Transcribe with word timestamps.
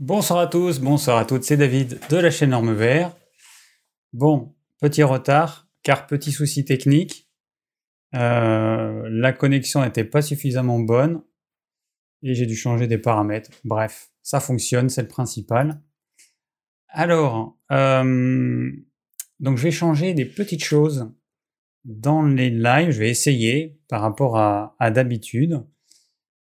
Bonsoir 0.00 0.38
à 0.38 0.46
tous, 0.46 0.78
bonsoir 0.78 1.18
à 1.18 1.24
toutes, 1.24 1.42
c'est 1.42 1.56
David 1.56 1.98
de 2.08 2.18
la 2.18 2.30
chaîne 2.30 2.50
Norme 2.50 2.72
Vert. 2.72 3.16
Bon, 4.12 4.54
petit 4.80 5.02
retard, 5.02 5.66
car 5.82 6.06
petit 6.06 6.30
souci 6.30 6.64
technique. 6.64 7.28
Euh, 8.14 9.08
la 9.10 9.32
connexion 9.32 9.82
n'était 9.82 10.04
pas 10.04 10.22
suffisamment 10.22 10.78
bonne 10.78 11.24
et 12.22 12.34
j'ai 12.34 12.46
dû 12.46 12.54
changer 12.54 12.86
des 12.86 12.98
paramètres. 12.98 13.50
Bref, 13.64 14.12
ça 14.22 14.38
fonctionne, 14.38 14.88
c'est 14.88 15.02
le 15.02 15.08
principal. 15.08 15.82
Alors, 16.90 17.58
euh, 17.72 18.70
donc 19.40 19.56
je 19.56 19.64
vais 19.64 19.72
changer 19.72 20.14
des 20.14 20.26
petites 20.26 20.62
choses 20.62 21.12
dans 21.84 22.22
les 22.22 22.50
lives, 22.50 22.92
je 22.92 23.00
vais 23.00 23.10
essayer 23.10 23.80
par 23.88 24.00
rapport 24.00 24.38
à, 24.38 24.76
à 24.78 24.92
d'habitude. 24.92 25.60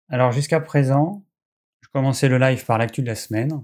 Alors 0.09 0.33
jusqu'à 0.33 0.59
présent, 0.59 1.25
commençais 1.95 2.27
le 2.27 2.37
live 2.37 2.65
par 2.65 2.77
l'actu 2.77 3.01
de 3.01 3.07
la 3.07 3.15
semaine, 3.15 3.63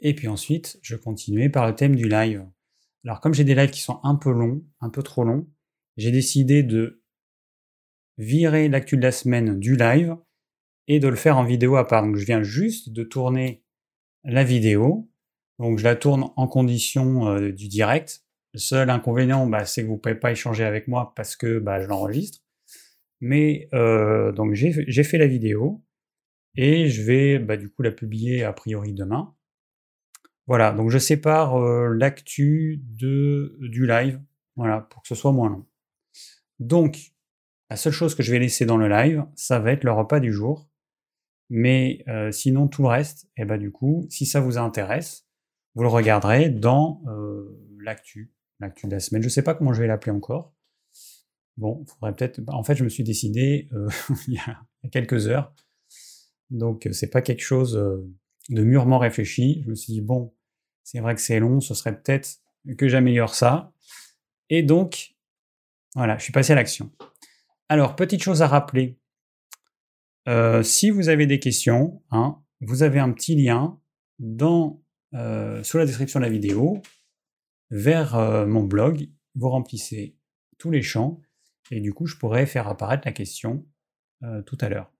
et 0.00 0.14
puis 0.14 0.28
ensuite, 0.28 0.78
je 0.80 0.96
continuais 0.96 1.50
par 1.50 1.66
le 1.66 1.74
thème 1.74 1.94
du 1.94 2.08
live. 2.08 2.46
Alors 3.04 3.20
comme 3.20 3.34
j'ai 3.34 3.44
des 3.44 3.54
lives 3.54 3.68
qui 3.68 3.82
sont 3.82 4.00
un 4.02 4.14
peu 4.14 4.32
longs, 4.32 4.64
un 4.80 4.88
peu 4.88 5.02
trop 5.02 5.24
longs, 5.24 5.46
j'ai 5.98 6.10
décidé 6.10 6.62
de 6.62 7.02
virer 8.16 8.70
l'actu 8.70 8.96
de 8.96 9.02
la 9.02 9.12
semaine 9.12 9.60
du 9.60 9.76
live 9.76 10.16
et 10.88 11.00
de 11.00 11.08
le 11.08 11.16
faire 11.16 11.36
en 11.36 11.44
vidéo 11.44 11.76
à 11.76 11.86
part. 11.86 12.02
Donc 12.02 12.16
je 12.16 12.24
viens 12.24 12.42
juste 12.42 12.94
de 12.94 13.02
tourner 13.02 13.62
la 14.24 14.42
vidéo. 14.42 15.10
Donc 15.58 15.76
je 15.76 15.84
la 15.84 15.96
tourne 15.96 16.30
en 16.36 16.48
condition 16.48 17.28
euh, 17.28 17.52
du 17.52 17.68
direct. 17.68 18.22
Le 18.54 18.58
seul 18.58 18.88
inconvénient, 18.88 19.46
bah, 19.46 19.66
c'est 19.66 19.82
que 19.82 19.86
vous 19.86 19.96
ne 19.96 19.98
pouvez 19.98 20.14
pas 20.14 20.32
échanger 20.32 20.64
avec 20.64 20.88
moi 20.88 21.12
parce 21.14 21.36
que 21.36 21.58
bah, 21.58 21.78
je 21.82 21.88
l'enregistre. 21.88 22.38
Mais 23.20 23.68
euh, 23.74 24.32
donc 24.32 24.54
j'ai 24.54 25.04
fait 25.04 25.18
la 25.18 25.26
vidéo. 25.26 25.84
Et 26.56 26.88
je 26.88 27.02
vais 27.02 27.38
bah, 27.38 27.56
du 27.56 27.70
coup 27.70 27.82
la 27.82 27.92
publier 27.92 28.44
a 28.44 28.52
priori 28.52 28.92
demain. 28.92 29.34
Voilà, 30.46 30.72
donc 30.72 30.90
je 30.90 30.98
sépare 30.98 31.58
l'actu 31.90 32.80
du 32.82 33.86
live, 33.86 34.20
voilà, 34.56 34.80
pour 34.80 35.02
que 35.02 35.08
ce 35.08 35.14
soit 35.14 35.30
moins 35.30 35.48
long. 35.48 35.66
Donc, 36.58 37.12
la 37.70 37.76
seule 37.76 37.92
chose 37.92 38.16
que 38.16 38.24
je 38.24 38.32
vais 38.32 38.40
laisser 38.40 38.66
dans 38.66 38.76
le 38.76 38.88
live, 38.88 39.24
ça 39.36 39.60
va 39.60 39.70
être 39.70 39.84
le 39.84 39.92
repas 39.92 40.18
du 40.18 40.32
jour. 40.32 40.68
Mais 41.50 42.04
sinon, 42.32 42.66
tout 42.66 42.82
le 42.82 42.88
reste, 42.88 43.26
et 43.36 43.42
eh 43.42 43.44
bah, 43.44 43.58
du 43.58 43.70
coup, 43.70 44.06
si 44.10 44.26
ça 44.26 44.40
vous 44.40 44.58
intéresse, 44.58 45.24
vous 45.76 45.82
le 45.82 45.88
regarderez 45.88 46.50
dans 46.50 47.00
l'actu, 47.80 48.32
l'actu 48.58 48.88
de 48.88 48.92
la 48.92 49.00
semaine. 49.00 49.22
Je 49.22 49.28
ne 49.28 49.30
sais 49.30 49.42
pas 49.42 49.54
comment 49.54 49.72
je 49.72 49.80
vais 49.80 49.86
l'appeler 49.86 50.10
encore. 50.10 50.52
Bon, 51.58 51.84
faudrait 51.86 52.14
peut-être. 52.16 52.40
En 52.48 52.64
fait, 52.64 52.74
je 52.74 52.82
me 52.82 52.88
suis 52.88 53.04
décidé 53.04 53.68
il 54.26 54.34
y 54.34 54.38
a 54.38 54.60
quelques 54.90 55.28
heures 55.28 55.54
donc 56.50 56.88
c'est 56.92 57.10
pas 57.10 57.22
quelque 57.22 57.42
chose 57.42 57.74
de 58.48 58.62
mûrement 58.62 58.98
réfléchi. 58.98 59.62
Je 59.64 59.70
me 59.70 59.74
suis 59.74 59.92
dit 59.92 60.00
bon, 60.00 60.34
c'est 60.82 61.00
vrai 61.00 61.14
que 61.14 61.20
c'est 61.20 61.38
long, 61.40 61.60
ce 61.60 61.74
serait 61.74 62.00
peut-être 62.00 62.40
que 62.76 62.88
j'améliore 62.88 63.34
ça. 63.34 63.72
Et 64.48 64.62
donc 64.62 65.14
voilà, 65.94 66.18
je 66.18 66.24
suis 66.24 66.32
passé 66.32 66.52
à 66.52 66.56
l'action. 66.56 66.90
Alors 67.68 67.96
petite 67.96 68.22
chose 68.22 68.42
à 68.42 68.48
rappeler. 68.48 68.98
si 70.62 70.90
vous 70.90 71.08
avez 71.08 71.26
des 71.26 71.38
questions, 71.38 72.02
hein, 72.10 72.42
vous 72.60 72.82
avez 72.82 72.98
un 72.98 73.12
petit 73.12 73.36
lien 73.36 73.80
dans, 74.18 74.82
sous 75.12 75.78
la 75.78 75.86
description 75.86 76.20
de 76.20 76.24
la 76.24 76.30
vidéo 76.30 76.82
vers 77.70 78.16
mon 78.46 78.64
blog. 78.64 79.08
Vous 79.36 79.48
remplissez 79.48 80.16
tous 80.58 80.70
les 80.70 80.82
champs 80.82 81.20
et 81.70 81.80
du 81.80 81.94
coup 81.94 82.06
je 82.06 82.16
pourrais 82.16 82.46
faire 82.46 82.66
apparaître 82.66 83.06
la 83.06 83.12
question 83.12 83.64
tout 84.44 84.58
à 84.60 84.68
l'heure. 84.68 84.92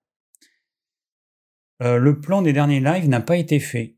Euh, 1.83 1.99
le 1.99 2.21
plan 2.21 2.43
des 2.43 2.53
derniers 2.53 2.81
lives 2.81 3.09
n'a 3.09 3.21
pas 3.21 3.37
été 3.37 3.59
fait. 3.59 3.97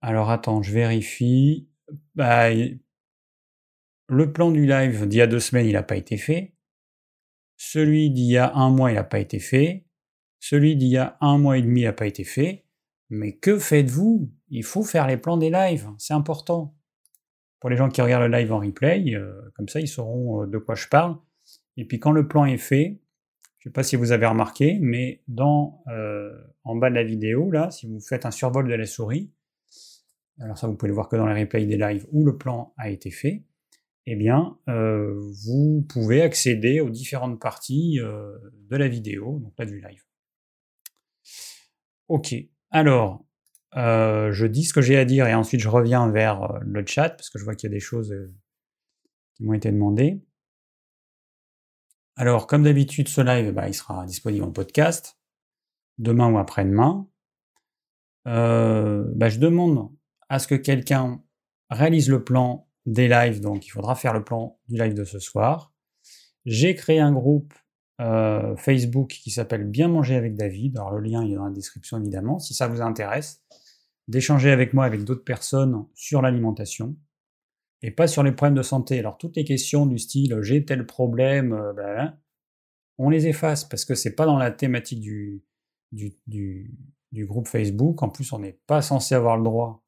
Alors 0.00 0.30
attends, 0.30 0.62
je 0.62 0.72
vérifie. 0.72 1.68
Bah, 2.14 2.50
le 4.08 4.32
plan 4.32 4.50
du 4.50 4.66
live 4.66 5.06
d'il 5.08 5.18
y 5.18 5.22
a 5.22 5.26
deux 5.26 5.40
semaines, 5.40 5.66
il 5.66 5.72
n'a 5.72 5.82
pas 5.82 5.96
été 5.96 6.16
fait. 6.16 6.54
Celui 7.56 8.10
d'il 8.10 8.30
y 8.30 8.36
a 8.36 8.54
un 8.54 8.70
mois, 8.70 8.90
il 8.90 8.94
n'a 8.94 9.04
pas 9.04 9.18
été 9.18 9.38
fait. 9.38 9.86
Celui 10.40 10.76
d'il 10.76 10.88
y 10.88 10.98
a 10.98 11.16
un 11.20 11.38
mois 11.38 11.56
et 11.56 11.62
demi 11.62 11.84
n'a 11.84 11.92
pas 11.92 12.06
été 12.06 12.24
fait. 12.24 12.66
Mais 13.08 13.36
que 13.36 13.58
faites-vous? 13.58 14.30
Il 14.48 14.64
faut 14.64 14.82
faire 14.82 15.06
les 15.06 15.16
plans 15.16 15.36
des 15.36 15.50
lives, 15.50 15.88
c'est 15.98 16.14
important. 16.14 16.76
Pour 17.60 17.70
les 17.70 17.76
gens 17.76 17.88
qui 17.88 18.02
regardent 18.02 18.30
le 18.30 18.36
live 18.36 18.52
en 18.52 18.58
replay, 18.58 19.14
euh, 19.14 19.32
comme 19.54 19.68
ça 19.68 19.80
ils 19.80 19.88
sauront 19.88 20.42
euh, 20.42 20.46
de 20.46 20.58
quoi 20.58 20.74
je 20.74 20.86
parle. 20.88 21.16
Et 21.78 21.86
puis 21.86 21.98
quand 21.98 22.12
le 22.12 22.28
plan 22.28 22.44
est 22.44 22.58
fait, 22.58 23.00
je 23.58 23.68
ne 23.68 23.70
sais 23.70 23.72
pas 23.72 23.82
si 23.82 23.96
vous 23.96 24.12
avez 24.12 24.26
remarqué, 24.26 24.78
mais 24.82 25.22
dans, 25.28 25.82
en 26.64 26.76
bas 26.76 26.90
de 26.90 26.94
la 26.94 27.04
vidéo, 27.04 27.50
là, 27.50 27.70
si 27.70 27.86
vous 27.86 28.00
faites 28.00 28.26
un 28.26 28.30
survol 28.30 28.68
de 28.68 28.74
la 28.74 28.86
souris, 28.86 29.32
alors 30.40 30.58
ça 30.58 30.66
vous 30.66 30.74
pouvez 30.74 30.88
le 30.88 30.94
voir 30.94 31.08
que 31.08 31.16
dans 31.16 31.26
les 31.26 31.40
replays 31.40 31.66
des 31.66 31.76
lives 31.76 32.06
où 32.10 32.24
le 32.24 32.36
plan 32.36 32.74
a 32.76 32.90
été 32.90 33.10
fait, 33.10 33.44
eh 34.06 34.16
bien, 34.16 34.58
euh, 34.68 35.14
vous 35.44 35.86
pouvez 35.88 36.22
accéder 36.22 36.80
aux 36.80 36.90
différentes 36.90 37.40
parties 37.40 38.00
euh, 38.00 38.36
de 38.68 38.76
la 38.76 38.88
vidéo, 38.88 39.38
donc 39.40 39.52
là 39.58 39.64
du 39.64 39.80
live. 39.80 40.04
Ok, 42.08 42.34
alors, 42.70 43.24
je 43.74 44.46
dis 44.46 44.64
ce 44.64 44.74
que 44.74 44.82
j'ai 44.82 44.98
à 44.98 45.04
dire 45.04 45.26
et 45.26 45.34
ensuite 45.34 45.60
je 45.60 45.68
reviens 45.68 46.10
vers 46.10 46.58
le 46.60 46.84
chat, 46.86 47.10
parce 47.10 47.30
que 47.30 47.38
je 47.38 47.44
vois 47.44 47.54
qu'il 47.54 47.70
y 47.70 47.72
a 47.72 47.74
des 47.74 47.80
choses 47.80 48.14
qui 49.34 49.44
m'ont 49.44 49.54
été 49.54 49.70
demandées. 49.70 50.22
Alors, 52.16 52.46
comme 52.46 52.62
d'habitude, 52.62 53.08
ce 53.08 53.20
live, 53.20 53.52
bah, 53.52 53.68
il 53.68 53.74
sera 53.74 54.04
disponible 54.06 54.44
en 54.44 54.52
podcast, 54.52 55.18
demain 55.98 56.30
ou 56.32 56.38
après-demain. 56.38 57.06
Euh, 58.26 59.04
bah, 59.14 59.28
je 59.28 59.38
demande 59.38 59.90
à 60.28 60.38
ce 60.38 60.48
que 60.48 60.54
quelqu'un 60.54 61.22
réalise 61.70 62.08
le 62.08 62.24
plan 62.24 62.68
des 62.86 63.08
lives, 63.08 63.40
donc 63.40 63.66
il 63.66 63.70
faudra 63.70 63.94
faire 63.94 64.12
le 64.12 64.24
plan 64.24 64.58
du 64.68 64.78
live 64.78 64.94
de 64.94 65.04
ce 65.04 65.18
soir. 65.18 65.72
J'ai 66.44 66.74
créé 66.74 67.00
un 67.00 67.12
groupe 67.12 67.54
euh, 68.00 68.56
Facebook 68.56 69.08
qui 69.08 69.30
s'appelle 69.30 69.64
Bien 69.64 69.88
manger 69.88 70.16
avec 70.16 70.34
David. 70.34 70.76
Alors 70.76 70.92
le 70.92 71.00
lien 71.00 71.22
est 71.22 71.34
dans 71.34 71.46
la 71.46 71.52
description 71.52 71.98
évidemment. 71.98 72.38
Si 72.38 72.52
ça 72.54 72.66
vous 72.66 72.82
intéresse, 72.82 73.42
d'échanger 74.08 74.50
avec 74.50 74.74
moi, 74.74 74.84
avec 74.84 75.04
d'autres 75.04 75.24
personnes 75.24 75.86
sur 75.94 76.20
l'alimentation 76.20 76.96
et 77.82 77.90
pas 77.90 78.06
sur 78.06 78.22
les 78.22 78.32
problèmes 78.32 78.56
de 78.56 78.62
santé. 78.62 78.98
Alors 78.98 79.16
toutes 79.16 79.36
les 79.36 79.44
questions 79.44 79.86
du 79.86 79.98
style 79.98 80.36
j'ai 80.42 80.64
tel 80.64 80.86
problème, 80.86 81.52
euh, 81.52 82.06
on 82.98 83.10
les 83.10 83.26
efface 83.26 83.64
parce 83.64 83.84
que 83.84 83.94
c'est 83.94 84.14
pas 84.14 84.26
dans 84.26 84.38
la 84.38 84.50
thématique 84.50 85.00
du, 85.00 85.42
du, 85.94 86.14
du, 86.26 87.26
groupe 87.26 87.48
Facebook. 87.48 88.02
En 88.02 88.08
plus, 88.08 88.32
on 88.32 88.40
n'est 88.40 88.58
pas 88.66 88.82
censé 88.82 89.14
avoir 89.14 89.36
le 89.36 89.44
droit 89.44 89.84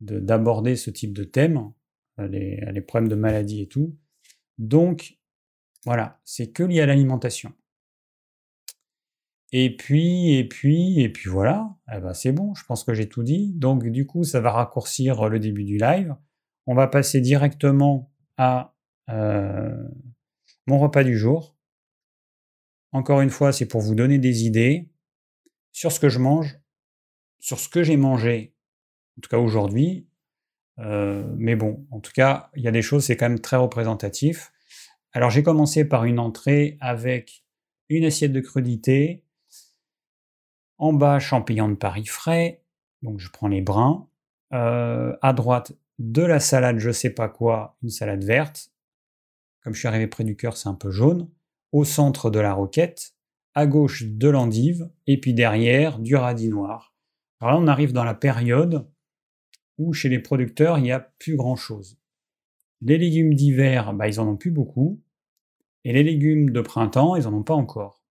d'aborder 0.00 0.76
ce 0.76 0.90
type 0.90 1.12
de 1.12 1.24
thème, 1.24 1.72
euh, 2.18 2.26
les, 2.28 2.60
les, 2.72 2.80
problèmes 2.80 3.08
de 3.08 3.14
maladie 3.14 3.62
et 3.62 3.68
tout. 3.68 3.96
Donc 4.58 5.18
voilà, 5.84 6.20
c'est 6.24 6.50
que 6.50 6.62
lié 6.62 6.80
à 6.80 6.86
l'alimentation. 6.86 7.52
Et 9.52 9.76
puis, 9.76 10.34
et 10.34 10.48
puis, 10.48 11.00
et 11.00 11.10
puis 11.10 11.28
voilà, 11.28 11.76
eh 11.94 12.00
ben 12.00 12.14
c'est 12.14 12.32
bon, 12.32 12.54
je 12.54 12.64
pense 12.64 12.84
que 12.84 12.94
j'ai 12.94 13.08
tout 13.08 13.22
dit. 13.22 13.52
Donc 13.54 13.86
du 13.86 14.06
coup, 14.06 14.24
ça 14.24 14.40
va 14.40 14.50
raccourcir 14.50 15.28
le 15.28 15.38
début 15.38 15.64
du 15.64 15.76
live 15.76 16.16
on 16.66 16.74
va 16.74 16.86
passer 16.86 17.20
directement 17.20 18.12
à 18.36 18.74
euh, 19.08 19.88
mon 20.66 20.78
repas 20.78 21.04
du 21.04 21.16
jour. 21.16 21.56
Encore 22.92 23.20
une 23.20 23.30
fois, 23.30 23.52
c'est 23.52 23.66
pour 23.66 23.80
vous 23.80 23.94
donner 23.94 24.18
des 24.18 24.44
idées 24.44 24.91
sur 25.72 25.90
ce 25.90 25.98
que 26.00 26.08
je 26.08 26.18
mange, 26.18 26.58
sur 27.40 27.58
ce 27.58 27.68
que 27.68 27.82
j'ai 27.82 27.96
mangé, 27.96 28.54
en 29.18 29.20
tout 29.20 29.28
cas 29.28 29.38
aujourd'hui. 29.38 30.06
Euh, 30.78 31.24
mais 31.36 31.56
bon, 31.56 31.86
en 31.90 32.00
tout 32.00 32.12
cas, 32.12 32.50
il 32.54 32.62
y 32.62 32.68
a 32.68 32.70
des 32.70 32.82
choses, 32.82 33.04
c'est 33.04 33.16
quand 33.16 33.28
même 33.28 33.40
très 33.40 33.56
représentatif. 33.56 34.52
Alors 35.12 35.30
j'ai 35.30 35.42
commencé 35.42 35.84
par 35.84 36.04
une 36.04 36.18
entrée 36.18 36.78
avec 36.80 37.44
une 37.88 38.04
assiette 38.04 38.32
de 38.32 38.40
crudité, 38.40 39.24
en 40.78 40.92
bas 40.92 41.18
champignons 41.18 41.68
de 41.68 41.74
Paris 41.74 42.06
frais, 42.06 42.62
donc 43.02 43.20
je 43.20 43.30
prends 43.30 43.48
les 43.48 43.60
brins, 43.60 44.08
euh, 44.52 45.14
à 45.20 45.32
droite 45.32 45.72
de 45.98 46.22
la 46.22 46.40
salade 46.40 46.78
je 46.78 46.90
sais 46.90 47.10
pas 47.10 47.28
quoi, 47.28 47.76
une 47.82 47.90
salade 47.90 48.24
verte. 48.24 48.70
Comme 49.62 49.74
je 49.74 49.78
suis 49.78 49.88
arrivé 49.88 50.06
près 50.06 50.24
du 50.24 50.36
cœur, 50.36 50.56
c'est 50.56 50.68
un 50.68 50.74
peu 50.74 50.90
jaune. 50.90 51.28
Au 51.70 51.84
centre 51.84 52.30
de 52.30 52.40
la 52.40 52.52
roquette, 52.52 53.14
à 53.54 53.66
gauche 53.66 54.04
de 54.04 54.28
l'endive, 54.28 54.90
et 55.06 55.20
puis 55.20 55.34
derrière 55.34 55.98
du 55.98 56.16
radis 56.16 56.48
noir. 56.48 56.94
Alors 57.40 57.54
là, 57.54 57.60
on 57.60 57.66
arrive 57.66 57.92
dans 57.92 58.04
la 58.04 58.14
période 58.14 58.88
où 59.78 59.92
chez 59.92 60.08
les 60.08 60.18
producteurs, 60.18 60.78
il 60.78 60.82
n'y 60.82 60.92
a 60.92 61.00
plus 61.00 61.36
grand-chose. 61.36 61.98
Les 62.80 62.98
légumes 62.98 63.34
d'hiver, 63.34 63.92
bah, 63.94 64.08
ils 64.08 64.20
en 64.20 64.28
ont 64.28 64.36
plus 64.36 64.50
beaucoup. 64.50 65.00
Et 65.84 65.92
les 65.92 66.02
légumes 66.02 66.50
de 66.50 66.60
printemps, 66.60 67.16
ils 67.16 67.26
en 67.26 67.34
ont 67.34 67.42
pas 67.42 67.54
encore. 67.54 68.02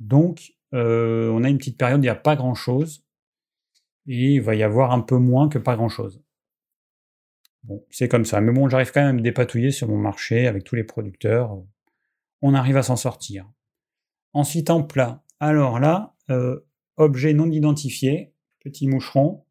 Donc, 0.00 0.52
euh, 0.74 1.30
on 1.30 1.44
a 1.44 1.48
une 1.48 1.58
petite 1.58 1.78
période 1.78 2.00
où 2.00 2.02
il 2.02 2.06
n'y 2.06 2.08
a 2.10 2.14
pas 2.14 2.36
grand-chose. 2.36 3.04
Et 4.06 4.34
il 4.34 4.42
va 4.42 4.54
y 4.54 4.62
avoir 4.62 4.92
un 4.92 5.00
peu 5.00 5.16
moins 5.16 5.48
que 5.48 5.58
pas 5.58 5.76
grand-chose. 5.76 6.22
Bon, 7.62 7.84
c'est 7.90 8.08
comme 8.08 8.26
ça. 8.26 8.40
Mais 8.42 8.52
bon, 8.52 8.68
j'arrive 8.68 8.92
quand 8.92 9.00
même 9.00 9.10
à 9.10 9.12
me 9.14 9.22
dépatouiller 9.22 9.70
sur 9.70 9.88
mon 9.88 9.96
marché 9.96 10.46
avec 10.46 10.64
tous 10.64 10.74
les 10.74 10.84
producteurs. 10.84 11.58
On 12.42 12.52
arrive 12.52 12.76
à 12.76 12.82
s'en 12.82 12.96
sortir. 12.96 13.50
Ensuite, 14.34 14.70
en 14.70 14.82
plat. 14.82 15.24
Alors 15.40 15.80
là, 15.80 16.14
euh, 16.30 16.60
objet 16.96 17.32
non 17.32 17.50
identifié, 17.50 18.34
petit 18.60 18.86
moucheron. 18.86 19.44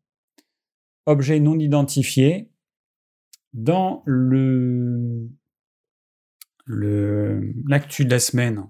objet 1.05 1.39
non 1.39 1.57
identifié, 1.59 2.49
dans 3.53 4.03
le 4.05 5.29
l'actu 6.65 8.05
de 8.05 8.09
la 8.09 8.19
semaine 8.19 8.69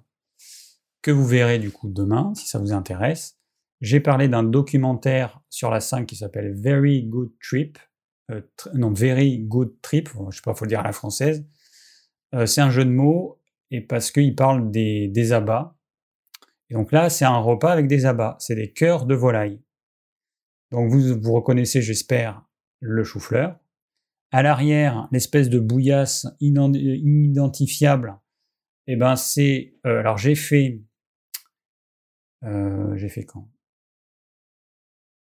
que 1.03 1.11
vous 1.11 1.25
verrez 1.25 1.59
du 1.59 1.69
coup 1.71 1.89
demain, 1.89 2.33
si 2.35 2.47
ça 2.47 2.57
vous 2.57 2.73
intéresse, 2.73 3.37
j'ai 3.81 3.99
parlé 3.99 4.27
d'un 4.27 4.43
documentaire 4.43 5.41
sur 5.49 5.69
la 5.69 5.79
5 5.79 6.05
qui 6.07 6.15
s'appelle 6.15 6.53
Very 6.53 7.03
Good 7.03 7.33
Trip. 7.41 7.77
Euh, 8.31 8.41
non, 8.73 8.91
Very 8.91 9.39
Good 9.39 9.81
Trip, 9.81 10.09
je 10.29 10.37
sais 10.37 10.41
pas, 10.41 10.55
faut 10.55 10.65
dire 10.65 10.79
à 10.79 10.83
la 10.83 10.93
française. 10.93 11.45
Euh, 12.33 12.45
c'est 12.45 12.61
un 12.61 12.69
jeu 12.69 12.85
de 12.85 12.89
mots, 12.89 13.41
et 13.69 13.81
parce 13.81 14.09
qu'il 14.09 14.35
parle 14.35 14.71
des, 14.71 15.09
des 15.09 15.33
abats. 15.33 15.75
Donc 16.73 16.91
là, 16.91 17.11
c'est 17.11 17.23
un 17.23 17.37
repas 17.37 17.71
avec 17.71 17.85
des 17.85 18.07
abats. 18.07 18.35
C'est 18.39 18.55
des 18.55 18.73
cœurs 18.73 19.05
de 19.05 19.13
volaille. 19.13 19.61
Donc 20.71 20.89
vous, 20.89 21.21
vous 21.21 21.33
reconnaissez, 21.33 21.83
j'espère, 21.83 22.43
le 22.79 23.03
chou-fleur. 23.03 23.59
À 24.31 24.41
l'arrière, 24.41 25.07
l'espèce 25.11 25.51
de 25.51 25.59
bouillasse 25.59 26.25
inidentifiable, 26.39 28.19
eh 28.87 28.95
ben 28.95 29.15
c'est. 29.15 29.75
Euh, 29.85 29.99
alors 29.99 30.17
j'ai 30.17 30.33
fait. 30.33 30.81
Euh, 32.41 32.97
j'ai 32.97 33.09
fait 33.09 33.23
quand? 33.23 33.47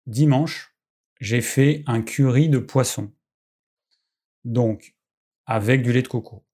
Dimanche, 0.07 0.77
j'ai 1.19 1.41
fait 1.41 1.83
un 1.87 2.03
curry 2.03 2.51
de 2.51 2.59
poisson. 2.59 3.11
Donc, 4.45 4.95
avec 5.47 5.81
du 5.81 5.95
lait 5.95 6.03
de 6.03 6.09
coco. 6.09 6.45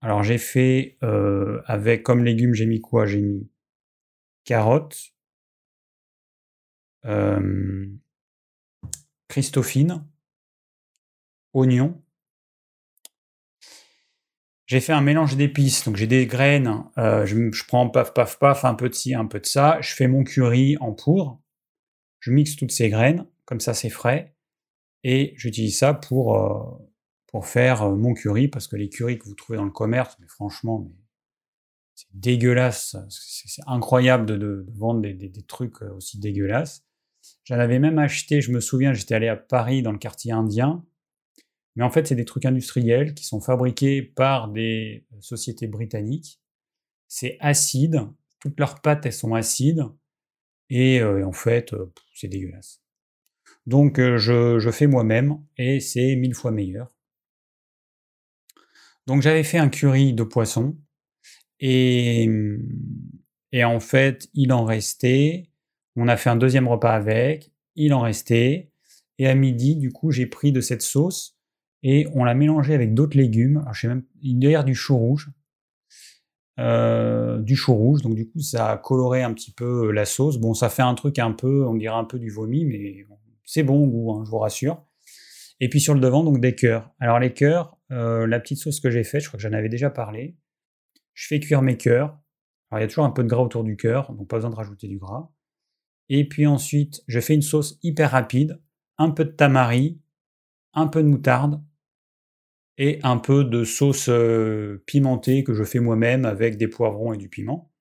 Alors 0.00 0.22
j'ai 0.22 0.38
fait 0.38 0.96
euh, 1.02 1.60
avec 1.66 2.04
comme 2.04 2.22
légumes, 2.22 2.54
j'ai 2.54 2.66
mis 2.66 2.80
quoi? 2.80 3.04
J'ai 3.04 3.20
mis 3.20 3.50
carottes, 4.44 5.14
Christophine, 9.28 10.06
oignon. 11.52 12.00
J'ai 14.66 14.80
fait 14.80 14.92
un 14.92 15.02
mélange 15.02 15.36
d'épices, 15.36 15.84
donc 15.84 15.96
j'ai 15.96 16.06
des 16.06 16.26
graines, 16.26 16.84
euh, 16.96 17.26
je, 17.26 17.64
prends 17.66 17.90
paf 17.90 18.14
paf 18.14 18.38
paf, 18.38 18.64
un 18.64 18.74
peu 18.74 18.88
de 18.88 18.94
ci, 18.94 19.14
un 19.14 19.26
peu 19.26 19.38
de 19.38 19.46
ça, 19.46 19.78
je 19.82 19.92
fais 19.94 20.08
mon 20.08 20.24
curry 20.24 20.76
en 20.80 20.92
poudre, 20.92 21.40
je 22.20 22.30
mixe 22.30 22.56
toutes 22.56 22.72
ces 22.72 22.88
graines, 22.88 23.26
comme 23.44 23.60
ça 23.60 23.74
c'est 23.74 23.90
frais, 23.90 24.34
et 25.02 25.34
j'utilise 25.36 25.78
ça 25.78 25.92
pour, 25.92 26.36
euh, 26.36 27.40
faire 27.42 27.82
euh, 27.82 27.96
mon 27.96 28.14
curry, 28.14 28.48
parce 28.48 28.68
que 28.68 28.76
les 28.76 28.88
currys 28.88 29.18
que 29.18 29.24
vous 29.24 29.34
trouvez 29.34 29.58
dans 29.58 29.64
le 29.64 29.70
commerce, 29.70 30.16
mais 30.20 30.28
franchement, 30.28 30.88
c'est 31.94 32.08
dégueulasse, 32.12 32.96
c'est 33.08 33.62
incroyable 33.66 34.26
de, 34.26 34.66
vendre 34.74 35.00
des, 35.00 35.32
trucs 35.46 35.82
aussi 35.82 36.18
dégueulasses. 36.18 36.84
J'en 37.44 37.58
avais 37.58 37.78
même 37.78 37.98
acheté, 37.98 38.40
je 38.40 38.52
me 38.52 38.60
souviens, 38.60 38.92
j'étais 38.92 39.14
allé 39.14 39.28
à 39.28 39.36
Paris 39.36 39.82
dans 39.82 39.92
le 39.92 39.98
quartier 39.98 40.32
indien. 40.32 40.84
Mais 41.76 41.84
en 41.84 41.90
fait, 41.90 42.06
c'est 42.06 42.14
des 42.14 42.24
trucs 42.24 42.44
industriels 42.44 43.14
qui 43.14 43.24
sont 43.24 43.40
fabriqués 43.40 44.02
par 44.02 44.48
des 44.48 45.06
sociétés 45.20 45.66
britanniques. 45.66 46.40
C'est 47.08 47.36
acide, 47.40 48.00
toutes 48.40 48.58
leurs 48.58 48.80
pâtes, 48.80 49.06
elles 49.06 49.12
sont 49.12 49.34
acides. 49.34 49.84
Et 50.70 51.00
euh, 51.00 51.26
en 51.26 51.32
fait, 51.32 51.72
euh, 51.72 51.92
c'est 52.14 52.28
dégueulasse. 52.28 52.80
Donc 53.66 53.98
euh, 53.98 54.18
je, 54.18 54.70
fais 54.70 54.86
moi-même 54.86 55.38
et 55.56 55.80
c'est 55.80 56.16
mille 56.16 56.34
fois 56.34 56.50
meilleur. 56.50 56.94
Donc 59.06 59.22
j'avais 59.22 59.44
fait 59.44 59.58
un 59.58 59.68
curry 59.68 60.12
de 60.12 60.22
poisson 60.22 60.76
et, 61.60 62.28
en 63.64 63.80
fait, 63.80 64.28
il 64.34 64.52
en 64.52 64.64
restait. 64.64 65.50
On 65.96 66.08
a 66.08 66.16
fait 66.16 66.30
un 66.30 66.36
deuxième 66.36 66.68
repas 66.68 66.92
avec, 66.92 67.52
il 67.76 67.94
en 67.94 68.00
restait. 68.00 68.70
Et 69.18 69.28
à 69.28 69.34
midi, 69.34 69.76
du 69.76 69.92
coup, 69.92 70.10
j'ai 70.10 70.26
pris 70.26 70.50
de 70.50 70.60
cette 70.60 70.82
sauce 70.82 71.38
et 71.82 72.06
on 72.14 72.24
l'a 72.24 72.34
mélangé 72.34 72.74
avec 72.74 72.94
d'autres 72.94 73.16
légumes. 73.16 73.58
Alors, 73.58 73.74
je 73.74 73.88
même, 73.88 74.02
d'ailleurs 74.22 74.64
du 74.64 74.74
chou 74.74 74.96
rouge. 74.96 75.30
Euh, 76.60 77.40
du 77.40 77.56
chou 77.56 77.74
rouge, 77.74 78.02
donc 78.02 78.14
du 78.14 78.28
coup 78.30 78.38
ça 78.38 78.70
a 78.70 78.76
coloré 78.76 79.24
un 79.24 79.32
petit 79.32 79.50
peu 79.50 79.90
la 79.90 80.04
sauce. 80.04 80.38
Bon, 80.38 80.54
ça 80.54 80.68
fait 80.68 80.82
un 80.82 80.94
truc 80.94 81.18
un 81.18 81.32
peu, 81.32 81.66
on 81.66 81.74
dirait 81.74 81.96
un 81.96 82.04
peu 82.04 82.18
du 82.18 82.30
vomi, 82.30 82.64
mais 82.64 83.04
c'est 83.44 83.64
bon 83.64 83.84
au 83.84 83.86
goût, 83.88 84.12
hein, 84.12 84.22
je 84.24 84.30
vous 84.30 84.38
rassure. 84.38 84.80
Et 85.58 85.68
puis 85.68 85.80
sur 85.80 85.94
le 85.94 86.00
devant, 86.00 86.22
donc 86.22 86.40
des 86.40 86.54
cœurs. 86.54 86.90
Alors 87.00 87.18
les 87.18 87.32
cœurs, 87.32 87.76
euh, 87.90 88.26
la 88.26 88.38
petite 88.38 88.58
sauce 88.58 88.80
que 88.80 88.90
j'ai 88.90 89.02
faite, 89.02 89.22
je 89.22 89.28
crois 89.28 89.38
que 89.38 89.42
j'en 89.42 89.52
avais 89.52 89.68
déjà 89.68 89.90
parlé. 89.90 90.36
Je 91.14 91.26
fais 91.28 91.40
cuire 91.40 91.62
mes 91.62 91.76
cœurs. 91.76 92.18
Alors 92.70 92.80
il 92.80 92.82
y 92.82 92.84
a 92.84 92.88
toujours 92.88 93.04
un 93.04 93.10
peu 93.10 93.22
de 93.22 93.28
gras 93.28 93.42
autour 93.42 93.64
du 93.64 93.76
cœur, 93.76 94.12
donc 94.12 94.28
pas 94.28 94.36
besoin 94.36 94.50
de 94.50 94.56
rajouter 94.56 94.88
du 94.88 94.98
gras. 94.98 95.30
Et 96.08 96.28
puis 96.28 96.46
ensuite, 96.46 97.02
je 97.06 97.20
fais 97.20 97.34
une 97.34 97.42
sauce 97.42 97.78
hyper 97.82 98.10
rapide, 98.10 98.60
un 98.98 99.10
peu 99.10 99.24
de 99.24 99.30
tamari, 99.30 100.00
un 100.74 100.88
peu 100.88 101.02
de 101.02 101.08
moutarde 101.08 101.62
et 102.76 102.98
un 103.02 103.18
peu 103.18 103.44
de 103.44 103.64
sauce 103.64 104.08
euh, 104.08 104.82
pimentée 104.86 105.44
que 105.44 105.54
je 105.54 105.64
fais 105.64 105.80
moi-même 105.80 106.24
avec 106.24 106.56
des 106.56 106.68
poivrons 106.68 107.12
et 107.12 107.16
du 107.16 107.28
piment. 107.28 107.72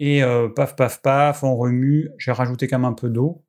Et 0.00 0.22
euh, 0.22 0.48
paf, 0.48 0.76
paf, 0.76 1.02
paf, 1.02 1.42
on 1.42 1.56
remue. 1.56 2.10
J'ai 2.18 2.32
rajouté 2.32 2.66
quand 2.68 2.78
même 2.78 2.90
un 2.90 2.94
peu 2.94 3.08
d'eau 3.08 3.44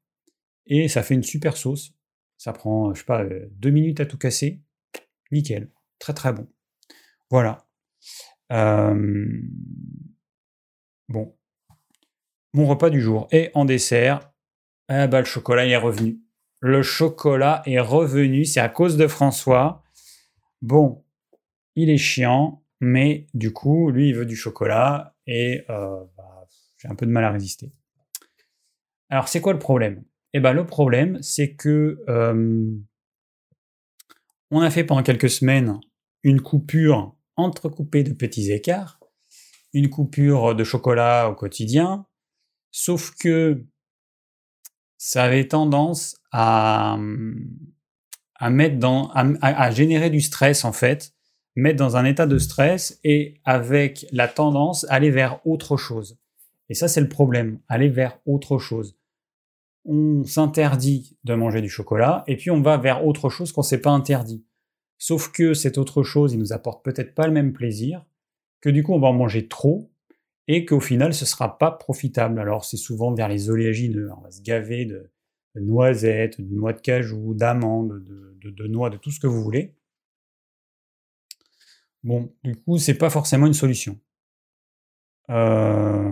et 0.65 0.87
ça 0.87 1.03
fait 1.03 1.15
une 1.15 1.23
super 1.23 1.57
sauce. 1.57 1.93
Ça 2.37 2.53
prend, 2.53 2.93
je 2.93 2.99
sais 2.99 3.05
pas, 3.05 3.23
euh, 3.23 3.47
deux 3.51 3.71
minutes 3.71 3.99
à 3.99 4.05
tout 4.05 4.17
casser. 4.17 4.61
Nickel. 5.31 5.69
Très 5.99 6.13
très 6.13 6.31
bon. 6.31 6.47
Voilà. 7.29 7.67
Bon, 8.49 9.25
mon 12.53 12.65
repas 12.65 12.89
du 12.89 13.01
jour. 13.01 13.27
Et 13.31 13.51
en 13.53 13.65
dessert, 13.65 14.31
eh 14.89 15.07
ben, 15.07 15.19
le 15.19 15.25
chocolat 15.25 15.65
est 15.65 15.77
revenu. 15.77 16.19
Le 16.61 16.83
chocolat 16.83 17.61
est 17.65 17.79
revenu, 17.79 18.45
c'est 18.45 18.59
à 18.59 18.69
cause 18.69 18.97
de 18.97 19.07
François. 19.07 19.83
Bon, 20.61 21.05
il 21.75 21.89
est 21.89 21.97
chiant, 21.97 22.63
mais 22.81 23.27
du 23.33 23.53
coup, 23.53 23.91
lui, 23.91 24.09
il 24.09 24.15
veut 24.15 24.25
du 24.25 24.35
chocolat 24.35 25.15
et 25.25 25.63
euh, 25.69 26.03
bah, 26.17 26.45
j'ai 26.77 26.89
un 26.89 26.95
peu 26.95 27.05
de 27.05 27.11
mal 27.11 27.23
à 27.23 27.31
résister. 27.31 27.71
Alors, 29.09 29.27
c'est 29.27 29.41
quoi 29.41 29.53
le 29.53 29.59
problème? 29.59 30.03
Eh 30.33 30.39
ben, 30.39 30.53
le 30.53 30.65
problème, 30.65 31.21
c'est 31.21 31.53
que 31.53 32.03
euh, 32.09 32.71
on 34.51 34.61
a 34.61 34.69
fait 34.69 34.83
pendant 34.83 35.03
quelques 35.03 35.29
semaines 35.29 35.79
une 36.23 36.41
coupure 36.41 37.15
entrecoupée 37.39 38.03
de 38.03 38.13
petits 38.13 38.51
écarts, 38.51 38.99
une 39.73 39.89
coupure 39.89 40.55
de 40.55 40.63
chocolat 40.63 41.29
au 41.29 41.35
quotidien, 41.35 42.05
Sauf 42.71 43.15
que 43.15 43.65
ça 44.97 45.23
avait 45.23 45.47
tendance 45.47 46.17
à, 46.31 46.97
à 48.35 48.49
mettre 48.49 48.77
dans, 48.77 49.09
à, 49.13 49.71
générer 49.71 50.09
du 50.09 50.21
stress 50.21 50.65
en 50.65 50.71
fait, 50.71 51.13
mettre 51.55 51.77
dans 51.77 51.97
un 51.97 52.05
état 52.05 52.27
de 52.27 52.37
stress 52.37 52.99
et 53.03 53.41
avec 53.43 54.05
la 54.11 54.27
tendance 54.27 54.85
à 54.85 54.95
aller 54.95 55.09
vers 55.09 55.45
autre 55.47 55.77
chose. 55.77 56.19
Et 56.69 56.75
ça, 56.75 56.87
c'est 56.87 57.01
le 57.01 57.09
problème, 57.09 57.59
aller 57.67 57.89
vers 57.89 58.19
autre 58.25 58.59
chose. 58.59 58.97
On 59.85 60.23
s'interdit 60.25 61.17
de 61.23 61.33
manger 61.33 61.61
du 61.61 61.69
chocolat 61.69 62.23
et 62.27 62.35
puis 62.35 62.51
on 62.51 62.61
va 62.61 62.77
vers 62.77 63.05
autre 63.05 63.29
chose 63.29 63.51
qu'on 63.51 63.61
ne 63.61 63.65
s'est 63.65 63.81
pas 63.81 63.89
interdit. 63.89 64.45
Sauf 64.99 65.31
que 65.31 65.55
cette 65.55 65.79
autre 65.79 66.03
chose, 66.03 66.33
il 66.33 66.39
nous 66.39 66.53
apporte 66.53 66.85
peut-être 66.85 67.15
pas 67.15 67.25
le 67.25 67.33
même 67.33 67.53
plaisir, 67.53 68.05
que 68.61 68.69
du 68.69 68.83
coup 68.83 68.93
on 68.93 68.99
va 68.99 69.07
en 69.07 69.13
manger 69.13 69.47
trop 69.47 69.89
et 70.51 70.65
qu'au 70.65 70.79
final, 70.79 71.13
ce 71.13 71.27
sera 71.27 71.59
pas 71.59 71.69
profitable. 71.69 72.39
Alors, 72.39 72.65
c'est 72.65 72.75
souvent 72.75 73.13
vers 73.13 73.27
les 73.27 73.51
oléagineux. 73.51 74.11
On 74.17 74.21
va 74.21 74.31
se 74.31 74.41
gaver 74.41 74.85
de, 74.85 75.11
noisettes, 75.53 76.41
de 76.41 76.55
noix 76.55 76.73
de 76.73 76.81
cajou, 76.81 77.35
d'amandes, 77.35 78.03
de, 78.03 78.67
noix, 78.67 78.89
de 78.89 78.97
tout 78.97 79.11
ce 79.11 79.19
que 79.19 79.27
vous 79.27 79.43
voulez. 79.43 79.75
Bon, 82.03 82.33
du 82.43 82.55
coup, 82.55 82.79
c'est 82.79 82.97
pas 82.97 83.11
forcément 83.11 83.45
une 83.45 83.53
solution. 83.53 83.99
Euh, 85.29 86.11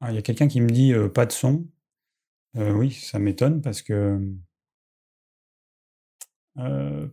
ah, 0.00 0.12
il 0.12 0.14
y 0.14 0.18
a 0.18 0.22
quelqu'un 0.22 0.46
qui 0.46 0.60
me 0.60 0.70
dit 0.70 0.92
euh, 0.92 1.08
pas 1.08 1.26
de 1.26 1.32
son. 1.32 1.66
Euh, 2.56 2.70
oui, 2.70 2.92
ça 2.92 3.18
m'étonne 3.18 3.62
parce 3.62 3.82
que 3.82 4.20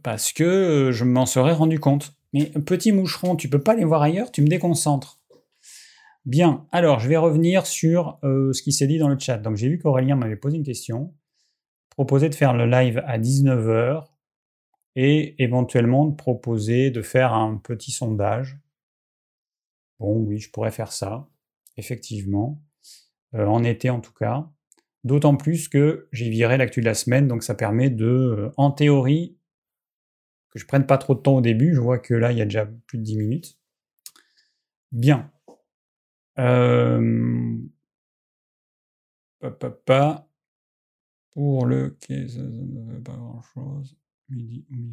parce 0.03 0.33
que 0.33 0.89
je 0.91 1.03
m'en 1.03 1.25
serais 1.25 1.53
rendu 1.53 1.79
compte. 1.79 2.13
Mais 2.33 2.45
petit 2.65 2.91
moucheron, 2.91 3.35
tu 3.35 3.49
peux 3.49 3.61
pas 3.61 3.75
les 3.75 3.85
voir 3.85 4.01
ailleurs, 4.01 4.31
tu 4.31 4.41
me 4.41 4.47
déconcentres. 4.47 5.21
Bien, 6.25 6.65
alors 6.71 6.99
je 6.99 7.07
vais 7.07 7.17
revenir 7.17 7.67
sur 7.67 8.17
euh, 8.23 8.51
ce 8.51 8.63
qui 8.63 8.71
s'est 8.71 8.87
dit 8.87 8.97
dans 8.97 9.09
le 9.09 9.19
chat. 9.19 9.37
Donc 9.37 9.57
j'ai 9.57 9.69
vu 9.69 9.77
qu'Aurélien 9.77 10.15
m'avait 10.15 10.35
posé 10.35 10.57
une 10.57 10.63
question, 10.63 11.13
proposé 11.91 12.29
de 12.29 12.35
faire 12.35 12.53
le 12.53 12.65
live 12.65 13.03
à 13.05 13.19
19h 13.19 14.05
et 14.95 15.41
éventuellement 15.43 16.05
de 16.07 16.15
proposer 16.15 16.89
de 16.89 17.03
faire 17.03 17.33
un 17.33 17.57
petit 17.57 17.91
sondage. 17.91 18.57
Bon, 19.99 20.17
oui, 20.21 20.39
je 20.39 20.49
pourrais 20.49 20.71
faire 20.71 20.91
ça, 20.91 21.29
effectivement, 21.77 22.59
euh, 23.35 23.45
en 23.45 23.63
été 23.63 23.91
en 23.91 24.01
tout 24.01 24.13
cas. 24.13 24.49
D'autant 25.05 25.37
plus 25.37 25.69
que 25.69 26.09
j'ai 26.11 26.29
viré 26.29 26.57
l'actu 26.57 26.81
de 26.81 26.85
la 26.85 26.95
semaine, 26.95 27.27
donc 27.27 27.43
ça 27.43 27.53
permet 27.53 27.91
de, 27.91 28.05
euh, 28.05 28.51
en 28.57 28.71
théorie, 28.71 29.37
que 30.49 30.57
je 30.57 30.65
prenne 30.65 30.87
pas 30.87 30.97
trop 30.97 31.13
de 31.13 31.19
temps 31.19 31.35
au 31.35 31.41
début. 31.41 31.75
Je 31.75 31.79
vois 31.79 31.99
que 31.99 32.15
là, 32.15 32.31
il 32.31 32.39
y 32.39 32.41
a 32.41 32.45
déjà 32.45 32.65
plus 32.65 32.97
de 32.97 33.03
10 33.03 33.17
minutes. 33.17 33.59
Bien. 34.91 35.31
Euh... 36.39 37.55
Pour 41.29 41.67
le 41.67 41.95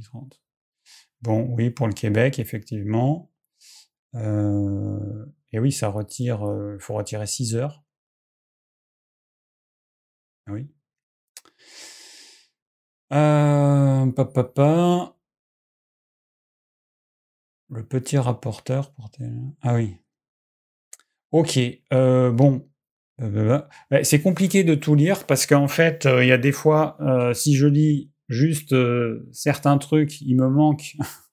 30. 0.02 0.42
Bon, 1.22 1.46
oui, 1.54 1.70
pour 1.70 1.86
le 1.86 1.94
Québec, 1.94 2.38
effectivement. 2.38 3.32
Euh, 4.14 5.24
et 5.52 5.58
oui, 5.58 5.72
ça 5.72 5.88
retire, 5.88 6.42
il 6.74 6.80
faut 6.80 6.92
retirer 6.92 7.26
6 7.26 7.56
heures. 7.56 7.81
Oui. 10.48 10.68
Euh, 13.12 14.10
papa. 14.12 15.16
Le 17.70 17.86
petit 17.86 18.18
rapporteur 18.18 18.92
pour 18.92 19.10
Ah 19.62 19.74
oui. 19.74 19.96
Ok. 21.30 21.58
Euh, 21.92 22.30
bon. 22.30 22.68
Bah, 23.18 23.68
c'est 24.02 24.20
compliqué 24.20 24.64
de 24.64 24.74
tout 24.74 24.94
lire 24.94 25.26
parce 25.26 25.46
qu'en 25.46 25.68
fait, 25.68 26.08
il 26.20 26.26
y 26.26 26.32
a 26.32 26.38
des 26.38 26.52
fois, 26.52 26.98
si 27.34 27.54
je 27.54 27.66
lis 27.66 28.10
juste 28.28 28.74
certains 29.32 29.78
trucs, 29.78 30.20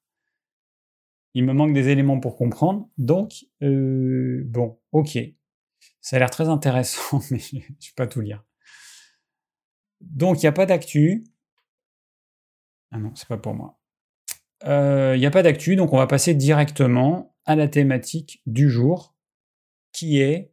il 1.34 1.46
me 1.46 1.54
manque 1.54 1.74
des 1.74 1.90
éléments 1.90 2.20
pour 2.20 2.36
comprendre. 2.36 2.90
Donc, 2.98 3.46
euh, 3.62 4.44
bon, 4.46 4.80
ok. 4.92 5.18
Ça 6.02 6.16
a 6.16 6.20
l'air 6.20 6.30
très 6.30 6.50
intéressant, 6.50 7.22
mais 7.32 7.40
je 7.40 7.56
ne 7.56 7.62
vais 7.62 7.68
pas 7.96 8.08
tout 8.08 8.22
lire. 8.22 8.44
Donc, 10.02 10.38
il 10.38 10.46
n'y 10.46 10.50
a 10.50 10.54
pas 10.54 10.66
d'actu. 10.66 11.24
Ah 12.92 12.98
non, 12.98 13.12
c'est 13.16 13.28
pas 13.28 13.38
pour 13.38 13.54
moi. 13.54 13.80
Euh, 14.66 15.14
il 15.16 15.20
n'y 15.20 15.26
a 15.26 15.32
pas 15.32 15.44
d'actu, 15.44 15.76
donc 15.76 15.94
on 15.94 15.98
va 15.98 16.08
passer 16.08 16.34
directement 16.34 17.36
à 17.46 17.56
la 17.56 17.68
thématique 17.68 18.42
du 18.46 18.70
jour, 18.70 19.16
qui 19.94 20.20
est 20.20 20.52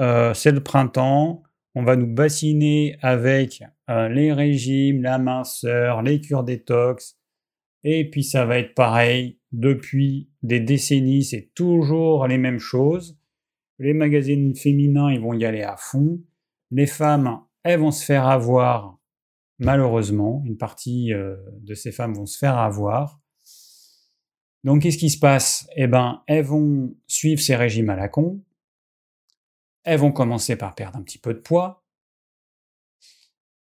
euh, 0.00 0.34
c'est 0.34 0.52
le 0.52 0.62
printemps. 0.62 1.42
On 1.74 1.84
va 1.84 1.96
nous 1.96 2.12
bassiner 2.12 2.98
avec 3.02 3.62
les 3.88 4.32
régimes, 4.32 5.02
la 5.02 5.18
minceur, 5.18 6.02
les 6.02 6.20
cures 6.20 6.44
détox, 6.44 7.18
et 7.84 8.08
puis 8.10 8.24
ça 8.24 8.44
va 8.44 8.58
être 8.58 8.74
pareil 8.74 9.38
depuis 9.52 10.28
des 10.42 10.60
décennies, 10.60 11.24
c'est 11.24 11.50
toujours 11.54 12.26
les 12.26 12.38
mêmes 12.38 12.58
choses. 12.58 13.18
Les 13.78 13.94
magazines 13.94 14.54
féminins, 14.54 15.12
ils 15.12 15.20
vont 15.20 15.34
y 15.34 15.44
aller 15.44 15.62
à 15.62 15.76
fond. 15.76 16.20
Les 16.70 16.86
femmes, 16.86 17.40
elles 17.62 17.80
vont 17.80 17.90
se 17.90 18.04
faire 18.04 18.26
avoir, 18.26 18.98
malheureusement. 19.58 20.42
Une 20.46 20.56
partie 20.56 21.12
euh, 21.12 21.36
de 21.60 21.74
ces 21.74 21.92
femmes 21.92 22.14
vont 22.14 22.26
se 22.26 22.38
faire 22.38 22.56
avoir. 22.56 23.20
Donc 24.64 24.82
qu'est-ce 24.82 24.98
qui 24.98 25.10
se 25.10 25.18
passe? 25.18 25.68
Eh 25.76 25.86
ben, 25.86 26.22
elles 26.26 26.44
vont 26.44 26.94
suivre 27.06 27.40
ces 27.40 27.56
régimes 27.56 27.90
à 27.90 27.96
la 27.96 28.08
con. 28.08 28.42
Elles 29.84 30.00
vont 30.00 30.12
commencer 30.12 30.56
par 30.56 30.74
perdre 30.74 30.98
un 30.98 31.02
petit 31.02 31.18
peu 31.18 31.32
de 31.32 31.38
poids. 31.38 31.84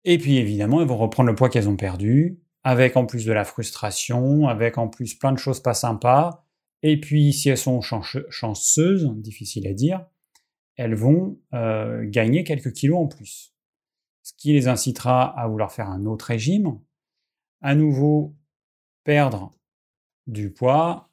Et 0.04 0.18
puis 0.18 0.36
évidemment, 0.36 0.80
elles 0.80 0.88
vont 0.88 0.96
reprendre 0.96 1.28
le 1.28 1.34
poids 1.34 1.48
qu'elles 1.48 1.68
ont 1.68 1.76
perdu 1.76 2.44
avec 2.64 2.96
en 2.96 3.04
plus 3.04 3.26
de 3.26 3.32
la 3.32 3.44
frustration, 3.44 4.48
avec 4.48 4.78
en 4.78 4.88
plus 4.88 5.14
plein 5.14 5.32
de 5.32 5.38
choses 5.38 5.60
pas 5.60 5.74
sympas. 5.74 6.46
Et 6.82 6.98
puis, 6.98 7.32
si 7.32 7.50
elles 7.50 7.58
sont 7.58 7.80
chanceuses, 7.80 9.10
difficile 9.16 9.68
à 9.68 9.74
dire, 9.74 10.04
elles 10.76 10.94
vont 10.94 11.38
euh, 11.52 12.04
gagner 12.06 12.42
quelques 12.42 12.72
kilos 12.72 12.98
en 12.98 13.06
plus. 13.06 13.53
Ce 14.24 14.32
qui 14.38 14.54
les 14.54 14.68
incitera 14.68 15.38
à 15.38 15.46
vouloir 15.46 15.70
faire 15.70 15.90
un 15.90 16.06
autre 16.06 16.24
régime, 16.24 16.80
à 17.60 17.74
nouveau 17.74 18.34
perdre 19.04 19.54
du 20.26 20.50
poids, 20.50 21.10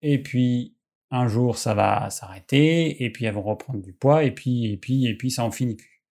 et 0.00 0.22
puis 0.22 0.76
un 1.10 1.26
jour 1.26 1.58
ça 1.58 1.74
va 1.74 2.08
s'arrêter, 2.08 3.02
et 3.02 3.10
puis 3.10 3.24
elles 3.24 3.34
vont 3.34 3.42
reprendre 3.42 3.82
du 3.82 3.92
poids, 3.92 4.22
et 4.22 4.30
puis, 4.30 4.66
et 4.72 4.76
puis, 4.76 5.06
et 5.06 5.16
puis 5.16 5.32
ça 5.32 5.44
en 5.44 5.50
finit 5.50 5.74
plus. 5.74 6.04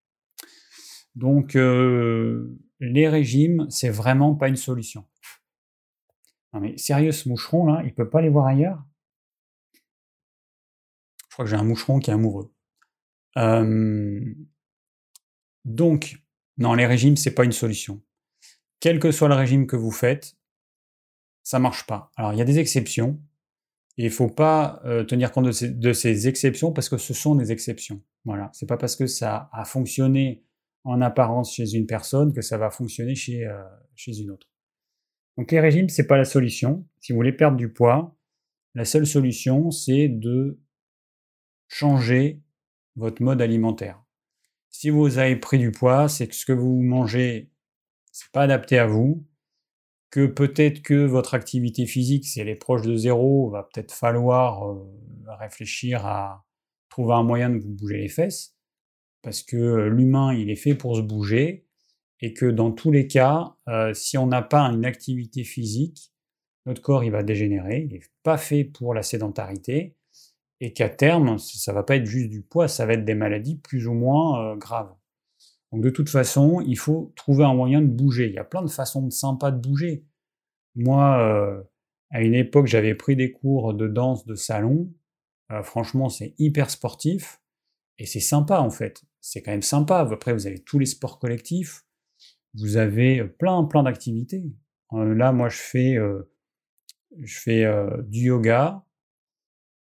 Donc, 1.14 1.54
euh, 1.54 2.58
les 2.80 3.08
régimes, 3.08 3.66
c'est 3.70 3.88
vraiment 3.88 4.34
pas 4.34 4.48
une 4.48 4.56
solution. 4.56 5.06
Non 6.52 6.60
mais 6.60 6.76
sérieux, 6.78 7.12
ce 7.12 7.28
moucheron 7.28 7.64
là, 7.66 7.82
il 7.84 7.94
peut 7.94 8.10
pas 8.10 8.22
les 8.22 8.28
voir 8.28 8.46
ailleurs? 8.46 8.82
Je 11.28 11.34
crois 11.34 11.44
que 11.44 11.50
j'ai 11.50 11.56
un 11.56 11.62
moucheron 11.62 12.00
qui 12.00 12.10
est 12.10 12.14
amoureux. 12.14 12.52
Donc, 15.68 16.16
non, 16.56 16.75
les 16.75 16.87
régimes, 16.87 17.16
c'est 17.16 17.34
pas 17.34 17.44
une 17.44 17.52
solution. 17.52 18.02
Quel 18.80 18.98
que 18.98 19.10
soit 19.10 19.28
le 19.28 19.34
régime 19.34 19.66
que 19.66 19.76
vous 19.76 19.90
faites, 19.90 20.37
ça 21.42 21.58
marche 21.58 21.87
pas. 21.87 22.10
Alors, 22.16 22.32
il 22.32 22.38
y 22.38 22.42
a 22.42 22.44
des 22.44 22.58
exceptions, 22.58 23.20
et 23.98 24.04
il 24.04 24.10
faut 24.10 24.30
pas 24.30 24.80
euh, 24.84 25.04
tenir 25.04 25.32
compte 25.32 25.46
de 25.46 25.92
ces, 25.92 26.28
exceptions 26.28 26.72
parce 26.72 26.88
que 26.88 26.96
ce 26.96 27.12
sont 27.12 27.34
des 27.34 27.52
exceptions. 27.52 28.02
Voilà, 28.25 28.50
c'est 28.54 28.66
pas 28.66 28.76
parce 28.76 28.96
que 28.96 29.06
ça 29.06 29.50
a 29.52 29.64
fonctionné 29.64 30.44
en 30.84 31.00
apparence 31.00 31.54
chez 31.54 31.75
une 31.75 31.87
personne 31.87 32.32
que 32.32 32.40
ça 32.40 32.56
va 32.58 32.70
fonctionner 32.70 33.14
chez, 33.14 33.44
euh, 33.44 33.62
chez 33.96 34.18
une 34.20 34.30
autre. 34.30 34.48
Donc 35.37 35.50
les 35.50 35.60
régimes, 35.60 35.88
c'est 35.88 36.06
pas 36.06 36.16
la 36.16 36.25
solution. 36.25 36.87
Si 37.00 37.12
vous 37.12 37.18
voulez 37.18 37.32
perdre 37.32 37.56
du 37.56 37.72
poids, 37.72 38.16
la 38.75 38.84
seule 38.84 39.06
solution, 39.06 39.70
c'est 39.70 40.08
de 40.08 40.60
changer 41.66 42.40
votre 42.96 43.22
mode 43.22 43.42
alimentaire. 43.42 44.02
Si 44.70 44.90
vous 44.90 45.18
avez 45.18 45.37
pris 45.37 45.58
du 45.58 45.72
poids, 45.72 46.08
c'est 46.08 46.28
que 46.28 46.34
ce 46.34 46.46
que 46.46 46.52
vous 46.52 46.80
mangez, 46.82 47.50
c'est 48.12 48.30
pas 48.30 48.42
adapté 48.42 48.78
à 48.78 48.87
vous, 48.87 49.26
que 50.10 50.26
peut-être 50.26 50.82
que 50.82 51.04
votre 51.04 51.34
activité 51.34 51.87
physique, 51.87 52.26
si 52.26 52.40
elle 52.40 52.48
est 52.48 52.56
proche 52.56 52.82
de 52.82 52.96
zéro, 52.96 53.50
va 53.50 53.62
peut-être 53.64 53.92
falloir 53.92 54.70
euh, 54.70 54.84
réfléchir 55.26 56.06
à 56.06 56.44
trouver 56.88 57.14
un 57.14 57.22
moyen 57.22 57.50
de 57.50 57.58
vous 57.58 57.70
bouger 57.70 57.98
les 57.98 58.08
fesses 58.08 58.58
parce 59.22 59.42
que 59.42 59.88
l'humain, 59.88 60.32
il 60.32 60.50
est 60.50 60.56
fait 60.56 60.75
pour 60.75 60.96
se 60.96 61.02
bouger, 61.02 61.66
et 62.20 62.32
que 62.32 62.46
dans 62.46 62.72
tous 62.72 62.90
les 62.90 63.06
cas, 63.06 63.56
si 63.92 64.16
on 64.16 64.26
n'a 64.26 64.40
pas 64.42 64.62
une 64.62 64.84
activité 64.84 65.44
physique, 65.44 66.12
notre 66.66 66.82
corps, 66.82 67.04
il 67.04 67.10
va 67.10 67.22
dégénérer, 67.22 67.82
il 67.82 67.92
n'est 67.92 68.02
pas 68.22 68.38
fait 68.38 68.64
pour 68.64 68.94
la 68.94 69.02
sédentarité, 69.02 69.98
et 70.61 70.73
qu'à 70.73 70.88
terme, 70.88 71.38
ça 71.38 71.73
va 71.73 71.83
pas 71.83 71.97
être 71.97 72.07
juste 72.07 72.31
du 72.31 72.43
poids, 72.43 72.69
ça 72.69 72.87
va 72.87 72.95
être 72.95 73.05
des 73.05 73.15
maladies 73.15 73.57
plus 73.57 73.87
ou 73.87 73.95
moins 73.95 74.57
graves. 74.57 74.93
Donc 75.73 75.83
de 75.83 75.91
toute 75.91 76.09
façon, 76.09 76.61
il 76.61 76.79
faut 76.79 77.12
trouver 77.15 77.45
un 77.45 77.55
moyen 77.55 77.81
de 77.81 77.87
bouger. 77.87 78.29
Il 78.29 78.35
y 78.35 78.38
a 78.38 78.45
plein 78.45 78.62
de 78.62 78.71
façons 78.71 79.09
sympas 79.11 79.50
de 79.50 79.61
bouger. 79.61 80.05
Moi, 80.75 81.65
à 82.11 82.23
une 82.23 82.35
époque, 82.35 82.67
j'avais 82.67 82.95
pris 82.95 83.17
des 83.17 83.31
cours 83.31 83.75
de 83.75 83.87
danse 83.87 84.27
de 84.27 84.35
salon. 84.35 84.93
franchement, 85.62 86.09
c'est 86.09 86.35
hyper 86.38 86.71
sportif. 86.71 87.41
Et 87.99 88.07
c'est 88.07 88.21
sympa 88.21 88.61
en 88.61 88.71
fait. 88.71 89.03
C'est 89.21 89.43
quand 89.43 89.50
même 89.50 89.62
sympa. 89.62 90.00
Après, 90.11 90.33
vous 90.33 90.47
avez 90.47 90.59
tous 90.59 90.79
les 90.79 90.87
sports 90.87 91.19
collectifs. 91.19 91.85
Vous 92.55 92.77
avez 92.77 93.21
euh, 93.21 93.27
plein, 93.27 93.65
plein 93.65 93.83
d'activités. 93.83 94.45
Euh, 94.93 95.15
là, 95.15 95.33
moi, 95.33 95.49
je 95.49 95.59
fais, 95.59 95.97
euh, 95.97 96.31
je 97.21 97.38
fais 97.38 97.65
du 98.05 98.27
yoga, 98.27 98.85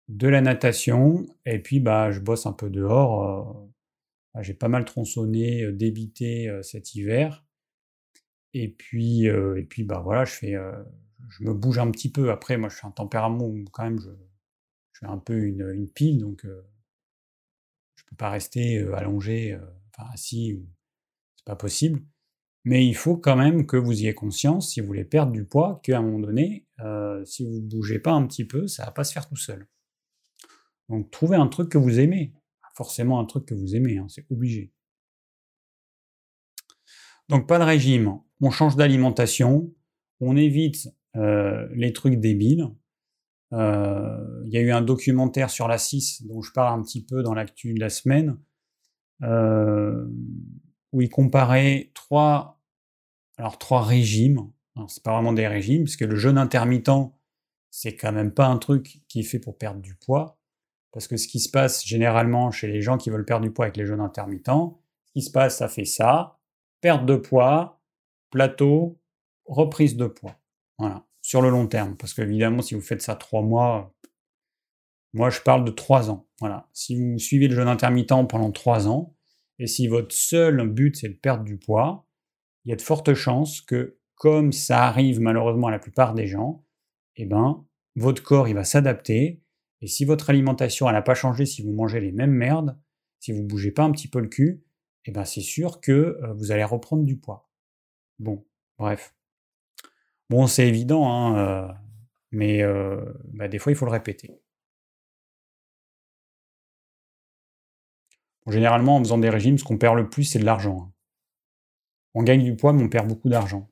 de 0.09 0.27
la 0.27 0.41
natation, 0.41 1.25
et 1.45 1.59
puis 1.59 1.79
bah, 1.79 2.11
je 2.11 2.19
bosse 2.19 2.45
un 2.45 2.53
peu 2.53 2.69
dehors. 2.69 3.67
Bah, 4.33 4.41
j'ai 4.41 4.53
pas 4.53 4.67
mal 4.67 4.85
tronçonné, 4.85 5.71
débité 5.71 6.51
cet 6.63 6.95
hiver. 6.95 7.45
Et 8.53 8.69
puis, 8.69 9.25
et 9.25 9.63
puis 9.69 9.83
bah, 9.83 10.01
voilà, 10.03 10.25
je, 10.25 10.33
fais, 10.33 10.55
je 11.29 11.43
me 11.43 11.53
bouge 11.53 11.79
un 11.79 11.91
petit 11.91 12.11
peu. 12.11 12.31
Après, 12.31 12.57
moi, 12.57 12.69
je 12.69 12.77
suis 12.77 12.87
un 12.87 12.91
tempérament 12.91 13.45
où 13.45 13.63
quand 13.71 13.83
même 13.83 13.99
je, 13.99 14.09
je 14.93 15.05
un 15.05 15.17
peu 15.17 15.37
une, 15.37 15.89
pile, 15.89 16.19
donc 16.19 16.45
pas 18.17 18.29
rester 18.29 18.79
allongé, 18.93 19.57
enfin 19.89 20.09
assis, 20.13 20.63
c'est 21.35 21.45
pas 21.45 21.55
possible. 21.55 22.01
Mais 22.65 22.85
il 22.87 22.95
faut 22.95 23.17
quand 23.17 23.35
même 23.35 23.65
que 23.65 23.75
vous 23.75 23.91
ayez 23.91 24.13
conscience, 24.13 24.71
si 24.71 24.79
vous 24.79 24.87
voulez 24.87 25.03
perdre 25.03 25.33
du 25.33 25.45
poids, 25.45 25.81
qu'à 25.83 25.97
un 25.97 26.01
moment 26.01 26.19
donné, 26.19 26.65
si 27.25 27.43
vous 27.43 27.59
ne 27.59 27.67
bougez 27.67 27.99
pas 27.99 28.13
un 28.13 28.25
petit 28.25 28.45
peu, 28.45 28.67
ça 28.67 28.85
va 28.85 28.91
pas 28.91 29.03
se 29.03 29.13
faire 29.13 29.27
tout 29.27 29.35
seul. 29.35 29.67
Donc 30.93 31.11
trouvez 31.11 31.35
un 31.35 31.47
truc 31.47 31.69
que 31.69 31.77
vous 31.77 31.99
aimez. 31.99 32.33
Forcément 32.75 33.19
un 33.19 33.25
truc 33.25 33.45
que 33.45 33.53
vous 33.53 33.75
aimez, 33.75 33.97
hein, 33.99 34.07
c'est 34.09 34.25
obligé. 34.31 34.73
Donc 37.29 37.47
pas 37.47 37.59
de 37.59 37.63
régime, 37.63 38.19
on 38.41 38.49
change 38.49 38.75
d'alimentation, 38.75 39.71
on 40.19 40.35
évite 40.35 40.89
les 41.13 41.93
trucs 41.93 42.19
débiles, 42.19 42.67
euh, 43.53 44.41
il 44.45 44.53
y 44.53 44.57
a 44.57 44.61
eu 44.61 44.71
un 44.71 44.81
documentaire 44.81 45.49
sur 45.49 45.67
la 45.67 45.77
6 45.77 46.25
dont 46.25 46.41
je 46.41 46.51
parle 46.51 46.79
un 46.79 46.83
petit 46.83 47.05
peu 47.05 47.21
dans 47.21 47.33
l'actu 47.33 47.73
de 47.73 47.79
la 47.79 47.89
semaine, 47.89 48.37
euh, 49.21 50.07
où 50.91 51.01
il 51.01 51.09
comparait 51.09 51.91
trois, 51.93 52.61
alors 53.37 53.59
trois 53.59 53.83
régimes. 53.83 54.51
C'est 54.87 55.03
pas 55.03 55.13
vraiment 55.13 55.33
des 55.33 55.47
régimes, 55.47 55.83
puisque 55.83 56.01
le 56.01 56.15
jeûne 56.15 56.39
intermittent, 56.39 57.13
c'est 57.69 57.95
quand 57.95 58.11
même 58.11 58.33
pas 58.33 58.47
un 58.47 58.57
truc 58.57 59.01
qui 59.07 59.19
est 59.19 59.23
fait 59.23 59.39
pour 59.39 59.57
perdre 59.57 59.81
du 59.81 59.95
poids. 59.95 60.39
Parce 60.93 61.07
que 61.07 61.17
ce 61.17 61.27
qui 61.27 61.39
se 61.39 61.49
passe 61.49 61.85
généralement 61.85 62.51
chez 62.51 62.67
les 62.67 62.81
gens 62.81 62.97
qui 62.97 63.09
veulent 63.09 63.25
perdre 63.25 63.43
du 63.43 63.51
poids 63.51 63.65
avec 63.65 63.77
les 63.77 63.85
jeûnes 63.85 63.99
intermittents, 63.99 64.79
ce 65.07 65.11
qui 65.13 65.21
se 65.21 65.31
passe, 65.31 65.57
ça 65.57 65.67
fait 65.67 65.85
ça, 65.85 66.39
perte 66.79 67.05
de 67.05 67.17
poids, 67.17 67.81
plateau, 68.29 68.99
reprise 69.45 69.97
de 69.97 70.07
poids. 70.07 70.35
Voilà 70.79 71.05
sur 71.23 71.41
le 71.41 71.49
long 71.49 71.65
terme. 71.65 71.95
Parce 71.97 72.13
qu'évidemment, 72.13 72.61
si 72.61 72.75
vous 72.75 72.81
faites 72.81 73.01
ça 73.01 73.15
trois 73.15 73.41
mois, 73.41 73.95
moi 75.13 75.31
je 75.31 75.41
parle 75.41 75.65
de 75.65 75.71
trois 75.71 76.11
ans. 76.11 76.27
Voilà. 76.39 76.69
Si 76.73 76.95
vous 76.95 77.17
suivez 77.17 77.47
le 77.47 77.55
jeûne 77.55 77.67
intermittent 77.67 78.27
pendant 78.29 78.51
trois 78.51 78.87
ans, 78.87 79.15
Et 79.59 79.67
si 79.67 79.87
votre 79.87 80.13
seul 80.13 80.67
but 80.67 80.95
c'est 80.95 81.09
de 81.09 81.13
perdre 81.13 81.43
du 81.43 81.57
poids, 81.57 82.07
il 82.65 82.69
y 82.69 82.73
a 82.73 82.75
de 82.75 82.81
fortes 82.81 83.13
chances 83.13 83.61
que, 83.61 83.99
comme 84.15 84.51
ça 84.51 84.83
arrive 84.85 85.19
malheureusement 85.21 85.67
à 85.67 85.71
la 85.71 85.79
plupart 85.79 86.13
des 86.13 86.27
gens, 86.27 86.65
eh 87.15 87.25
ben, 87.25 87.63
votre 87.95 88.23
corps 88.23 88.47
il 88.47 88.55
va 88.55 88.63
s'adapter. 88.63 89.42
Et 89.83 89.87
si 89.87 90.05
votre 90.05 90.29
alimentation 90.29 90.89
n'a 90.89 91.01
pas 91.01 91.13
changé, 91.13 91.45
si 91.45 91.61
vous 91.61 91.73
mangez 91.73 91.99
les 91.99 92.13
mêmes 92.13 92.31
merdes, 92.31 92.79
si 93.19 93.33
vous 93.33 93.43
bougez 93.43 93.69
pas 93.69 93.83
un 93.83 93.91
petit 93.91 94.07
peu 94.07 94.21
le 94.21 94.29
cul, 94.29 94.63
eh 95.03 95.11
ben 95.11 95.25
c'est 95.25 95.41
sûr 95.41 95.81
que 95.81 95.91
euh, 95.91 96.33
vous 96.35 96.53
allez 96.53 96.63
reprendre 96.63 97.03
du 97.03 97.17
poids. 97.17 97.49
Bon, 98.17 98.45
bref. 98.77 99.13
Bon, 100.29 100.47
c'est 100.47 100.69
évident, 100.69 101.11
hein, 101.11 101.37
euh, 101.37 101.73
mais 102.31 102.63
euh, 102.63 103.03
bah, 103.33 103.49
des 103.49 103.59
fois 103.59 103.73
il 103.73 103.75
faut 103.75 103.85
le 103.85 103.91
répéter. 103.91 104.39
généralement, 108.47 108.97
en 108.97 108.99
faisant 108.99 109.17
des 109.17 109.29
régimes, 109.29 109.57
ce 109.57 109.63
qu'on 109.65 109.77
perd 109.77 109.97
le 109.97 110.09
plus, 110.09 110.23
c'est 110.23 110.39
de 110.39 110.45
l'argent. 110.45 110.81
Hein. 110.81 110.93
On 112.13 112.23
gagne 112.23 112.43
du 112.43 112.55
poids, 112.55 112.71
mais 112.71 112.83
on 112.83 112.89
perd 112.89 113.07
beaucoup 113.07 113.29
d'argent. 113.29 113.69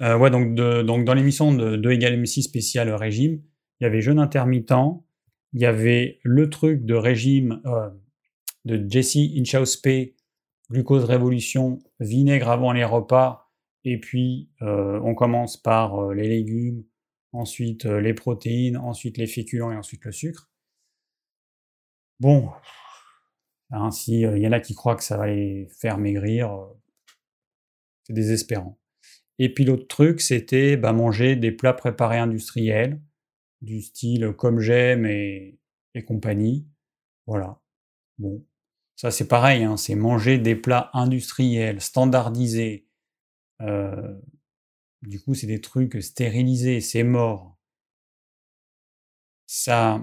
Ouais, 0.00 0.30
donc, 0.30 0.54
donc 0.54 1.04
dans 1.04 1.14
l'émission 1.14 1.54
de 1.54 1.76
2 1.76 1.92
égale 1.92 2.20
M6 2.20 2.42
spécial 2.42 2.90
régime, 2.90 3.40
il 3.80 3.84
y 3.84 3.86
avait 3.86 4.00
jeûne 4.00 4.18
intermittent, 4.18 5.02
il 5.52 5.60
y 5.60 5.66
avait 5.66 6.20
le 6.22 6.50
truc 6.50 6.84
de 6.84 6.94
régime 6.94 7.60
euh, 7.66 7.90
de 8.64 8.84
Jesse 8.88 9.16
Inchauspe, 9.16 10.14
glucose 10.70 11.04
révolution, 11.04 11.80
vinaigre 12.00 12.48
avant 12.48 12.72
les 12.72 12.84
repas, 12.84 13.52
et 13.84 14.00
puis 14.00 14.50
euh, 14.62 14.98
on 15.04 15.14
commence 15.14 15.56
par 15.56 16.10
les 16.12 16.28
légumes, 16.28 16.84
ensuite 17.32 17.84
les 17.84 18.14
protéines, 18.14 18.76
ensuite 18.76 19.18
les 19.18 19.26
féculents 19.26 19.72
et 19.72 19.76
ensuite 19.76 20.04
le 20.04 20.12
sucre. 20.12 20.50
Bon, 22.20 22.50
Hein, 23.74 23.90
S'il 23.90 24.38
y 24.38 24.46
en 24.46 24.52
a 24.52 24.60
qui 24.60 24.74
croient 24.74 24.96
que 24.96 25.02
ça 25.02 25.16
va 25.16 25.26
les 25.26 25.68
faire 25.80 25.98
maigrir, 25.98 26.52
euh, 26.52 26.66
c'est 28.04 28.12
désespérant. 28.12 28.78
Et 29.38 29.52
puis 29.52 29.64
l'autre 29.64 29.88
truc, 29.88 30.20
c'était 30.20 30.76
bah, 30.76 30.92
manger 30.92 31.34
des 31.34 31.50
plats 31.50 31.72
préparés 31.72 32.18
industriels, 32.18 33.00
du 33.64 33.82
style 33.82 34.32
comme 34.36 34.60
j'aime 34.60 35.06
et, 35.06 35.58
compagnie. 36.06 36.66
Voilà. 37.26 37.60
Bon, 38.18 38.44
ça 38.96 39.10
c'est 39.10 39.28
pareil, 39.28 39.64
hein, 39.64 39.76
c'est 39.76 39.94
manger 39.94 40.38
des 40.38 40.56
plats 40.56 40.90
industriels, 40.92 41.80
standardisés. 41.80 42.86
Du 43.60 45.20
coup, 45.20 45.34
c'est 45.34 45.46
des 45.46 45.60
trucs 45.60 46.02
stérilisés, 46.02 46.80
c'est 46.80 47.04
mort. 47.04 47.58
Ça, 49.46 50.02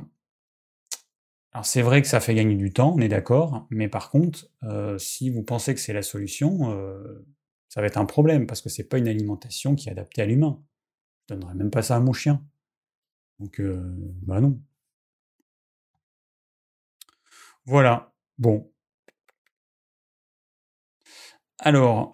alors 1.51 1.65
c'est 1.65 1.81
vrai 1.81 2.01
que 2.01 2.07
ça 2.07 2.19
fait 2.19 2.35
gagner 2.35 2.55
du 2.55 2.71
temps, 2.71 2.93
on 2.95 2.99
est 2.99 3.09
d'accord, 3.09 3.67
mais 3.69 3.89
par 3.89 4.09
contre, 4.09 4.49
si 4.97 5.29
vous 5.29 5.43
pensez 5.43 5.73
que 5.73 5.81
c'est 5.81 5.93
la 5.93 6.03
solution, 6.03 6.71
ça 7.69 7.81
va 7.81 7.87
être 7.87 7.97
un 7.97 8.05
problème, 8.05 8.47
parce 8.47 8.61
que 8.61 8.69
c'est 8.69 8.83
pas 8.83 8.97
une 8.97 9.07
alimentation 9.07 9.75
qui 9.75 9.89
est 9.89 9.91
adaptée 9.91 10.21
à 10.21 10.25
l'humain. 10.25 10.63
Je 11.27 11.35
donnerais 11.35 11.55
même 11.55 11.71
pas 11.71 11.81
ça 11.81 11.95
à 11.95 11.99
mon 11.99 12.13
chien. 12.13 12.45
Donc, 13.41 13.59
euh, 13.59 13.81
bah 14.21 14.39
non. 14.39 14.61
Voilà, 17.65 18.13
bon. 18.37 18.71
Alors, 21.59 22.11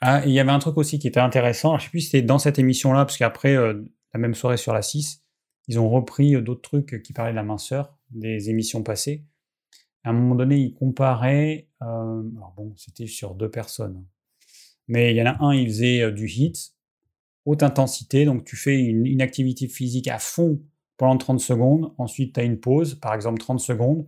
ah, 0.00 0.22
il 0.24 0.32
y 0.32 0.40
avait 0.40 0.50
un 0.50 0.58
truc 0.58 0.76
aussi 0.78 0.98
qui 0.98 1.06
était 1.08 1.20
intéressant, 1.20 1.78
je 1.78 1.84
sais 1.84 1.90
plus 1.90 2.00
si 2.00 2.06
c'était 2.06 2.22
dans 2.22 2.38
cette 2.38 2.58
émission-là, 2.58 3.04
parce 3.04 3.18
qu'après, 3.18 3.54
la 3.54 4.18
même 4.20 4.34
soirée 4.34 4.56
sur 4.56 4.72
la 4.72 4.82
6, 4.82 5.22
ils 5.68 5.78
ont 5.78 5.88
repris 5.88 6.40
d'autres 6.42 6.60
trucs 6.62 7.02
qui 7.02 7.12
parlaient 7.12 7.32
de 7.32 7.36
la 7.36 7.44
minceur, 7.44 7.96
des 8.10 8.50
émissions 8.50 8.82
passées. 8.82 9.24
À 10.04 10.10
un 10.10 10.12
moment 10.12 10.34
donné, 10.34 10.58
ils 10.58 10.74
comparaient, 10.74 11.68
alors 11.80 12.52
bon, 12.56 12.74
c'était 12.76 13.06
sur 13.06 13.34
deux 13.34 13.50
personnes, 13.50 14.04
mais 14.88 15.12
il 15.12 15.16
y 15.16 15.22
en 15.22 15.26
a 15.26 15.44
un, 15.44 15.54
il 15.54 15.68
faisait 15.68 16.10
du 16.12 16.26
HIT, 16.28 16.74
haute 17.44 17.62
intensité, 17.62 18.24
donc 18.24 18.44
tu 18.44 18.56
fais 18.56 18.78
une, 18.78 19.22
activité 19.22 19.68
physique 19.68 20.08
à 20.08 20.18
fond 20.18 20.60
pendant 20.96 21.16
30 21.16 21.40
secondes, 21.40 21.94
ensuite 21.98 22.34
tu 22.34 22.40
as 22.40 22.44
une 22.44 22.60
pause, 22.60 22.94
par 22.94 23.14
exemple 23.14 23.40
30 23.40 23.60
secondes, 23.60 24.06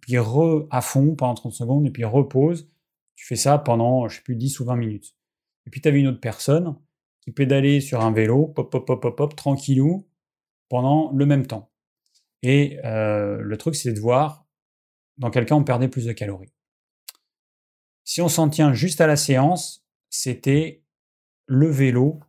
puis 0.00 0.18
re 0.18 0.66
à 0.70 0.80
fond 0.80 1.14
pendant 1.14 1.34
30 1.34 1.52
secondes, 1.52 1.86
et 1.86 1.90
puis 1.90 2.04
repose, 2.04 2.70
tu 3.16 3.26
fais 3.26 3.36
ça 3.36 3.58
pendant, 3.58 4.08
je 4.08 4.16
sais 4.16 4.22
plus, 4.22 4.36
10 4.36 4.60
ou 4.60 4.64
20 4.64 4.76
minutes. 4.76 5.16
Et 5.66 5.70
puis 5.70 5.80
tu 5.80 5.88
avais 5.88 6.00
une 6.00 6.08
autre 6.08 6.20
personne 6.20 6.76
qui 7.22 7.32
pédalait 7.32 7.80
sur 7.80 8.02
un 8.02 8.12
vélo, 8.12 8.46
pop, 8.48 8.70
pop, 8.70 8.86
pop, 8.86 9.02
pop, 9.02 9.16
pop, 9.16 9.34
tranquillou, 9.34 10.06
pendant 10.68 11.10
le 11.12 11.26
même 11.26 11.46
temps. 11.46 11.70
Et 12.42 12.78
euh, 12.84 13.38
le 13.40 13.56
truc, 13.56 13.74
c'est 13.74 13.92
de 13.92 14.00
voir 14.00 14.46
dans 15.18 15.30
quel 15.30 15.46
cas 15.46 15.54
on 15.54 15.64
perdait 15.64 15.88
plus 15.88 16.04
de 16.04 16.12
calories. 16.12 16.52
Si 18.04 18.20
on 18.20 18.28
s'en 18.28 18.48
tient 18.48 18.72
juste 18.72 19.00
à 19.00 19.06
la 19.06 19.16
séance, 19.16 19.84
c'était 20.10 20.84
le 21.46 21.68
vélo 21.68 22.20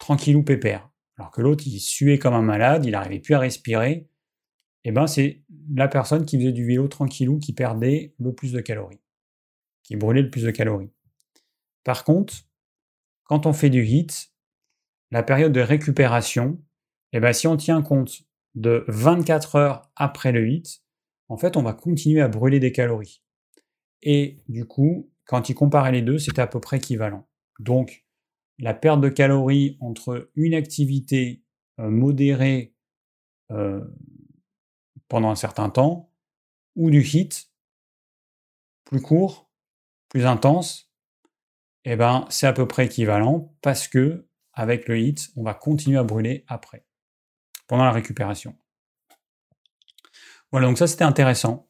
tranquillou 0.00 0.42
pépère. 0.42 0.90
Alors 1.16 1.30
que 1.30 1.40
l'autre, 1.40 1.64
il 1.66 1.78
suait 1.78 2.18
comme 2.18 2.34
un 2.34 2.42
malade, 2.42 2.84
il 2.84 2.92
n'arrivait 2.92 3.20
plus 3.20 3.34
à 3.34 3.38
respirer. 3.38 4.08
Eh 4.84 4.90
ben, 4.90 5.06
c'est 5.06 5.42
la 5.72 5.86
personne 5.86 6.24
qui 6.24 6.38
faisait 6.38 6.52
du 6.52 6.66
vélo 6.66 6.88
tranquillou 6.88 7.38
qui 7.38 7.52
perdait 7.52 8.14
le 8.18 8.34
plus 8.34 8.52
de 8.52 8.60
calories, 8.60 9.00
qui 9.84 9.94
brûlait 9.96 10.22
le 10.22 10.30
plus 10.30 10.42
de 10.42 10.50
calories. 10.50 10.90
Par 11.84 12.02
contre, 12.04 12.34
quand 13.24 13.46
on 13.46 13.52
fait 13.52 13.70
du 13.70 13.84
HIT, 13.84 14.32
la 15.10 15.22
période 15.22 15.52
de 15.52 15.60
récupération, 15.60 16.60
eh 17.12 17.20
bien, 17.20 17.32
si 17.32 17.46
on 17.46 17.56
tient 17.56 17.82
compte 17.82 18.22
de 18.54 18.84
24 18.88 19.56
heures 19.56 19.90
après 19.96 20.32
le 20.32 20.48
HIT, 20.48 20.82
en 21.28 21.36
fait, 21.36 21.56
on 21.56 21.62
va 21.62 21.74
continuer 21.74 22.22
à 22.22 22.28
brûler 22.28 22.58
des 22.58 22.72
calories. 22.72 23.22
Et 24.02 24.38
du 24.48 24.64
coup, 24.64 25.10
quand 25.26 25.48
il 25.48 25.54
comparait 25.54 25.92
les 25.92 26.02
deux, 26.02 26.18
c'était 26.18 26.42
à 26.42 26.46
peu 26.46 26.60
près 26.60 26.78
équivalent. 26.78 27.28
Donc, 27.58 28.04
la 28.60 28.74
perte 28.74 29.00
de 29.00 29.08
calories 29.08 29.76
entre 29.80 30.30
une 30.36 30.54
activité 30.54 31.42
euh, 31.78 31.88
modérée 31.88 32.74
euh, 33.50 33.80
pendant 35.08 35.30
un 35.30 35.36
certain 35.36 35.70
temps 35.70 36.12
ou 36.76 36.90
du 36.90 37.02
HIT 37.02 37.50
plus 38.84 39.00
court, 39.00 39.50
plus 40.08 40.26
intense, 40.26 40.92
eh 41.84 41.96
ben, 41.96 42.26
c'est 42.28 42.46
à 42.46 42.52
peu 42.52 42.66
près 42.68 42.86
équivalent 42.86 43.54
parce 43.62 43.88
que 43.88 44.26
avec 44.52 44.88
le 44.88 44.98
HIT, 44.98 45.32
on 45.36 45.42
va 45.42 45.54
continuer 45.54 45.98
à 45.98 46.04
brûler 46.04 46.44
après 46.46 46.84
pendant 47.66 47.84
la 47.84 47.92
récupération. 47.92 48.56
Voilà, 50.50 50.66
donc 50.66 50.76
ça 50.76 50.86
c'était 50.86 51.04
intéressant. 51.04 51.69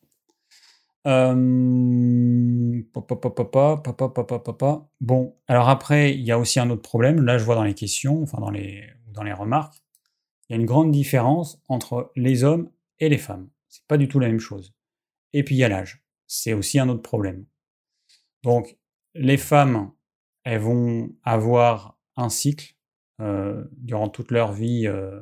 Bon, 5.00 5.36
alors 5.48 5.68
après, 5.68 6.14
il 6.14 6.20
y 6.20 6.32
a 6.32 6.38
aussi 6.38 6.60
un 6.60 6.70
autre 6.70 6.82
problème. 6.82 7.24
Là, 7.24 7.38
je 7.38 7.44
vois 7.44 7.54
dans 7.54 7.64
les 7.64 7.74
questions, 7.74 8.22
enfin 8.22 8.38
dans 8.38 8.50
les, 8.50 8.84
dans 9.08 9.22
les 9.22 9.32
remarques, 9.32 9.82
il 10.48 10.54
y 10.54 10.56
a 10.56 10.60
une 10.60 10.66
grande 10.66 10.90
différence 10.90 11.62
entre 11.68 12.12
les 12.16 12.44
hommes 12.44 12.70
et 12.98 13.08
les 13.08 13.18
femmes. 13.18 13.48
C'est 13.68 13.86
pas 13.86 13.96
du 13.96 14.08
tout 14.08 14.18
la 14.18 14.28
même 14.28 14.40
chose. 14.40 14.74
Et 15.32 15.44
puis 15.44 15.54
il 15.54 15.58
y 15.58 15.64
a 15.64 15.68
l'âge. 15.68 16.02
C'est 16.26 16.52
aussi 16.52 16.78
un 16.78 16.88
autre 16.88 17.02
problème. 17.02 17.46
Donc, 18.42 18.76
les 19.14 19.36
femmes, 19.36 19.92
elles 20.44 20.60
vont 20.60 21.10
avoir 21.22 21.98
un 22.16 22.28
cycle 22.28 22.74
euh, 23.20 23.64
durant 23.76 24.08
toute 24.08 24.30
leur 24.30 24.52
vie 24.52 24.86
euh, 24.86 25.20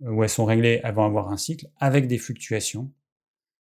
où 0.00 0.22
elles 0.22 0.28
sont 0.28 0.44
réglées, 0.44 0.80
elles 0.84 0.94
vont 0.94 1.04
avoir 1.04 1.30
un 1.30 1.36
cycle 1.36 1.68
avec 1.76 2.06
des 2.06 2.18
fluctuations. 2.18 2.92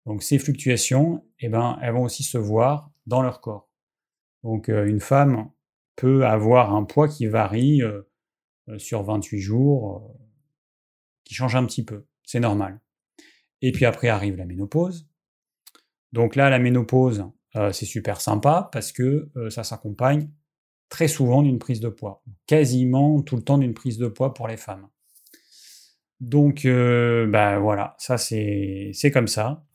Donc 0.07 0.23
ces 0.23 0.39
fluctuations, 0.39 1.25
eh 1.41 1.49
ben, 1.49 1.79
elles 1.83 1.93
vont 1.93 2.05
aussi 2.05 2.23
se 2.23 2.39
voir 2.39 2.91
dans 3.07 3.23
leur 3.23 3.41
corps. 3.41 3.69
Donc 4.45 4.69
euh, 4.69 4.87
une 4.87 5.01
femme 5.01 5.51
peut 5.97 6.25
avoir 6.25 6.75
un 6.75 6.85
poids 6.85 7.09
qui 7.09 7.27
varie 7.27 7.83
euh, 7.83 8.03
euh, 8.69 8.79
sur 8.79 9.03
28 9.03 9.41
jours, 9.41 10.17
qui 11.25 11.35
change 11.35 11.57
un 11.57 11.67
petit 11.67 11.85
peu. 11.85 12.07
C'est 12.23 12.41
normal. 12.41 12.81
Et 13.63 13.73
puis 13.73 13.85
après 13.85 14.09
arrive 14.09 14.37
la 14.37 14.45
ménopause. 14.45 15.09
Donc 16.13 16.37
là, 16.37 16.51
la 16.51 16.59
ménopause, 16.59 17.25
c'est 17.73 17.85
super 17.87 18.21
sympa 18.21 18.69
parce 18.73 18.93
que 18.93 19.31
ça 19.51 19.65
s'accompagne 19.65 20.31
très 20.89 21.09
souvent 21.09 21.43
d'une 21.43 21.59
prise 21.59 21.81
de 21.81 21.89
poids. 21.89 22.23
Quasiment 22.47 23.23
tout 23.23 23.37
le 23.37 23.43
temps 23.43 23.59
d'une 23.59 23.75
prise 23.75 23.99
de 23.99 24.07
poids 24.07 24.33
pour 24.35 24.47
les 24.47 24.57
femmes. 24.57 24.89
Donc, 26.21 26.65
bah 26.65 27.59
voilà, 27.59 27.97
ça 27.99 28.19
c'est 28.19 29.11
comme 29.13 29.27
ça. 29.27 29.66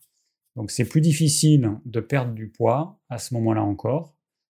Donc 0.56 0.70
c'est 0.70 0.84
plus 0.84 1.00
difficile 1.00 1.78
de 1.84 2.00
perdre 2.00 2.32
du 2.32 2.48
poids 2.48 3.00
à 3.08 3.18
ce 3.18 3.34
moment-là 3.34 3.62
encore, 3.62 4.16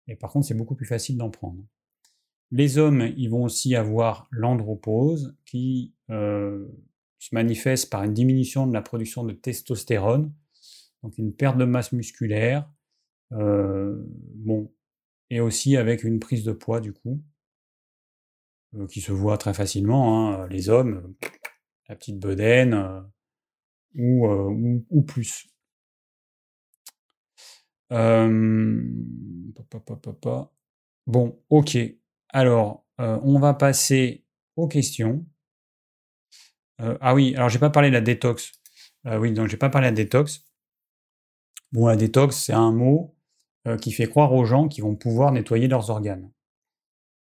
et 0.08 0.16
par 0.16 0.32
contre 0.32 0.46
c'est 0.46 0.54
beaucoup 0.54 0.74
plus 0.74 0.86
facile 0.86 1.16
d'en 1.16 1.30
prendre. 1.30 1.62
Les 2.50 2.78
hommes, 2.78 3.12
ils 3.16 3.28
vont 3.28 3.44
aussi 3.44 3.74
avoir 3.74 4.28
l'andropause 4.30 5.36
qui 5.44 5.94
euh, 6.10 6.66
se 7.18 7.34
manifeste 7.34 7.90
par 7.90 8.04
une 8.04 8.12
diminution 8.12 8.66
de 8.66 8.72
la 8.72 8.82
production 8.82 9.24
de 9.24 9.32
testostérone, 9.32 10.32
donc 11.02 11.16
une 11.18 11.34
perte 11.34 11.56
de 11.56 11.64
masse 11.64 11.92
musculaire, 11.92 12.70
euh, 13.32 13.96
bon, 14.34 14.72
et 15.30 15.40
aussi 15.40 15.76
avec 15.76 16.04
une 16.04 16.20
prise 16.20 16.44
de 16.44 16.52
poids 16.52 16.80
du 16.80 16.92
coup, 16.92 17.22
qui 18.88 19.00
se 19.00 19.12
voit 19.12 19.38
très 19.38 19.54
facilement. 19.54 20.34
Hein. 20.34 20.48
Les 20.48 20.68
hommes, 20.68 21.14
la 21.88 21.96
petite 21.96 22.18
bedaine, 22.18 22.74
euh, 22.74 23.00
euh, 23.96 24.48
ou, 24.50 24.84
ou, 24.90 25.02
plus. 25.02 25.46
Euh, 27.92 28.82
bon, 31.06 31.38
ok. 31.50 31.78
Alors, 32.30 32.84
euh, 33.00 33.18
on 33.22 33.38
va 33.38 33.54
passer 33.54 34.24
aux 34.56 34.68
questions. 34.68 35.24
Euh, 36.80 36.96
ah 37.00 37.14
oui, 37.14 37.34
alors 37.36 37.48
j'ai 37.48 37.58
pas 37.58 37.70
parlé 37.70 37.88
de 37.88 37.94
la 37.94 38.00
détox. 38.00 38.52
oui, 39.04 39.32
donc 39.32 39.48
j'ai 39.48 39.56
pas 39.56 39.70
parlé 39.70 39.90
de 39.90 39.96
la 39.96 40.02
détox. 40.02 40.44
Bon, 41.72 41.86
la 41.86 41.96
détox, 41.96 42.36
c'est 42.36 42.52
un 42.52 42.72
mot 42.72 43.16
qui 43.80 43.92
fait 43.92 44.08
croire 44.08 44.32
aux 44.34 44.44
gens 44.44 44.68
qu'ils 44.68 44.84
vont 44.84 44.94
pouvoir 44.94 45.32
nettoyer 45.32 45.68
leurs 45.68 45.88
organes. 45.88 46.30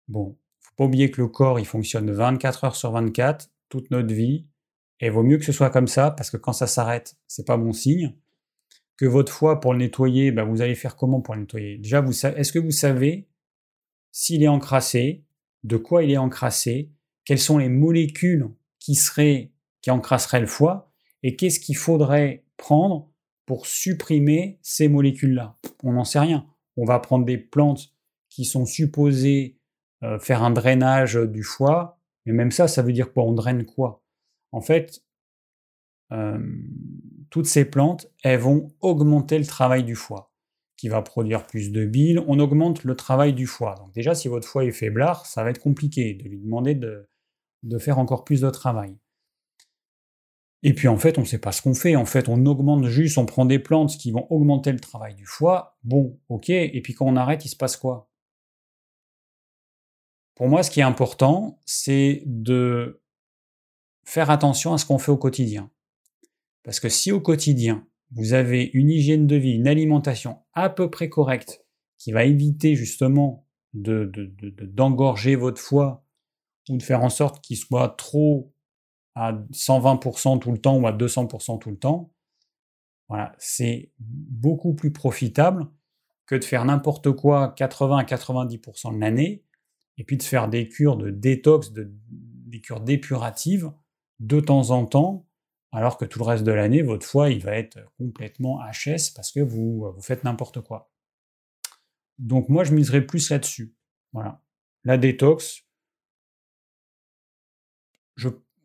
Bon, 0.08 0.38
faut 0.60 0.74
pas 0.76 0.84
oublier 0.84 1.10
que 1.10 1.20
le 1.20 1.28
corps, 1.28 1.58
il 1.58 1.64
fonctionne 1.64 2.10
24 2.10 2.64
heures 2.64 2.76
sur 2.76 2.92
24, 2.92 3.50
toute 3.68 3.90
notre 3.90 4.12
vie, 4.12 4.46
et 5.00 5.10
vaut 5.10 5.22
mieux 5.22 5.38
que 5.38 5.44
ce 5.44 5.52
soit 5.52 5.70
comme 5.70 5.88
ça, 5.88 6.10
parce 6.10 6.30
que 6.30 6.36
quand 6.36 6.52
ça 6.52 6.66
s'arrête, 6.66 7.16
c'est 7.26 7.46
pas 7.46 7.56
bon 7.56 7.72
signe 7.72 8.14
que 8.96 9.06
votre 9.06 9.32
foie, 9.32 9.60
pour 9.60 9.72
le 9.72 9.80
nettoyer, 9.80 10.32
bah, 10.32 10.44
vous 10.44 10.62
allez 10.62 10.74
faire 10.74 10.96
comment 10.96 11.20
pour 11.20 11.34
le 11.34 11.40
nettoyer? 11.42 11.78
Déjà, 11.78 12.04
est-ce 12.36 12.52
que 12.52 12.58
vous 12.58 12.70
savez 12.70 13.28
s'il 14.12 14.42
est 14.42 14.48
encrassé, 14.48 15.24
de 15.64 15.76
quoi 15.76 16.02
il 16.02 16.10
est 16.10 16.16
encrassé, 16.16 16.90
quelles 17.24 17.38
sont 17.38 17.58
les 17.58 17.68
molécules 17.68 18.48
qui 18.78 18.94
seraient 18.94 19.52
qui 19.82 19.90
encrasseraient 19.90 20.40
le 20.40 20.46
foie, 20.46 20.90
et 21.22 21.36
qu'est-ce 21.36 21.60
qu'il 21.60 21.76
faudrait 21.76 22.44
prendre 22.56 23.12
pour 23.44 23.66
supprimer 23.66 24.58
ces 24.62 24.88
molécules-là? 24.88 25.58
On 25.84 25.92
n'en 25.92 26.04
sait 26.04 26.18
rien. 26.18 26.46
On 26.76 26.84
va 26.84 26.98
prendre 26.98 27.24
des 27.24 27.38
plantes 27.38 27.94
qui 28.28 28.44
sont 28.44 28.66
supposées 28.66 29.58
euh, 30.02 30.18
faire 30.18 30.42
un 30.42 30.50
drainage 30.50 31.14
du 31.14 31.42
foie, 31.42 32.00
mais 32.24 32.32
même 32.32 32.50
ça, 32.50 32.68
ça 32.68 32.82
veut 32.82 32.92
dire 32.92 33.12
quoi? 33.12 33.24
On 33.24 33.32
draine 33.32 33.64
quoi? 33.64 34.02
En 34.50 34.60
fait, 34.60 35.04
euh, 36.12 36.38
toutes 37.30 37.46
ces 37.46 37.64
plantes, 37.64 38.08
elles 38.22 38.40
vont 38.40 38.68
augmenter 38.80 39.38
le 39.38 39.46
travail 39.46 39.84
du 39.84 39.94
foie, 39.94 40.32
qui 40.76 40.88
va 40.88 41.02
produire 41.02 41.46
plus 41.46 41.72
de 41.72 41.84
bile. 41.84 42.22
On 42.26 42.38
augmente 42.38 42.84
le 42.84 42.94
travail 42.96 43.32
du 43.32 43.46
foie. 43.46 43.74
Donc 43.78 43.92
déjà, 43.92 44.14
si 44.14 44.28
votre 44.28 44.46
foie 44.46 44.64
est 44.64 44.72
faiblard, 44.72 45.26
ça 45.26 45.44
va 45.44 45.50
être 45.50 45.60
compliqué 45.60 46.14
de 46.14 46.28
lui 46.28 46.38
demander 46.38 46.74
de, 46.74 47.08
faire 47.78 47.98
encore 47.98 48.24
plus 48.24 48.40
de 48.40 48.50
travail. 48.50 48.96
Et 50.62 50.72
puis 50.72 50.88
en 50.88 50.96
fait, 50.96 51.18
on 51.18 51.22
ne 51.22 51.26
sait 51.26 51.38
pas 51.38 51.52
ce 51.52 51.62
qu'on 51.62 51.74
fait. 51.74 51.96
En 51.96 52.06
fait, 52.06 52.28
on 52.28 52.44
augmente 52.46 52.86
juste, 52.86 53.18
on 53.18 53.26
prend 53.26 53.44
des 53.44 53.58
plantes 53.58 53.96
qui 53.96 54.10
vont 54.10 54.26
augmenter 54.30 54.72
le 54.72 54.80
travail 54.80 55.14
du 55.14 55.26
foie. 55.26 55.78
Bon, 55.84 56.18
ok. 56.28 56.50
Et 56.50 56.80
puis 56.82 56.94
quand 56.94 57.06
on 57.06 57.16
arrête, 57.16 57.44
il 57.44 57.48
se 57.48 57.56
passe 57.56 57.76
quoi? 57.76 58.10
Pour 60.34 60.48
moi, 60.48 60.62
ce 60.62 60.70
qui 60.70 60.80
est 60.80 60.84
important, 60.84 61.58
c'est 61.64 62.22
de 62.26 63.00
faire 64.04 64.30
attention 64.30 64.72
à 64.74 64.78
ce 64.78 64.86
qu'on 64.86 64.98
fait 64.98 65.10
au 65.10 65.16
quotidien. 65.16 65.70
Parce 66.66 66.80
que 66.80 66.88
si 66.88 67.12
au 67.12 67.20
quotidien, 67.20 67.86
vous 68.10 68.32
avez 68.32 68.70
une 68.74 68.90
hygiène 68.90 69.28
de 69.28 69.36
vie, 69.36 69.52
une 69.52 69.68
alimentation 69.68 70.40
à 70.52 70.68
peu 70.68 70.90
près 70.90 71.08
correcte, 71.08 71.64
qui 71.96 72.10
va 72.10 72.24
éviter 72.24 72.74
justement 72.74 73.46
d'engorger 73.72 75.36
votre 75.36 75.60
foie 75.60 76.04
ou 76.68 76.76
de 76.76 76.82
faire 76.82 77.04
en 77.04 77.08
sorte 77.08 77.40
qu'il 77.40 77.56
soit 77.56 77.90
trop 77.90 78.52
à 79.14 79.32
120% 79.52 80.40
tout 80.40 80.50
le 80.50 80.58
temps 80.58 80.76
ou 80.76 80.88
à 80.88 80.92
200% 80.92 81.60
tout 81.60 81.70
le 81.70 81.78
temps, 81.78 82.12
voilà, 83.08 83.32
c'est 83.38 83.92
beaucoup 83.98 84.74
plus 84.74 84.92
profitable 84.92 85.68
que 86.26 86.34
de 86.34 86.44
faire 86.44 86.64
n'importe 86.64 87.12
quoi 87.12 87.54
80 87.56 87.98
à 87.98 88.02
90% 88.02 88.92
de 88.92 89.00
l'année 89.00 89.44
et 89.98 90.04
puis 90.04 90.16
de 90.16 90.22
faire 90.24 90.48
des 90.48 90.68
cures 90.68 90.96
de 90.96 91.10
détox, 91.10 91.72
des 91.72 92.60
cures 92.60 92.80
dépuratives 92.80 93.70
de 94.18 94.40
temps 94.40 94.70
en 94.70 94.84
temps 94.84 95.25
alors 95.72 95.98
que 95.98 96.04
tout 96.04 96.18
le 96.18 96.24
reste 96.24 96.44
de 96.44 96.52
l'année, 96.52 96.82
votre 96.82 97.06
foie, 97.06 97.30
il 97.30 97.42
va 97.42 97.56
être 97.56 97.78
complètement 97.98 98.60
HS 98.60 99.12
parce 99.14 99.32
que 99.32 99.40
vous, 99.40 99.92
vous 99.94 100.02
faites 100.02 100.24
n'importe 100.24 100.60
quoi. 100.60 100.90
Donc 102.18 102.48
moi, 102.48 102.64
je 102.64 102.72
miserais 102.72 103.02
plus 103.04 103.30
là-dessus. 103.30 103.74
Voilà. 104.12 104.40
La 104.84 104.96
détox, 104.96 105.66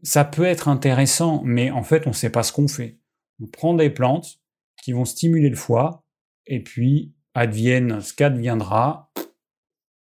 ça 0.04 0.26
peut 0.26 0.46
être 0.46 0.68
intéressant, 0.68 1.42
mais 1.44 1.72
en 1.72 1.84
fait, 1.84 2.08
on 2.08 2.12
ne 2.12 2.16
sait 2.16 2.30
pas 2.30 2.44
ce 2.44 2.54
qu'on 2.54 2.68
fait. 2.68 3.00
On 3.42 3.48
prend 3.48 3.74
des 3.74 3.90
plantes 3.90 4.42
qui 4.82 4.94
vont 4.94 5.06
stimuler 5.06 5.50
le 5.50 5.56
foie, 5.56 6.04
et 6.48 6.64
puis 6.64 7.14
advienne 7.34 8.02
ce 8.02 8.14
qu'adviendra, 8.14 9.12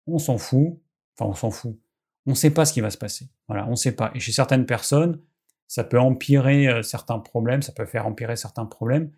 on 0.07 0.19
s'en 0.19 0.39
fout. 0.39 0.79
Enfin, 1.19 1.31
on 1.31 1.35
s'en 1.35 1.51
fout. 1.51 1.79
On 2.27 2.31
ne 2.31 2.37
sait 2.37 2.53
pas 2.53 2.65
ce 2.65 2.73
qui 2.73 2.81
va 2.81 2.91
se 2.91 2.99
passer. 2.99 3.31
Voilà, 3.49 3.67
on 3.67 3.71
ne 3.71 3.77
sait 3.77 3.95
pas. 3.95 4.11
Et 4.15 4.21
chez 4.21 4.33
certaines 4.33 4.67
personnes, 4.67 5.23
ça 5.69 5.85
peut 5.85 5.99
empirer 5.99 6.69
euh, 6.69 6.83
certains 6.83 7.19
problèmes, 7.19 7.63
ça 7.63 7.73
peut 7.73 7.87
faire 7.87 8.07
empirer 8.07 8.37
certains 8.37 8.67
problèmes. 8.67 9.11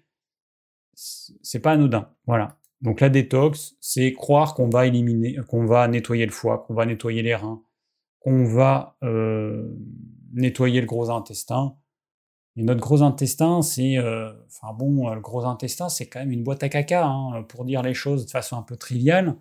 C'est 0.94 1.60
pas 1.60 1.72
anodin. 1.72 2.10
Voilà. 2.26 2.58
Donc 2.80 3.00
la 3.00 3.08
détox, 3.08 3.76
c'est 3.80 4.12
croire 4.12 4.54
qu'on 4.54 4.68
va 4.68 4.86
éliminer, 4.86 5.36
qu'on 5.48 5.66
va 5.66 5.86
nettoyer 5.88 6.26
le 6.26 6.32
foie, 6.32 6.64
qu'on 6.66 6.74
va 6.74 6.86
nettoyer 6.86 7.22
les 7.22 7.34
reins, 7.34 7.62
qu'on 8.20 8.44
va 8.44 8.96
euh, 9.02 9.76
nettoyer 10.32 10.80
le 10.80 10.86
gros 10.86 11.10
intestin. 11.10 11.76
Et 12.56 12.64
notre 12.64 12.80
gros 12.80 13.02
intestin, 13.02 13.62
c'est, 13.62 13.98
euh, 13.98 14.32
bon, 14.76 15.16
gros 15.20 15.44
intestin, 15.44 15.88
c'est 15.88 16.08
quand 16.08 16.18
même 16.18 16.32
une 16.32 16.42
boîte 16.42 16.64
à 16.64 16.68
caca, 16.68 17.06
hein, 17.06 17.44
pour 17.44 17.64
dire 17.64 17.82
les 17.82 17.94
choses 17.94 18.26
de 18.26 18.30
façon 18.30 18.56
un 18.56 18.62
peu 18.62 18.76
triviale. 18.76 19.36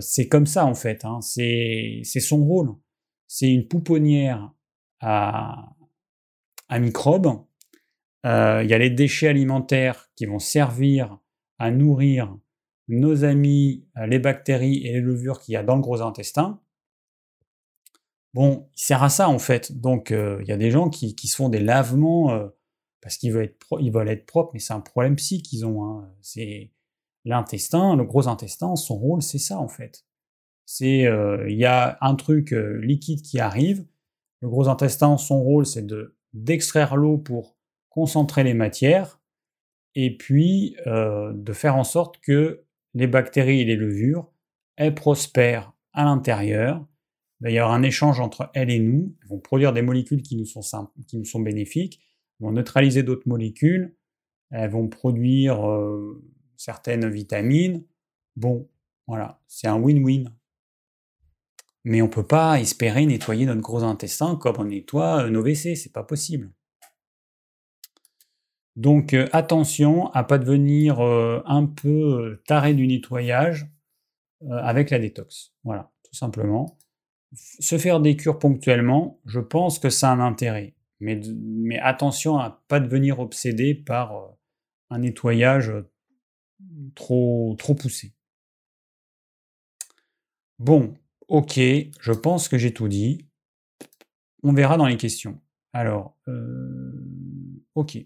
c'est 0.00 0.28
comme 0.28 0.46
ça 0.46 0.64
en 0.64 0.74
fait. 0.74 1.04
Hein. 1.04 1.20
c'est 1.20 2.02
son 2.04 2.42
rôle. 2.44 2.74
C'est 3.28 3.50
une 3.50 3.68
pouponnière 3.68 4.52
à, 5.02 5.74
microbes. 6.78 7.44
Euh, 8.24 8.62
il 8.62 8.70
y 8.70 8.74
a 8.74 8.78
les 8.78 8.90
déchets 8.90 9.28
alimentaires 9.28 10.08
qui 10.16 10.26
vont 10.26 10.38
servir 10.38 11.18
à 11.58 11.70
nourrir 11.70 12.36
nos 12.88 13.24
amis, 13.24 13.84
euh, 13.98 14.06
les 14.06 14.18
bactéries 14.18 14.86
et 14.86 14.92
les 14.92 15.00
levures 15.00 15.40
qu'il 15.40 15.54
y 15.54 15.56
a 15.56 15.62
dans 15.62 15.76
le 15.76 15.82
gros 15.82 16.00
intestin. 16.02 16.60
Bon, 18.32 18.68
il 18.76 18.80
sert 18.80 19.02
à 19.02 19.10
ça 19.10 19.28
en 19.28 19.38
fait. 19.38 19.78
Donc 19.78 20.12
euh, 20.12 20.38
il 20.42 20.48
y 20.48 20.52
a 20.52 20.56
des 20.56 20.70
gens 20.70 20.88
qui, 20.88 21.14
se 21.14 21.36
font 21.36 21.48
des 21.48 21.60
lavements 21.60 22.48
parce 23.00 23.18
qu'ils 23.18 23.32
veulent, 23.32 23.44
être 23.44 23.80
ils 23.80 23.92
veulent 23.92 24.08
être 24.08 24.24
propres, 24.24 24.52
mais 24.54 24.60
c'est 24.60 24.72
un 24.72 24.80
problème 24.80 25.16
psy 25.16 25.42
qu'ils 25.42 25.66
ont. 25.66 25.84
Hein. 25.84 26.10
C'est 26.22 26.70
l'intestin, 27.24 27.96
le 27.96 28.04
gros 28.04 28.28
intestin, 28.28 28.76
son 28.76 28.96
rôle 28.96 29.22
c'est 29.22 29.38
ça 29.38 29.58
en 29.58 29.68
fait. 29.68 30.06
C'est 30.64 31.02
il 31.02 31.56
y 31.58 31.66
a 31.66 31.98
un 32.00 32.14
truc 32.14 32.52
liquide 32.52 33.20
qui 33.20 33.38
arrive, 33.40 33.84
le 34.42 34.48
gros 34.48 34.68
intestin, 34.68 35.16
son 35.16 35.40
rôle, 35.40 35.64
c'est 35.64 35.86
de 35.86 36.16
d'extraire 36.34 36.96
l'eau 36.96 37.18
pour 37.18 37.56
concentrer 37.90 38.42
les 38.42 38.54
matières 38.54 39.20
et 39.94 40.16
puis 40.16 40.76
euh, 40.86 41.32
de 41.34 41.52
faire 41.52 41.76
en 41.76 41.84
sorte 41.84 42.18
que 42.20 42.64
les 42.94 43.06
bactéries 43.06 43.60
et 43.60 43.64
les 43.64 43.76
levures 43.76 44.32
elles 44.76 44.94
prospèrent 44.94 45.72
à 45.92 46.04
l'intérieur. 46.04 46.86
Il 47.40 47.44
va 47.44 47.50
y 47.50 47.58
avoir 47.58 47.74
un 47.74 47.82
échange 47.82 48.20
entre 48.20 48.50
elles 48.54 48.70
et 48.70 48.78
nous. 48.78 49.14
Elles 49.20 49.28
vont 49.28 49.40
produire 49.40 49.72
des 49.72 49.82
molécules 49.82 50.22
qui 50.22 50.36
nous 50.36 50.46
sont, 50.46 50.62
qui 51.06 51.18
nous 51.18 51.24
sont 51.24 51.40
bénéfiques, 51.40 52.00
elles 52.40 52.46
vont 52.46 52.52
neutraliser 52.52 53.02
d'autres 53.02 53.28
molécules, 53.28 53.94
elles 54.50 54.70
vont 54.70 54.88
produire 54.88 55.68
euh, 55.68 56.22
certaines 56.56 57.08
vitamines. 57.08 57.84
Bon, 58.36 58.68
voilà, 59.06 59.40
c'est 59.46 59.66
un 59.66 59.78
win-win. 59.78 60.32
Mais 61.84 62.00
on 62.00 62.06
ne 62.06 62.10
peut 62.10 62.26
pas 62.26 62.60
espérer 62.60 63.06
nettoyer 63.06 63.46
notre 63.46 63.60
gros 63.60 63.82
intestin 63.82 64.36
comme 64.36 64.56
on 64.58 64.64
nettoie 64.64 65.24
euh, 65.24 65.30
nos 65.30 65.42
WC, 65.42 65.74
c'est 65.74 65.92
pas 65.92 66.04
possible. 66.04 66.52
Donc 68.76 69.12
euh, 69.12 69.28
attention 69.32 70.06
à 70.12 70.24
pas 70.24 70.38
devenir 70.38 71.00
euh, 71.00 71.42
un 71.44 71.66
peu 71.66 72.40
taré 72.46 72.74
du 72.74 72.86
nettoyage 72.86 73.66
avec 74.50 74.90
la 74.90 74.98
détox. 74.98 75.54
Voilà, 75.62 75.92
tout 76.02 76.14
simplement. 76.14 76.78
Se 77.32 77.78
faire 77.78 78.00
des 78.00 78.16
cures 78.16 78.40
ponctuellement, 78.40 79.20
je 79.24 79.38
pense 79.38 79.78
que 79.78 79.88
ça 79.88 80.10
a 80.10 80.14
un 80.14 80.20
intérêt. 80.20 80.74
Mais, 80.98 81.20
attention 81.80 82.38
à 82.38 82.62
pas 82.66 82.80
devenir 82.80 83.20
obsédé 83.20 83.74
par 83.74 84.34
un 84.90 84.98
nettoyage 84.98 85.72
trop, 86.96 87.54
trop 87.56 87.74
poussé. 87.74 88.14
Bon, 90.58 90.94
Ok, 91.28 91.54
je 91.58 92.12
pense 92.12 92.48
que 92.48 92.58
j'ai 92.58 92.74
tout 92.74 92.88
dit. 92.88 93.28
On 94.42 94.52
verra 94.52 94.76
dans 94.76 94.86
les 94.86 94.96
questions. 94.96 95.40
Alors, 95.72 96.18
euh, 96.28 97.64
ok. 97.74 97.98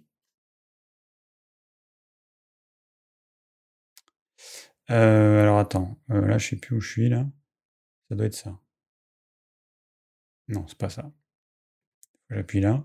Euh, 4.91 5.41
alors 5.43 5.59
attends, 5.59 5.99
euh, 6.11 6.25
là 6.27 6.39
je 6.39 6.51
sais 6.51 6.57
plus 6.57 6.77
où 6.77 6.81
je 6.81 6.91
suis 6.91 7.09
là. 7.09 7.27
Ça 8.09 8.15
doit 8.15 8.27
être 8.27 8.35
ça. 8.35 8.61
Non, 10.49 10.67
c'est 10.69 10.79
pas 10.79 10.91
ça. 10.91 11.11
J'appuie 12.31 12.61
là. 12.61 12.85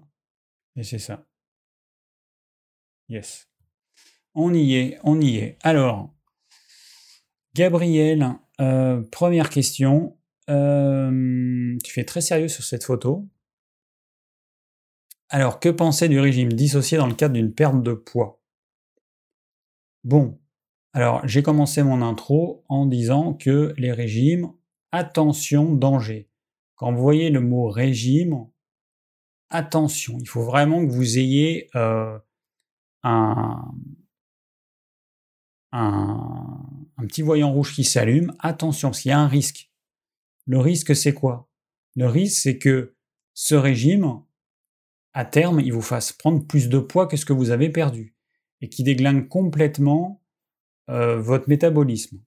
Et 0.75 0.83
c'est 0.83 0.97
ça. 0.99 1.27
Yes. 3.09 3.47
On 4.33 4.53
y 4.53 4.75
est, 4.75 4.99
on 5.03 5.19
y 5.19 5.37
est. 5.37 5.57
Alors, 5.61 6.15
Gabriel, 7.53 8.39
première 9.11 9.49
question. 9.49 10.17
Euh, 10.51 11.77
tu 11.83 11.93
fais 11.93 12.03
très 12.03 12.21
sérieux 12.21 12.49
sur 12.49 12.63
cette 12.63 12.83
photo. 12.83 13.27
Alors, 15.29 15.59
que 15.61 15.69
penser 15.69 16.09
du 16.09 16.19
régime 16.19 16.51
dissocié 16.51 16.97
dans 16.97 17.07
le 17.07 17.15
cadre 17.15 17.35
d'une 17.35 17.53
perte 17.53 17.81
de 17.81 17.93
poids? 17.93 18.41
Bon, 20.03 20.39
Alors, 20.93 21.25
j'ai 21.25 21.41
commencé 21.41 21.83
mon 21.83 22.01
intro 22.01 22.65
en 22.67 22.85
disant 22.85 23.33
que 23.33 23.73
les 23.77 23.93
régimes, 23.93 24.51
attention, 24.91 25.73
danger. 25.73 26.29
Quand 26.75 26.91
vous 26.91 27.01
voyez 27.01 27.29
le 27.29 27.39
mot 27.39 27.69
régime, 27.69 28.45
attention, 29.49 30.17
il 30.19 30.27
faut 30.27 30.43
vraiment 30.43 30.85
que 30.85 30.91
vous 30.91 31.17
ayez 31.17 31.69
euh, 31.75 32.19
un, 33.03 33.73
petit 37.07 37.21
voyant 37.21 37.53
rouge 37.53 37.73
qui 37.73 37.85
s'allume. 37.85 38.35
Attention, 38.39 38.91
qu'il 38.91 39.09
y 39.09 39.13
a 39.13 39.19
un 39.19 39.27
risque. 39.27 39.70
Le 40.47 40.59
risque, 40.59 40.95
c'est 40.95 41.13
quoi? 41.13 41.49
Le 41.95 42.07
risque, 42.07 42.41
c'est 42.41 42.57
que 42.57 42.95
ce 43.33 43.55
régime, 43.55 44.21
à 45.13 45.25
terme, 45.25 45.59
il 45.59 45.73
vous 45.73 45.81
fasse 45.81 46.13
prendre 46.13 46.45
plus 46.45 46.69
de 46.69 46.79
poids 46.79 47.07
que 47.07 47.17
ce 47.17 47.25
que 47.25 47.33
vous 47.33 47.51
avez 47.51 47.69
perdu 47.69 48.15
et 48.61 48.69
qui 48.69 48.83
déglingue 48.83 49.27
complètement 49.27 50.21
euh, 50.89 51.19
votre 51.19 51.49
métabolisme. 51.49 52.21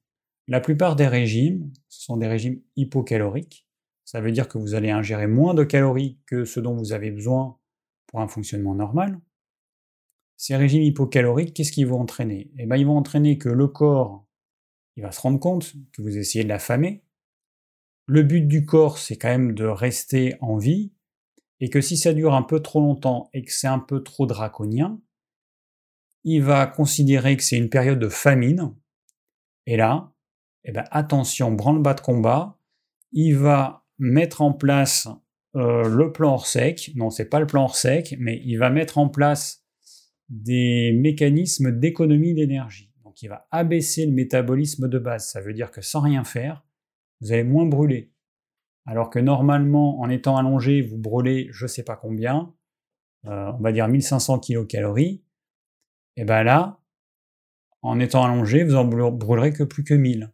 La 0.47 0.61
plupart 0.61 0.97
des 0.97 1.07
régimes, 1.07 1.73
ce 1.89 2.03
sont 2.05 2.17
des 2.17 2.27
régimes 2.27 2.61
hypocaloriques. 2.77 3.67
Ça 4.05 4.21
veut 4.21 4.33
dire 4.33 4.49
que 4.49 4.59
vous 4.59 4.75
allez 4.75 4.91
ingérer 4.91 5.27
moins 5.27 5.55
de 5.55 5.65
calories 5.65 6.19
que 6.27 6.45
ce 6.45 6.61
dont 6.61 6.77
vous 6.77 6.93
avez 6.93 7.11
besoin 7.11 7.59
pour 8.07 8.21
un 8.21 8.29
fonctionnement 8.29 8.75
normal. 8.75 9.19
Ces 10.37 10.57
régimes 10.57 10.83
hypocaloriques, 10.83 11.55
qu'est-ce 11.55 11.73
qu'ils 11.73 11.87
vont 11.87 12.01
entraîner? 12.01 12.51
Eh 12.59 12.67
bien, 12.67 12.77
ils 12.77 12.87
vont 12.87 12.99
entraîner 12.99 13.39
que 13.39 13.49
le 13.49 13.69
corps, 13.69 14.27
il 14.97 15.03
va 15.03 15.13
se 15.13 15.21
rendre 15.21 15.39
compte 15.39 15.73
que 15.93 16.03
vous 16.03 16.19
essayez 16.19 16.45
de 16.45 16.49
l'affamer. 16.49 17.04
Le 18.07 18.23
but 18.23 18.43
du 18.43 18.67
corps, 18.67 18.99
c'est 18.99 19.17
quand 19.17 19.29
même 19.29 19.55
de 19.55 19.65
rester 19.65 20.37
en 20.41 20.57
vie, 20.57 20.93
et 21.61 21.71
que 21.71 21.81
si 21.81 21.97
ça 21.97 22.13
dure 22.13 22.35
un 22.35 22.43
peu 22.43 22.61
trop 22.61 22.81
longtemps 22.81 23.31
et 23.33 23.43
que 23.43 23.53
c'est 23.53 23.67
un 23.67 23.79
peu 23.79 24.03
trop 24.03 24.27
draconien, 24.27 25.01
il 26.25 26.43
va 26.43 26.67
considérer 26.67 27.37
que 27.37 27.43
c'est 27.43 27.57
une 27.57 27.71
période 27.71 27.99
de 27.99 28.09
famine, 28.09 28.75
et 29.67 29.77
là, 29.77 30.13
eh 30.65 30.73
ben 30.73 30.85
attention, 30.91 31.53
branle-bas 31.53 31.95
de 31.95 32.01
combat, 32.01 32.59
il 33.13 33.37
va 33.37 33.87
mettre 33.99 34.43
en 34.43 34.53
place 34.53 35.09
euh, 35.57 35.89
le 35.89 36.13
plan 36.13 36.33
hors 36.33 36.47
sec, 36.47 36.91
non 36.97 37.11
c'est 37.11 37.29
pas 37.29 37.41
le 37.41 37.47
plan 37.47 37.65
hors 37.65 37.77
sec, 37.77 38.17
mais 38.19 38.43
il 38.45 38.57
va 38.57 38.71
mettre 38.71 38.99
en 38.99 39.09
place 39.09 39.65
des 40.29 40.93
mécanismes 40.93 41.71
d'économie 41.71 42.35
d'énergie. 42.35 42.93
Donc 43.05 43.23
il 43.23 43.29
va 43.29 43.47
abaisser 43.51 44.07
le 44.07 44.13
métabolisme 44.13 44.89
de 44.89 44.99
base, 44.99 45.29
ça 45.29 45.41
veut 45.41 45.53
dire 45.53 45.71
que 45.71 45.81
sans 45.81 46.01
rien 46.01 46.25
faire, 46.25 46.65
vous 47.21 47.33
allez 47.33 47.45
moins 47.45 47.67
brûler. 47.67 48.13
Alors 48.87 49.11
que 49.11 49.19
normalement, 49.19 50.01
en 50.01 50.11
étant 50.11 50.37
allongé, 50.37 50.83
vous 50.83 50.99
brûlez 50.99 51.49
je 51.53 51.67
sais 51.67 51.83
pas 51.83 51.97
combien, 51.97 52.55
euh, 53.27 53.53
on 53.53 53.63
va 53.63 53.73
dire 53.73 53.89
1500 53.89 54.41
kcal, 54.41 54.95
et 56.17 56.25
bien 56.25 56.43
là, 56.43 56.81
en 57.83 57.99
étant 58.01 58.25
allongé, 58.25 58.65
vous 58.65 58.77
en 58.77 58.85
brûlerez 58.85 59.53
que 59.53 59.65
plus 59.65 59.85
que 59.85 59.95
1000. 59.95 60.33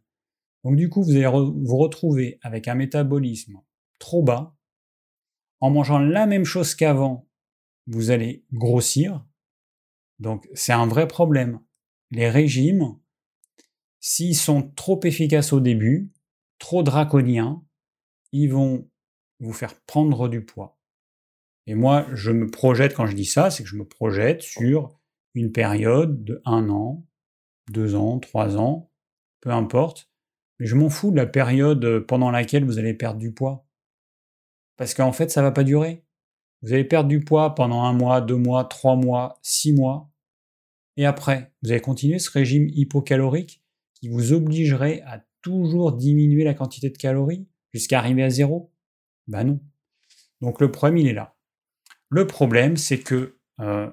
Donc 0.65 0.77
du 0.77 0.89
coup, 0.89 1.03
vous 1.03 1.17
allez 1.17 1.27
vous 1.27 1.77
retrouver 1.77 2.39
avec 2.43 2.69
un 2.69 2.75
métabolisme 2.75 3.61
trop 3.99 4.23
bas. 4.23 4.57
En 5.61 5.71
mangeant 5.71 5.99
la 5.99 6.27
même 6.27 6.45
chose 6.45 6.75
qu'avant, 6.75 7.29
vous 7.87 8.11
allez 8.11 8.45
grossir. 8.53 9.27
Donc 10.19 10.49
c'est 10.55 10.73
un 10.73 10.87
vrai 10.87 11.09
problème. 11.09 11.61
Les 12.11 12.29
régimes, 12.29 12.99
s'ils 14.01 14.37
sont 14.37 14.71
trop 14.71 15.01
efficaces 15.05 15.53
au 15.53 15.61
début, 15.61 16.13
trop 16.61 16.85
draconiens, 16.85 17.65
ils 18.31 18.47
vont 18.47 18.89
vous 19.41 19.53
faire 19.53 19.75
prendre 19.87 20.29
du 20.29 20.45
poids. 20.45 20.79
Et 21.67 21.75
moi, 21.75 22.07
je 22.15 22.31
me 22.31 22.49
projette, 22.49 22.95
quand 22.95 23.07
je 23.07 23.17
dis 23.17 23.25
ça, 23.25 23.51
c'est 23.51 23.65
que 23.65 23.69
je 23.69 23.77
me 23.77 23.85
projette 23.85 24.43
sur 24.43 25.01
une 25.35 25.51
période 25.51 26.23
de 26.23 26.41
un 26.45 26.69
an, 26.69 27.05
deux 27.71 27.97
ans, 27.97 28.21
trois 28.21 28.57
ans, 28.57 28.93
peu 29.41 29.51
importe. 29.51 30.09
Mais 30.59 30.67
je 30.67 30.77
m'en 30.77 30.91
fous 30.91 31.11
de 31.11 31.17
la 31.17 31.27
période 31.27 32.01
pendant 32.07 32.31
laquelle 32.31 32.65
vous 32.65 32.79
allez 32.79 32.95
perdre 32.95 33.19
du 33.19 33.33
poids. 33.33 33.67
Parce 34.77 34.95
qu'en 34.95 35.13
fait, 35.13 35.31
ça 35.31 35.43
va 35.43 35.53
pas 35.53 35.65
durer. 35.65 36.05
Vous 36.63 36.73
allez 36.73 36.85
perdre 36.85 37.09
du 37.09 37.21
poids 37.21 37.55
pendant 37.55 37.85
un 37.85 37.93
mois, 37.93 38.21
deux 38.21 38.37
mois, 38.37 38.65
trois 38.65 38.97
mois, 38.97 39.39
six 39.43 39.73
mois. 39.73 40.11
Et 40.97 41.07
après, 41.07 41.53
vous 41.63 41.71
allez 41.71 41.81
continuer 41.81 42.19
ce 42.19 42.31
régime 42.31 42.69
hypocalorique 42.69 43.65
qui 43.95 44.09
vous 44.09 44.33
obligerait 44.33 45.03
à 45.03 45.25
toujours 45.43 45.93
diminuer 45.93 46.45
la 46.45 46.55
quantité 46.55 46.91
de 46.91 46.97
calories 46.97 47.47
jusqu'à 47.73 47.99
arriver 47.99 48.23
à 48.23 48.31
zéro? 48.31 48.73
Ben 49.27 49.45
non. 49.45 49.61
Donc 50.41 50.61
le 50.61 50.71
problème, 50.71 50.99
il 50.99 51.07
est 51.07 51.13
là. 51.13 51.37
Le 52.09 52.27
problème, 52.27 52.77
c'est 52.77 52.99
que 52.99 53.39
euh, 53.61 53.91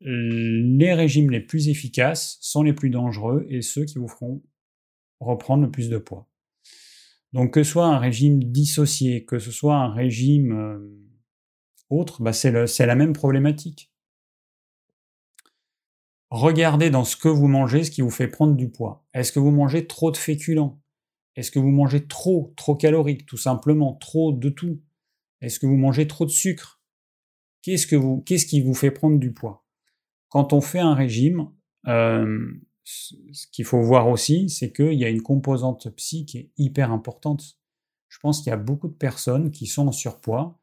les 0.00 0.94
régimes 0.94 1.30
les 1.30 1.40
plus 1.40 1.68
efficaces 1.68 2.38
sont 2.40 2.62
les 2.62 2.72
plus 2.72 2.90
dangereux 2.90 3.46
et 3.48 3.62
ceux 3.62 3.84
qui 3.84 3.98
vous 3.98 4.08
feront 4.08 4.42
reprendre 5.20 5.62
le 5.64 5.70
plus 5.70 5.88
de 5.88 5.98
poids. 5.98 6.28
Donc 7.32 7.54
que 7.54 7.62
ce 7.62 7.70
soit 7.70 7.86
un 7.86 7.98
régime 7.98 8.42
dissocié, 8.42 9.24
que 9.24 9.38
ce 9.38 9.50
soit 9.50 9.76
un 9.76 9.92
régime 9.92 10.52
euh, 10.52 11.02
autre, 11.88 12.22
bah 12.22 12.32
c'est 12.32 12.86
la 12.86 12.94
même 12.94 13.12
problématique. 13.12 13.91
Regardez 16.32 16.88
dans 16.88 17.04
ce 17.04 17.14
que 17.14 17.28
vous 17.28 17.46
mangez 17.46 17.84
ce 17.84 17.90
qui 17.90 18.00
vous 18.00 18.08
fait 18.08 18.26
prendre 18.26 18.54
du 18.54 18.70
poids. 18.70 19.04
Est-ce 19.12 19.32
que 19.32 19.38
vous 19.38 19.50
mangez 19.50 19.86
trop 19.86 20.10
de 20.10 20.16
féculents? 20.16 20.80
Est-ce 21.36 21.50
que 21.50 21.58
vous 21.58 21.68
mangez 21.68 22.06
trop, 22.06 22.54
trop 22.56 22.74
calorique, 22.74 23.26
tout 23.26 23.36
simplement, 23.36 23.92
trop 23.96 24.32
de 24.32 24.48
tout? 24.48 24.80
Est-ce 25.42 25.58
que 25.58 25.66
vous 25.66 25.76
mangez 25.76 26.06
trop 26.06 26.24
de 26.24 26.30
sucre? 26.30 26.80
Qu'est-ce 27.60 27.86
que 27.86 27.96
vous, 27.96 28.22
qu'est-ce 28.22 28.46
qui 28.46 28.62
vous 28.62 28.72
fait 28.72 28.90
prendre 28.90 29.18
du 29.18 29.34
poids? 29.34 29.66
Quand 30.30 30.54
on 30.54 30.62
fait 30.62 30.78
un 30.78 30.94
régime, 30.94 31.50
euh, 31.86 32.50
ce 32.84 33.46
qu'il 33.52 33.66
faut 33.66 33.82
voir 33.82 34.08
aussi, 34.08 34.48
c'est 34.48 34.72
qu'il 34.72 34.98
y 34.98 35.04
a 35.04 35.10
une 35.10 35.20
composante 35.20 35.94
psy 35.96 36.24
qui 36.24 36.38
est 36.38 36.50
hyper 36.56 36.92
importante. 36.92 37.58
Je 38.08 38.18
pense 38.20 38.40
qu'il 38.40 38.48
y 38.48 38.54
a 38.54 38.56
beaucoup 38.56 38.88
de 38.88 38.94
personnes 38.94 39.50
qui 39.50 39.66
sont 39.66 39.86
en 39.86 39.92
surpoids 39.92 40.58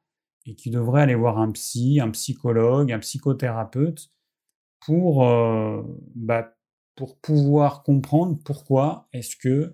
et 0.48 0.56
qui 0.56 0.72
devraient 0.72 1.04
aller 1.04 1.14
voir 1.14 1.38
un 1.38 1.52
psy, 1.52 2.00
un 2.02 2.10
psychologue, 2.10 2.92
un 2.92 2.98
psychothérapeute 2.98 4.10
pour, 4.86 5.28
euh, 5.28 5.82
bah, 6.15 6.56
pour 6.96 7.18
pouvoir 7.18 7.84
comprendre 7.84 8.38
pourquoi 8.44 9.08
est-ce 9.13 9.36
que 9.36 9.74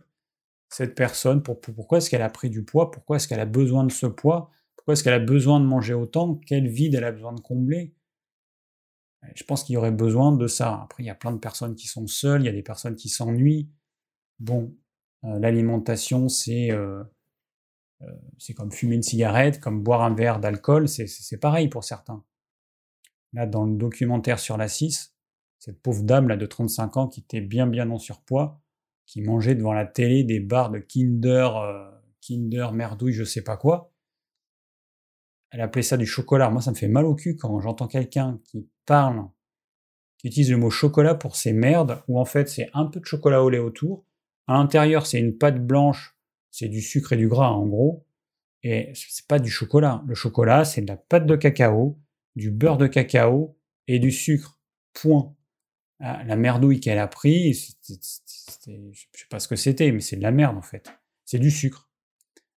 cette 0.70 0.96
personne, 0.96 1.41
pourquoi 1.41 2.00
est-ce 2.00 2.10
qu'elle 2.10 2.22
a 2.22 2.30
pris 2.30 2.50
du 2.50 2.63
poids, 2.63 2.91
pourquoi 2.91 3.18
est-ce 3.18 3.28
qu'elle 3.28 3.39
a 3.39 3.46
besoin 3.46 3.84
de 3.84 3.91
ce 3.91 4.06
poids, 4.08 4.50
pourquoi 4.76 4.94
est-ce 4.94 5.04
qu'elle 5.04 5.13
a 5.13 5.20
besoin 5.20 5.60
de 5.60 5.65
manger 5.65 5.94
autant, 5.94 6.36
quel 6.36 6.68
vide 6.68 6.96
elle 6.96 7.04
a 7.04 7.12
besoin 7.12 7.34
de 7.34 7.39
combler. 7.39 7.94
Je 9.34 9.44
pense 9.44 9.63
qu'il 9.63 9.74
y 9.74 9.78
aurait 9.78 9.91
besoin 9.91 10.32
de 10.36 10.48
ça. 10.48 10.82
Après, 10.84 11.02
il 11.02 11.08
y 11.08 11.10
a 11.10 11.15
plein 11.15 11.32
de 11.32 11.39
personnes 11.39 11.76
qui 11.76 11.88
sont 11.88 12.06
seules, 12.06 12.44
il 12.44 12.46
y 12.46 12.50
a 12.50 12.52
des 12.52 12.62
personnes 12.62 12.96
qui 12.96 13.10
s'ennuient. 13.10 13.70
Bon, 14.39 14.76
euh, 15.24 15.39
l'alimentation, 15.39 16.28
euh, 16.50 17.04
c'est 18.38 18.54
comme 18.54 18.72
fumer 18.72 18.96
une 18.96 19.04
cigarette, 19.04 19.60
comme 19.60 19.82
boire 19.82 20.04
un 20.04 20.13
verre 20.13 20.39
d'alcool, 20.39 20.88
c'est 20.88 21.39
pareil 21.39 21.70
pour 21.70 21.84
certains. 21.84 22.24
Là, 23.36 23.45
dans 23.45 23.65
le 23.65 23.76
documentaire 23.76 24.39
sur 24.39 24.56
la 24.56 24.69
6, 24.69 25.13
cette 25.60 25.82
pauvre 25.82 26.04
dame 26.04 26.30
là 26.30 26.38
de 26.38 26.45
35 26.45 26.98
ans 26.98 27.08
qui 27.08 27.19
était 27.19 27.41
bien 27.41 27.67
bien 27.67 27.89
en 27.91 27.98
surpoids, 27.98 28.62
qui 29.06 29.21
mangeait 29.21 29.56
devant 29.56 29.74
la 29.74 29.86
télé 29.86 30.24
des 30.24 30.39
barres 30.39 30.71
de 30.71 30.80
Kinder, 30.80 31.50
Kinder, 32.21 32.71
merdouille, 32.71 33.12
je 33.12 33.26
sais 33.26 33.43
pas 33.43 33.58
quoi, 33.58 33.91
elle 35.52 35.62
appelait 35.62 35.84
ça 35.84 35.98
du 35.98 36.06
chocolat. 36.06 36.50
Moi, 36.50 36.62
ça 36.62 36.71
me 36.71 36.76
fait 36.76 36.88
mal 36.88 37.06
au 37.06 37.13
cul 37.15 37.36
quand 37.36 37.60
j'entends 37.60 37.88
quelqu'un 37.88 38.39
qui 38.45 38.69
parle, 38.86 39.28
qui 40.17 40.28
utilise 40.28 40.52
le 40.52 40.58
mot 40.58 40.69
chocolat 40.69 41.15
pour 41.15 41.36
ces 41.36 41.52
merdes, 41.52 42.02
où 42.08 42.19
en 42.19 42.26
fait 42.26 42.48
c'est 42.50 42.69
un 42.74 42.86
peu 42.86 43.02
de 43.02 43.06
chocolat 43.06 43.43
au 43.43 43.50
lait 43.50 43.60
autour. 43.60 44.06
À 44.48 44.54
l'intérieur, 44.54 45.06
c'est 45.06 45.19
une 45.19 45.38
pâte 45.38 45.65
blanche, 45.65 46.17
c'est 46.52 46.69
du 46.69 46.82
sucre 46.82 47.13
et 47.13 47.17
du 47.17 47.28
gras 47.28 47.50
en 47.50 47.65
gros. 47.67 48.06
Et 48.63 48.91
c'est 48.95 49.28
pas 49.28 49.39
du 49.39 49.50
chocolat. 49.50 50.04
Le 50.08 50.15
chocolat, 50.15 50.65
c'est 50.65 50.82
de 50.82 50.88
la 50.88 50.98
pâte 50.98 51.26
de 51.26 51.36
cacao, 51.36 52.00
du 52.36 52.52
beurre 52.52 52.78
de 52.78 52.88
cacao 52.88 53.58
et 53.88 54.00
du 54.00 54.12
sucre. 54.12 54.60
Point. 54.93 55.36
Ah, 56.00 56.24
la 56.26 56.36
merdouille 56.36 56.80
qu'elle 56.80 57.00
a 57.00 57.08
pris, 57.08 57.54
je 57.54 57.71
sais 57.84 59.28
pas 59.30 59.39
ce 59.39 59.48
que 59.48 59.56
c'était, 59.56 59.91
mais 59.91 60.02
c'est 60.02 60.17
de 60.17 60.21
la 60.21 60.32
merde 60.32 60.58
en 60.58 60.62
fait. 60.62 60.91
C'est 61.26 61.39
du 61.39 61.52
sucre. 61.52 61.89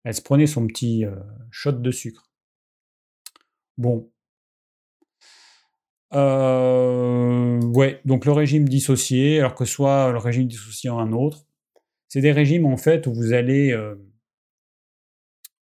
Elle 0.05 0.15
se 0.15 0.23
prenait 0.23 0.47
son 0.47 0.67
petit 0.67 1.05
euh, 1.05 1.15
shot 1.51 1.73
de 1.73 1.91
sucre. 1.91 2.31
Bon. 3.77 4.11
Euh, 6.15 7.61
ouais, 7.61 8.01
donc 8.05 8.25
le 8.25 8.33
régime 8.33 8.69
dissocié, 8.69 9.41
alors 9.41 9.55
que 9.55 9.65
soit 9.65 10.11
le 10.11 10.19
régime 10.19 10.49
dissocié 10.49 10.91
un 10.91 11.13
autre, 11.13 11.47
c'est 12.09 12.21
des 12.21 12.33
régimes 12.33 12.67
en 12.67 12.77
fait 12.77 13.07
où 13.07 13.15
vous 13.15 13.33
allez, 13.35 13.73
euh, 13.73 13.95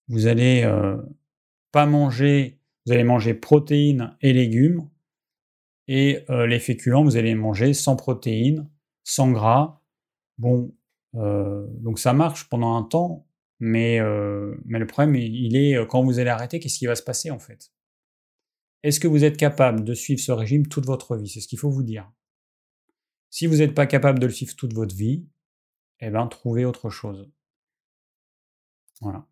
vous 0.08 0.28
allez 0.28 0.64
pas 1.72 1.86
manger, 1.86 2.60
vous 2.86 2.92
allez 2.92 3.04
manger 3.04 3.34
protéines 3.34 4.16
et 4.20 4.32
légumes, 4.32 4.88
et 5.88 6.24
les 6.28 6.60
féculents, 6.60 7.04
vous 7.04 7.16
allez 7.16 7.34
manger 7.34 7.74
sans 7.74 7.96
protéines, 7.96 8.70
sans 9.04 9.30
gras. 9.30 9.80
Bon, 10.38 10.74
donc 11.12 11.98
ça 11.98 12.12
marche 12.12 12.48
pendant 12.48 12.76
un 12.76 12.82
temps, 12.82 13.26
mais, 13.60 14.00
mais 14.64 14.78
le 14.78 14.86
problème, 14.86 15.14
il 15.14 15.56
est 15.56 15.86
quand 15.88 16.02
vous 16.02 16.18
allez 16.18 16.30
arrêter, 16.30 16.60
qu'est-ce 16.60 16.78
qui 16.78 16.86
va 16.86 16.96
se 16.96 17.02
passer 17.02 17.30
en 17.30 17.38
fait? 17.38 17.72
Est-ce 18.82 19.00
que 19.00 19.08
vous 19.08 19.24
êtes 19.24 19.36
capable 19.36 19.84
de 19.84 19.94
suivre 19.94 20.20
ce 20.20 20.32
régime 20.32 20.66
toute 20.66 20.86
votre 20.86 21.16
vie? 21.16 21.28
C'est 21.28 21.40
ce 21.40 21.48
qu'il 21.48 21.58
faut 21.58 21.70
vous 21.70 21.82
dire. 21.82 22.10
Si 23.30 23.46
vous 23.46 23.56
n'êtes 23.56 23.74
pas 23.74 23.86
capable 23.86 24.18
de 24.18 24.26
le 24.26 24.32
suivre 24.32 24.54
toute 24.54 24.74
votre 24.74 24.94
vie, 24.94 25.26
eh 26.00 26.10
ben, 26.10 26.26
trouvez 26.28 26.64
autre 26.64 26.90
chose. 26.90 27.28
Voilà. 29.00 29.26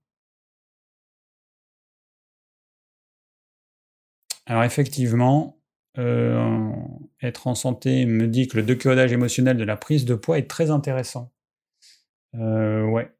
Alors 4.46 4.64
effectivement, 4.64 5.58
euh, 5.96 6.70
être 7.22 7.46
en 7.46 7.54
santé 7.54 8.04
me 8.04 8.26
dit 8.26 8.48
que 8.48 8.56
le 8.56 8.62
décodage 8.62 9.12
émotionnel 9.12 9.56
de 9.56 9.64
la 9.64 9.76
prise 9.76 10.04
de 10.04 10.14
poids 10.14 10.38
est 10.38 10.48
très 10.48 10.70
intéressant. 10.70 11.32
Euh, 12.34 12.84
ouais. 12.84 13.14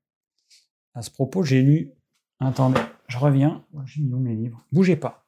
À 0.95 1.03
ce 1.03 1.11
propos, 1.11 1.43
j'ai 1.43 1.63
lu. 1.63 1.93
Attendez, 2.41 2.81
je 3.09 3.19
reviens. 3.19 3.65
J'ai 3.87 4.03
mis 4.03 4.13
où 4.13 4.19
mes 4.19 4.35
livres? 4.35 4.67
Bougez 4.73 4.97
pas. 4.97 5.27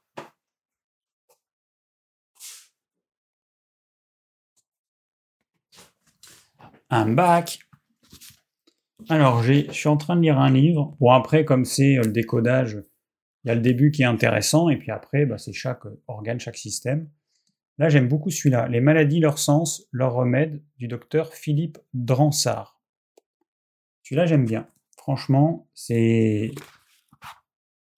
Un 6.91 7.13
bac. 7.13 7.61
Alors, 9.09 9.43
je 9.43 9.71
suis 9.73 9.89
en 9.89 9.97
train 9.97 10.17
de 10.17 10.21
lire 10.23 10.39
un 10.39 10.51
livre. 10.51 10.97
Bon, 11.01 11.11
après, 11.11 11.45
comme 11.45 11.65
c'est 11.65 11.97
euh, 11.99 12.03
le 12.03 12.13
décodage, 12.13 12.79
il 13.47 13.51
y 13.51 13.53
a 13.53 13.55
le 13.55 13.61
début 13.61 13.93
qui 13.93 14.03
est 14.03 14.07
intéressant, 14.07 14.71
et 14.71 14.77
puis 14.77 14.91
après, 14.91 15.25
bah, 15.25 15.39
c'est 15.39 15.53
chaque 15.53 15.85
organe, 16.09 16.41
chaque 16.41 16.57
système. 16.57 17.09
Là, 17.79 17.89
j'aime 17.89 18.09
beaucoup 18.09 18.29
celui-là. 18.29 18.67
Les 18.67 18.81
maladies, 18.81 19.21
leur 19.21 19.39
sens, 19.39 19.87
leur 19.93 20.15
remède, 20.15 20.65
du 20.79 20.89
docteur 20.89 21.33
Philippe 21.33 21.79
Dransart. 21.95 22.83
Celui-là, 24.03 24.27
j'aime 24.27 24.47
bien. 24.47 24.69
Franchement, 24.97 25.69
c'est. 25.75 26.51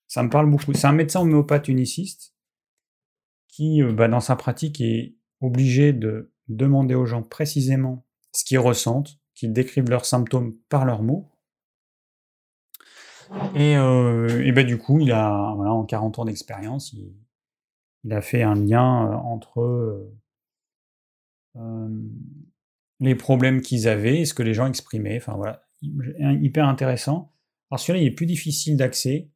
Ça 0.06 0.22
me 0.22 0.28
parle 0.28 0.50
beaucoup. 0.50 0.74
C'est 0.74 0.86
un 0.86 0.92
médecin 0.92 1.22
homéopathe 1.22 1.68
uniciste 1.68 2.34
qui, 3.46 3.82
euh, 3.82 3.94
bah, 3.94 4.08
dans 4.08 4.20
sa 4.20 4.36
pratique, 4.36 4.82
est 4.82 5.16
obligé 5.40 5.94
de 5.94 6.30
demander 6.48 6.94
aux 6.94 7.06
gens 7.06 7.22
précisément 7.22 8.04
ce 8.32 8.44
qu'ils 8.44 8.58
ressentent, 8.58 9.18
qu'ils 9.34 9.54
décrivent 9.54 9.88
leurs 9.88 10.04
symptômes 10.04 10.58
par 10.68 10.84
leurs 10.84 11.02
mots. 11.02 11.32
Et, 13.54 13.76
euh, 13.76 14.52
bah, 14.52 14.62
du 14.64 14.78
coup, 14.78 15.00
il 15.00 15.12
a, 15.12 15.30
en 15.32 15.84
40 15.84 16.18
ans 16.18 16.24
d'expérience, 16.24 16.92
il, 16.92 18.12
a 18.12 18.20
fait 18.22 18.42
un 18.42 18.54
lien 18.54 19.10
euh, 19.10 19.14
entre 19.16 20.08
euh, 21.56 21.88
les 23.00 23.14
problèmes 23.14 23.60
qu'ils 23.60 23.86
avaient 23.88 24.20
et 24.20 24.24
ce 24.24 24.34
que 24.34 24.42
les 24.42 24.54
gens 24.54 24.66
exprimaient. 24.66 25.18
Enfin 25.18 25.34
voilà, 25.34 25.62
hyper 25.82 26.66
intéressant. 26.66 27.32
Alors 27.70 27.80
celui-là, 27.80 28.02
il 28.02 28.06
est 28.06 28.14
plus 28.14 28.26
difficile 28.26 28.76
d'accès. 28.76 29.28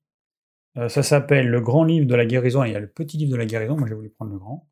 Euh, 0.78 0.88
ça 0.88 1.02
s'appelle 1.02 1.48
Le 1.48 1.60
Grand 1.60 1.84
Livre 1.84 2.06
de 2.06 2.14
la 2.14 2.24
Guérison. 2.24 2.64
il 2.64 2.72
y 2.72 2.76
a 2.76 2.80
le 2.80 2.90
Petit 2.90 3.18
Livre 3.18 3.32
de 3.32 3.36
la 3.36 3.44
Guérison. 3.44 3.76
Moi, 3.76 3.86
j'ai 3.88 3.94
voulu 3.94 4.08
prendre 4.08 4.32
le 4.32 4.38
grand. 4.38 4.68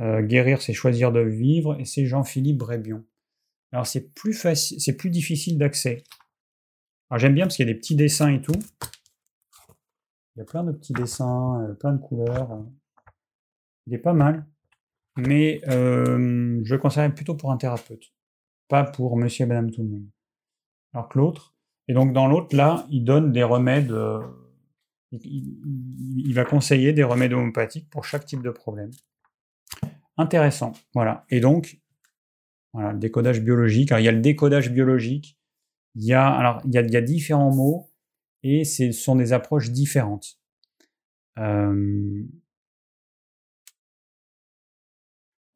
guérir, 0.00 0.60
c'est 0.60 0.72
choisir 0.72 1.12
de 1.12 1.20
vivre. 1.20 1.78
Et 1.78 1.84
c'est 1.84 2.06
Jean-Philippe 2.06 2.58
Brébion. 2.58 3.04
Alors 3.72 3.86
c'est 3.86 4.14
plus 4.14 4.34
c'est 4.54 4.96
plus 4.96 5.10
difficile 5.10 5.58
d'accès. 5.58 6.02
Alors 7.10 7.18
j'aime 7.18 7.34
bien 7.34 7.44
parce 7.44 7.56
qu'il 7.56 7.66
y 7.66 7.70
a 7.70 7.72
des 7.72 7.78
petits 7.78 7.96
dessins 7.96 8.28
et 8.28 8.40
tout. 8.40 8.58
Il 10.34 10.40
y 10.40 10.42
a 10.42 10.44
plein 10.44 10.64
de 10.64 10.72
petits 10.72 10.92
dessins, 10.92 11.74
plein 11.80 11.92
de 11.92 11.98
couleurs. 11.98 12.64
Il 13.86 13.94
est 13.94 13.98
pas 13.98 14.12
mal, 14.12 14.44
mais 15.16 15.60
euh, 15.68 16.60
je 16.64 16.74
le 16.74 16.78
conseillerais 16.78 17.14
plutôt 17.14 17.34
pour 17.34 17.52
un 17.52 17.56
thérapeute, 17.56 18.12
pas 18.68 18.84
pour 18.84 19.16
monsieur 19.16 19.44
et 19.44 19.46
madame 19.46 19.70
tout 19.70 19.82
le 19.82 19.88
monde. 19.88 20.06
Alors 20.92 21.08
que 21.08 21.18
l'autre, 21.18 21.54
et 21.88 21.94
donc 21.94 22.12
dans 22.12 22.26
l'autre, 22.26 22.56
là, 22.56 22.86
il 22.90 23.04
donne 23.04 23.32
des 23.32 23.42
remèdes, 23.42 23.92
euh, 23.92 24.20
il, 25.12 26.32
va 26.34 26.44
conseiller 26.44 26.92
des 26.92 27.04
remèdes 27.04 27.32
homéopathiques 27.32 27.88
pour 27.90 28.04
chaque 28.04 28.26
type 28.26 28.42
de 28.42 28.50
problème. 28.50 28.90
Intéressant, 30.16 30.72
voilà. 30.94 31.24
Et 31.30 31.40
donc, 31.40 31.80
voilà, 32.72 32.92
le 32.92 32.98
décodage 32.98 33.40
biologique. 33.40 33.92
Alors, 33.92 34.00
il 34.00 34.04
y 34.04 34.08
a 34.08 34.12
le 34.12 34.20
décodage 34.20 34.70
biologique, 34.70 35.35
il 35.96 36.04
y 36.04 36.14
a, 36.14 36.28
alors, 36.28 36.62
il 36.64 36.74
y 36.74 36.96
a, 36.96 37.00
différents 37.02 37.54
mots, 37.54 37.90
et 38.42 38.64
ce 38.64 38.92
sont 38.92 39.16
des 39.16 39.32
approches 39.32 39.70
différentes. 39.70 40.38
Euh, 41.38 42.24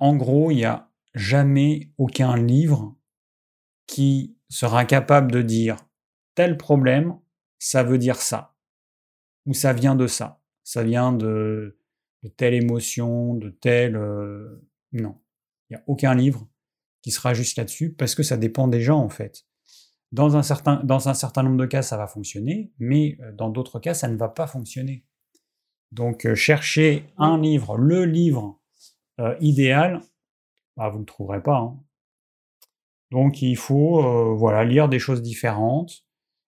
En 0.00 0.16
gros, 0.16 0.50
il 0.50 0.57
n'y 0.57 0.64
a 0.64 0.90
jamais 1.14 1.92
aucun 1.98 2.35
livre 2.37 2.96
qui 3.87 4.35
sera 4.48 4.87
capable 4.87 5.31
de 5.31 5.42
dire 5.42 5.76
tel 6.35 6.57
problème, 6.57 7.18
ça 7.59 7.83
veut 7.83 7.98
dire 7.98 8.16
ça, 8.16 8.57
ou 9.44 9.53
ça 9.53 9.74
vient 9.74 9.94
de 9.94 10.07
ça, 10.07 10.40
ça 10.64 10.83
vient 10.83 11.12
de, 11.12 11.79
telle 12.37 12.55
émotion, 12.55 13.35
de 13.35 13.50
telle... 13.50 13.96
Euh, 13.96 14.66
non, 14.92 15.20
il 15.68 15.76
n'y 15.76 15.83
a 15.83 15.85
aucun 15.87 16.14
livre 16.14 16.48
qui 17.03 17.11
sera 17.11 17.35
juste 17.35 17.59
là-dessus, 17.59 17.92
parce 17.92 18.14
que 18.14 18.22
ça 18.22 18.38
dépend 18.38 18.68
des 18.68 18.81
gens 18.81 19.00
en 19.00 19.11
fait. 19.11 19.44
Dans 20.12 20.36
un, 20.36 20.42
certain, 20.42 20.82
dans 20.82 21.08
un 21.08 21.14
certain 21.14 21.44
nombre 21.44 21.58
de 21.58 21.66
cas, 21.66 21.82
ça 21.82 21.96
va 21.96 22.08
fonctionner, 22.08 22.72
mais 22.78 23.16
euh, 23.20 23.32
dans 23.32 23.48
d'autres 23.48 23.78
cas, 23.78 23.94
ça 23.94 24.08
ne 24.08 24.16
va 24.16 24.28
pas 24.28 24.48
fonctionner. 24.48 25.04
Donc, 25.92 26.26
euh, 26.26 26.34
chercher 26.34 27.04
un 27.16 27.38
livre, 27.40 27.76
le 27.76 28.04
livre 28.04 28.60
euh, 29.20 29.36
idéal, 29.40 30.00
bah, 30.76 30.88
vous 30.88 30.98
ne 30.98 31.04
trouverez 31.04 31.42
pas. 31.42 31.58
Hein. 31.58 31.80
Donc 33.12 33.42
il 33.42 33.56
faut 33.56 34.36
voilà, 34.36 34.64
lire 34.64 34.88
des 34.88 35.00
choses 35.00 35.20
différentes 35.20 36.04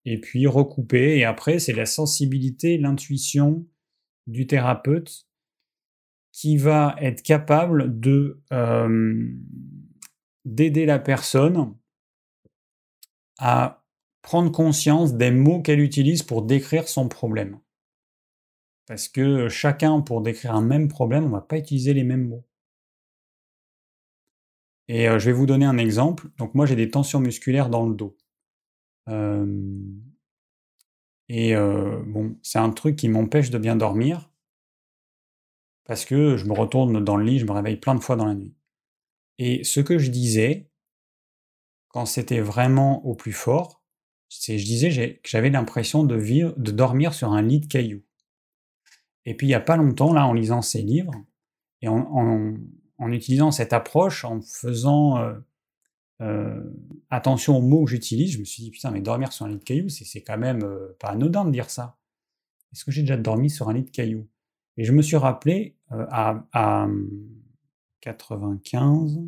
et 0.04 0.20
puis 0.20 0.46
recouper. 0.46 1.18
Et 1.18 1.24
après, 1.24 1.58
c'est 1.58 1.72
la 1.72 1.84
sensibilité, 1.84 2.78
l'intuition 2.78 3.66
du 4.28 4.46
thérapeute 4.46 5.26
qui 6.30 6.56
va 6.56 6.94
être 7.00 7.22
capable 7.24 7.98
de 7.98 8.40
d'aider 10.44 10.86
la 10.86 11.00
personne 11.00 11.74
à 13.38 13.84
prendre 14.22 14.50
conscience 14.50 15.14
des 15.14 15.30
mots 15.30 15.60
qu'elle 15.60 15.80
utilise 15.80 16.22
pour 16.22 16.42
décrire 16.42 16.88
son 16.88 17.08
problème. 17.08 17.60
Parce 18.86 19.08
que 19.08 19.48
chacun, 19.48 20.00
pour 20.00 20.20
décrire 20.20 20.54
un 20.54 20.62
même 20.62 20.88
problème, 20.88 21.24
on 21.24 21.28
ne 21.28 21.32
va 21.32 21.40
pas 21.40 21.58
utiliser 21.58 21.94
les 21.94 22.04
mêmes 22.04 22.28
mots. 22.28 22.46
Et 24.88 25.06
je 25.06 25.24
vais 25.26 25.32
vous 25.32 25.46
donner 25.46 25.64
un 25.64 25.78
exemple. 25.78 26.28
Donc 26.36 26.54
moi 26.54 26.66
j'ai 26.66 26.76
des 26.76 26.90
tensions 26.90 27.20
musculaires 27.20 27.70
dans 27.70 27.86
le 27.86 27.94
dos. 27.94 28.16
et 31.28 31.54
bon, 31.54 32.36
c'est 32.42 32.58
un 32.58 32.70
truc 32.70 32.96
qui 32.96 33.08
m'empêche 33.08 33.50
de 33.50 33.58
bien 33.58 33.76
dormir. 33.76 34.30
Parce 35.84 36.04
que 36.06 36.36
je 36.36 36.46
me 36.46 36.54
retourne 36.54 37.04
dans 37.04 37.16
le 37.16 37.24
lit, 37.24 37.38
je 37.38 37.44
me 37.44 37.52
réveille 37.52 37.76
plein 37.76 37.94
de 37.94 38.00
fois 38.00 38.16
dans 38.16 38.24
la 38.24 38.34
nuit. 38.34 38.54
Et 39.38 39.64
ce 39.64 39.80
que 39.80 39.98
je 39.98 40.10
disais, 40.10 40.70
quand 41.94 42.06
c'était 42.06 42.40
vraiment 42.40 43.06
au 43.06 43.14
plus 43.14 43.32
fort, 43.32 43.80
je 44.28 44.52
disais 44.54 45.14
que 45.22 45.28
j'avais 45.28 45.48
l'impression 45.48 46.02
de, 46.02 46.16
vivre, 46.16 46.52
de 46.56 46.72
dormir 46.72 47.14
sur 47.14 47.32
un 47.32 47.40
lit 47.40 47.60
de 47.60 47.66
cailloux. 47.66 48.02
Et 49.26 49.36
puis 49.36 49.46
il 49.46 49.50
n'y 49.50 49.54
a 49.54 49.60
pas 49.60 49.76
longtemps, 49.76 50.12
là, 50.12 50.26
en 50.26 50.32
lisant 50.32 50.60
ces 50.60 50.82
livres, 50.82 51.14
et 51.82 51.86
en, 51.86 52.56
en 52.98 53.12
utilisant 53.12 53.52
cette 53.52 53.72
approche, 53.72 54.24
en 54.24 54.40
faisant 54.40 55.18
euh, 55.18 55.34
euh, 56.20 56.64
attention 57.10 57.58
aux 57.58 57.62
mots 57.62 57.84
que 57.84 57.92
j'utilise, 57.92 58.32
je 58.32 58.38
me 58.40 58.44
suis 58.44 58.64
dit, 58.64 58.72
putain, 58.72 58.90
mais 58.90 59.00
dormir 59.00 59.32
sur 59.32 59.46
un 59.46 59.50
lit 59.50 59.58
de 59.58 59.62
cailloux, 59.62 59.88
c'est 59.88 60.22
quand 60.22 60.36
même 60.36 60.64
euh, 60.64 60.96
pas 60.98 61.10
anodin 61.10 61.44
de 61.44 61.52
dire 61.52 61.70
ça. 61.70 61.96
Est-ce 62.72 62.84
que 62.84 62.90
j'ai 62.90 63.02
déjà 63.02 63.16
dormi 63.16 63.50
sur 63.50 63.68
un 63.68 63.72
lit 63.72 63.84
de 63.84 63.90
cailloux? 63.90 64.26
Et 64.78 64.82
je 64.82 64.90
me 64.90 65.00
suis 65.00 65.16
rappelé 65.16 65.76
à, 65.90 66.44
à 66.52 66.88
95, 68.00 69.20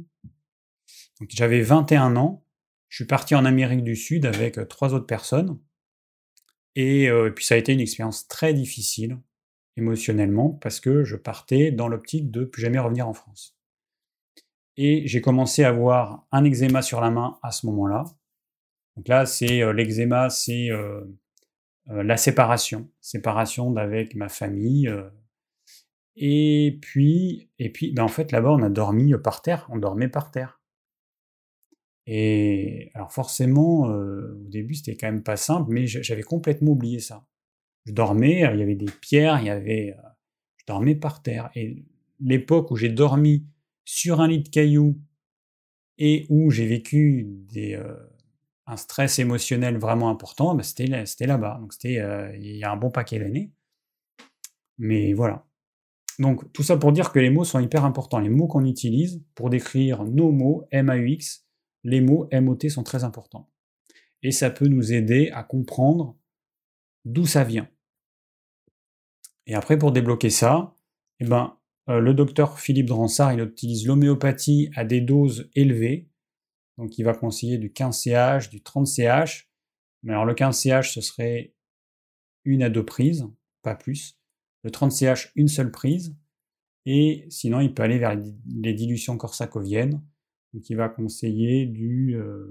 donc 1.20 1.30
j'avais 1.30 1.62
21 1.62 2.16
ans, 2.16 2.42
je 2.96 3.02
suis 3.02 3.06
parti 3.06 3.34
en 3.34 3.44
Amérique 3.44 3.84
du 3.84 3.94
Sud 3.94 4.24
avec 4.24 4.58
trois 4.70 4.94
autres 4.94 5.04
personnes, 5.04 5.60
et 6.76 7.10
puis 7.34 7.44
ça 7.44 7.54
a 7.54 7.58
été 7.58 7.74
une 7.74 7.80
expérience 7.80 8.26
très 8.26 8.54
difficile 8.54 9.18
émotionnellement 9.76 10.52
parce 10.62 10.80
que 10.80 11.04
je 11.04 11.14
partais 11.14 11.72
dans 11.72 11.88
l'optique 11.88 12.30
de 12.30 12.46
plus 12.46 12.62
jamais 12.62 12.78
revenir 12.78 13.06
en 13.06 13.12
France. 13.12 13.54
Et 14.78 15.06
j'ai 15.06 15.20
commencé 15.20 15.62
à 15.62 15.68
avoir 15.68 16.26
un 16.32 16.42
eczéma 16.44 16.80
sur 16.80 17.02
la 17.02 17.10
main 17.10 17.38
à 17.42 17.50
ce 17.50 17.66
moment-là. 17.66 18.04
Donc 18.96 19.08
là, 19.08 19.26
c'est 19.26 19.62
euh, 19.62 19.74
l'eczéma, 19.74 20.30
c'est 20.30 20.70
euh, 20.70 21.04
euh, 21.90 22.02
la 22.02 22.16
séparation, 22.16 22.90
séparation 23.02 23.70
d'avec 23.70 24.14
ma 24.14 24.30
famille. 24.30 24.90
et 26.16 26.78
puis, 26.80 27.50
et 27.58 27.70
puis, 27.70 27.92
ben 27.92 28.04
en 28.04 28.08
fait, 28.08 28.32
là-bas, 28.32 28.52
on 28.52 28.62
a 28.62 28.70
dormi 28.70 29.12
par 29.22 29.42
terre, 29.42 29.66
on 29.70 29.76
dormait 29.76 30.08
par 30.08 30.30
terre. 30.30 30.62
Et 32.06 32.90
alors 32.94 33.12
forcément, 33.12 33.82
au 33.82 34.48
début, 34.48 34.74
c'était 34.74 34.96
quand 34.96 35.10
même 35.10 35.22
pas 35.22 35.36
simple, 35.36 35.72
mais 35.72 35.86
j'avais 35.86 36.22
complètement 36.22 36.72
oublié 36.72 37.00
ça. 37.00 37.26
Je 37.84 37.92
dormais, 37.92 38.40
il 38.52 38.58
y 38.58 38.62
avait 38.62 38.74
des 38.76 38.90
pierres, 39.00 39.40
il 39.40 39.46
y 39.46 39.50
avait, 39.50 39.96
je 40.56 40.64
dormais 40.66 40.94
par 40.94 41.22
terre. 41.22 41.50
Et 41.54 41.84
l'époque 42.20 42.70
où 42.70 42.76
j'ai 42.76 42.88
dormi 42.88 43.46
sur 43.84 44.20
un 44.20 44.28
lit 44.28 44.42
de 44.42 44.48
cailloux 44.48 44.98
et 45.98 46.26
où 46.28 46.50
j'ai 46.50 46.66
vécu 46.66 47.28
euh, 47.56 47.96
un 48.66 48.76
stress 48.76 49.18
émotionnel 49.18 49.78
vraiment 49.78 50.10
important, 50.10 50.54
bah, 50.54 50.62
c'était, 50.62 51.06
c'était 51.06 51.26
là-bas. 51.26 51.58
Donc 51.60 51.72
c'était 51.72 51.98
euh, 51.98 52.36
il 52.36 52.56
y 52.56 52.64
a 52.64 52.70
un 52.70 52.76
bon 52.76 52.90
paquet 52.90 53.18
d'années. 53.18 53.52
Mais 54.78 55.14
voilà. 55.14 55.46
Donc 56.18 56.52
tout 56.52 56.62
ça 56.62 56.76
pour 56.76 56.92
dire 56.92 57.12
que 57.12 57.18
les 57.18 57.30
mots 57.30 57.44
sont 57.44 57.60
hyper 57.60 57.84
importants. 57.84 58.18
Les 58.18 58.28
mots 58.28 58.46
qu'on 58.46 58.64
utilise 58.64 59.22
pour 59.34 59.50
décrire 59.50 60.04
nos 60.04 60.32
mots, 60.32 60.66
M-A-U-X, 60.70 61.45
les 61.86 62.00
mots 62.00 62.26
M-O-T 62.32 62.68
sont 62.68 62.82
très 62.82 63.04
importants. 63.04 63.48
Et 64.22 64.32
ça 64.32 64.50
peut 64.50 64.66
nous 64.66 64.92
aider 64.92 65.30
à 65.30 65.44
comprendre 65.44 66.18
d'où 67.04 67.26
ça 67.26 67.44
vient. 67.44 67.70
Et 69.46 69.54
après, 69.54 69.78
pour 69.78 69.92
débloquer 69.92 70.30
ça, 70.30 70.74
eh 71.20 71.24
ben, 71.24 71.56
euh, 71.88 72.00
le 72.00 72.12
docteur 72.12 72.58
Philippe 72.58 72.86
Dransart, 72.86 73.32
il 73.32 73.40
utilise 73.40 73.86
l'homéopathie 73.86 74.70
à 74.74 74.84
des 74.84 75.00
doses 75.00 75.48
élevées. 75.54 76.10
Donc 76.76 76.98
il 76.98 77.04
va 77.04 77.14
conseiller 77.14 77.56
du 77.56 77.70
15CH, 77.70 78.50
du 78.50 78.58
30CH. 78.60 79.46
Mais 80.02 80.12
alors 80.12 80.24
le 80.24 80.34
15CH, 80.34 80.92
ce 80.92 81.00
serait 81.00 81.54
une 82.44 82.64
à 82.64 82.68
deux 82.68 82.84
prises, 82.84 83.28
pas 83.62 83.76
plus. 83.76 84.18
Le 84.64 84.70
30CH, 84.70 85.30
une 85.36 85.48
seule 85.48 85.70
prise. 85.70 86.16
Et 86.84 87.26
sinon, 87.30 87.60
il 87.60 87.72
peut 87.72 87.84
aller 87.84 87.98
vers 87.98 88.20
les 88.46 88.74
dilutions 88.74 89.16
corsacoviennes. 89.16 90.02
Il 90.68 90.76
va 90.76 90.88
conseiller 90.88 91.66
du, 91.66 92.16
euh, 92.16 92.50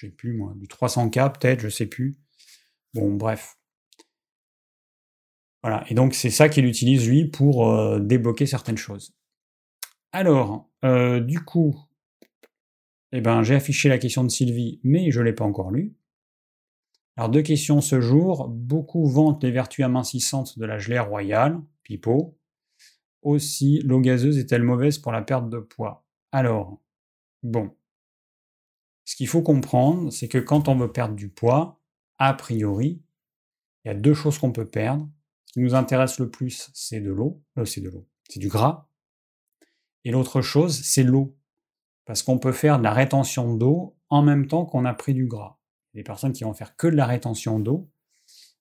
sais 0.00 0.10
plus 0.10 0.32
moi, 0.32 0.52
du 0.56 0.66
300K 0.66 1.38
peut-être, 1.38 1.60
je 1.60 1.68
sais 1.68 1.86
plus. 1.86 2.18
Bon, 2.94 3.14
bref. 3.14 3.56
Voilà, 5.62 5.84
et 5.88 5.94
donc 5.94 6.14
c'est 6.14 6.30
ça 6.30 6.48
qu'il 6.48 6.66
utilise 6.66 7.08
lui 7.08 7.26
pour 7.26 7.68
euh, 7.68 7.98
débloquer 7.98 8.46
certaines 8.46 8.76
choses. 8.76 9.14
Alors, 10.12 10.70
euh, 10.84 11.20
du 11.20 11.40
coup, 11.40 11.76
eh 13.12 13.20
ben, 13.20 13.42
j'ai 13.42 13.54
affiché 13.54 13.88
la 13.88 13.98
question 13.98 14.24
de 14.24 14.30
Sylvie, 14.30 14.80
mais 14.84 15.10
je 15.10 15.20
ne 15.20 15.24
l'ai 15.24 15.32
pas 15.32 15.44
encore 15.44 15.70
lue. 15.70 15.96
Alors, 17.16 17.30
deux 17.30 17.42
questions 17.42 17.80
ce 17.80 18.00
jour. 18.00 18.48
Beaucoup 18.48 19.06
vantent 19.06 19.42
les 19.42 19.50
vertus 19.50 19.84
amincissantes 19.84 20.58
de 20.58 20.64
la 20.64 20.78
gelée 20.78 21.00
royale, 21.00 21.60
pipeau. 21.82 22.38
Aussi, 23.22 23.80
l'eau 23.80 24.00
gazeuse 24.00 24.38
est-elle 24.38 24.62
mauvaise 24.62 24.98
pour 24.98 25.10
la 25.10 25.22
perte 25.22 25.50
de 25.50 25.58
poids? 25.58 26.07
Alors, 26.32 26.80
bon. 27.42 27.74
Ce 29.04 29.16
qu'il 29.16 29.28
faut 29.28 29.42
comprendre, 29.42 30.12
c'est 30.12 30.28
que 30.28 30.38
quand 30.38 30.68
on 30.68 30.76
veut 30.76 30.92
perdre 30.92 31.14
du 31.14 31.28
poids, 31.28 31.80
a 32.18 32.34
priori, 32.34 33.02
il 33.84 33.88
y 33.88 33.90
a 33.90 33.94
deux 33.94 34.14
choses 34.14 34.38
qu'on 34.38 34.52
peut 34.52 34.68
perdre. 34.68 35.08
Ce 35.46 35.54
qui 35.54 35.60
nous 35.60 35.74
intéresse 35.74 36.18
le 36.18 36.30
plus, 36.30 36.70
c'est 36.74 37.00
de 37.00 37.10
l'eau. 37.10 37.42
Euh, 37.56 37.64
c'est 37.64 37.80
de 37.80 37.88
l'eau. 37.88 38.06
C'est 38.28 38.40
du 38.40 38.48
gras. 38.48 38.88
Et 40.04 40.10
l'autre 40.10 40.42
chose, 40.42 40.78
c'est 40.82 41.04
l'eau. 41.04 41.36
Parce 42.04 42.22
qu'on 42.22 42.38
peut 42.38 42.52
faire 42.52 42.78
de 42.78 42.84
la 42.84 42.92
rétention 42.92 43.54
d'eau 43.54 43.96
en 44.10 44.22
même 44.22 44.46
temps 44.46 44.66
qu'on 44.66 44.84
a 44.84 44.94
pris 44.94 45.14
du 45.14 45.26
gras. 45.26 45.58
Il 45.92 45.96
y 45.96 46.00
a 46.00 46.02
des 46.02 46.04
personnes 46.04 46.32
qui 46.32 46.44
vont 46.44 46.54
faire 46.54 46.76
que 46.76 46.86
de 46.86 46.96
la 46.96 47.06
rétention 47.06 47.58
d'eau. 47.58 47.90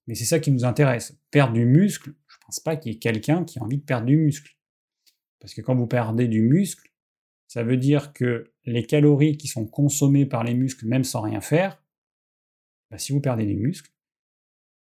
Mais 0.07 0.15
c'est 0.15 0.25
ça 0.25 0.39
qui 0.39 0.51
nous 0.51 0.63
intéresse. 0.63 1.17
Perdre 1.31 1.53
du 1.53 1.65
muscle, 1.65 2.13
je 2.27 2.37
ne 2.37 2.45
pense 2.45 2.59
pas 2.61 2.77
qu'il 2.77 2.93
y 2.93 2.95
ait 2.95 2.99
quelqu'un 2.99 3.43
qui 3.43 3.59
a 3.59 3.63
envie 3.63 3.77
de 3.77 3.83
perdre 3.83 4.05
du 4.05 4.17
muscle. 4.17 4.57
Parce 5.39 5.53
que 5.53 5.61
quand 5.61 5.75
vous 5.75 5.87
perdez 5.87 6.27
du 6.27 6.41
muscle, 6.41 6.86
ça 7.47 7.63
veut 7.63 7.77
dire 7.77 8.13
que 8.13 8.51
les 8.65 8.85
calories 8.85 9.37
qui 9.37 9.47
sont 9.47 9.65
consommées 9.65 10.25
par 10.25 10.43
les 10.43 10.53
muscles, 10.53 10.85
même 10.85 11.03
sans 11.03 11.21
rien 11.21 11.41
faire, 11.41 11.81
bah, 12.91 12.97
si 12.97 13.13
vous 13.13 13.21
perdez 13.21 13.45
des 13.45 13.55
muscles, 13.55 13.91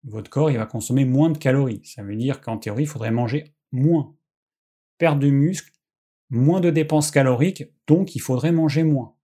votre 0.04 0.30
corps 0.30 0.52
il 0.52 0.58
va 0.58 0.66
consommer 0.66 1.06
moins 1.06 1.30
de 1.30 1.38
calories. 1.38 1.86
Ça 1.86 2.04
veut 2.04 2.16
dire 2.16 2.42
qu'en 2.42 2.58
théorie, 2.58 2.84
il 2.84 2.88
faudrait 2.88 3.12
manger 3.12 3.54
moins. 3.72 4.16
Perdre 4.98 5.20
du 5.20 5.32
muscle, 5.32 5.72
moins 6.30 6.62
de 6.62 6.70
dépenses 6.70 7.12
caloriques, 7.12 7.66
donc 7.88 8.16
il 8.16 8.20
faudrait 8.20 8.52
manger 8.52 8.84
moins. 8.84 9.16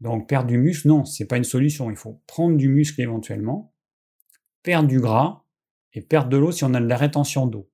Donc 0.00 0.28
perdre 0.28 0.48
du 0.48 0.58
muscle, 0.58 0.88
non, 0.88 1.04
c'est 1.04 1.26
pas 1.26 1.36
une 1.36 1.44
solution. 1.44 1.90
Il 1.90 1.96
faut 1.96 2.22
prendre 2.26 2.56
du 2.56 2.68
muscle 2.68 3.00
éventuellement, 3.00 3.74
perdre 4.62 4.88
du 4.88 5.00
gras 5.00 5.44
et 5.92 6.02
perdre 6.02 6.28
de 6.28 6.36
l'eau 6.36 6.52
si 6.52 6.64
on 6.64 6.74
a 6.74 6.80
de 6.80 6.86
la 6.86 6.96
rétention 6.96 7.46
d'eau. 7.46 7.70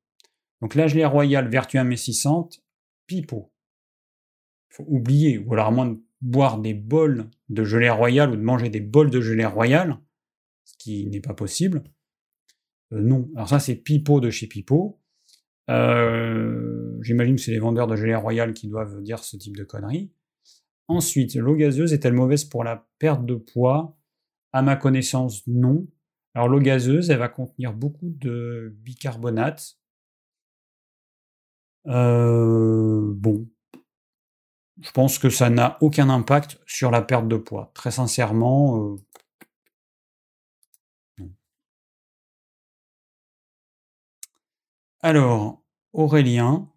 Donc 0.60 0.74
la 0.74 0.88
gelée 0.88 1.04
royale, 1.04 1.48
vertu 1.48 1.78
amincissante, 1.78 2.62
pipeau. 3.06 3.52
Faut 4.70 4.84
oublier, 4.86 5.38
ou 5.38 5.52
alors 5.54 5.66
à 5.66 5.70
moins 5.70 5.86
de 5.86 5.98
boire 6.20 6.58
des 6.58 6.74
bols 6.74 7.30
de 7.48 7.64
gelée 7.64 7.90
royale 7.90 8.30
ou 8.30 8.36
de 8.36 8.42
manger 8.42 8.68
des 8.70 8.80
bols 8.80 9.10
de 9.10 9.20
gelée 9.20 9.46
royale, 9.46 9.98
ce 10.64 10.74
qui 10.78 11.06
n'est 11.06 11.20
pas 11.20 11.34
possible, 11.34 11.84
euh, 12.92 13.00
non. 13.00 13.28
Alors 13.34 13.48
ça, 13.48 13.58
c'est 13.58 13.76
Pipo 13.76 14.20
de 14.20 14.30
chez 14.30 14.46
Pipo. 14.46 15.00
Euh, 15.70 16.98
j'imagine 17.02 17.36
que 17.36 17.42
c'est 17.42 17.50
les 17.50 17.58
vendeurs 17.58 17.86
de 17.86 17.96
gelée 17.96 18.14
royale 18.14 18.54
qui 18.54 18.68
doivent 18.68 19.02
dire 19.02 19.18
ce 19.18 19.36
type 19.36 19.56
de 19.56 19.64
conneries. 19.64 20.12
Ensuite, 20.88 21.34
l'eau 21.34 21.54
gazeuse 21.54 21.92
est-elle 21.92 22.14
mauvaise 22.14 22.44
pour 22.44 22.64
la 22.64 22.88
perte 22.98 23.26
de 23.26 23.34
poids? 23.34 23.98
À 24.52 24.62
ma 24.62 24.76
connaissance, 24.76 25.46
non. 25.46 25.86
Alors 26.34 26.48
l'eau 26.48 26.60
gazeuse, 26.60 27.10
elle 27.10 27.18
va 27.18 27.28
contenir 27.28 27.74
beaucoup 27.74 28.08
de 28.08 28.74
bicarbonate. 28.80 29.78
Euh, 31.86 33.12
bon, 33.14 33.48
je 34.80 34.90
pense 34.92 35.18
que 35.18 35.30
ça 35.30 35.50
n'a 35.50 35.78
aucun 35.80 36.08
impact 36.08 36.58
sur 36.66 36.90
la 36.90 37.02
perte 37.02 37.28
de 37.28 37.36
poids. 37.36 37.70
Très 37.74 37.90
sincèrement, 37.90 38.96
Alors, 45.00 45.62
Aurélien. 45.92 46.68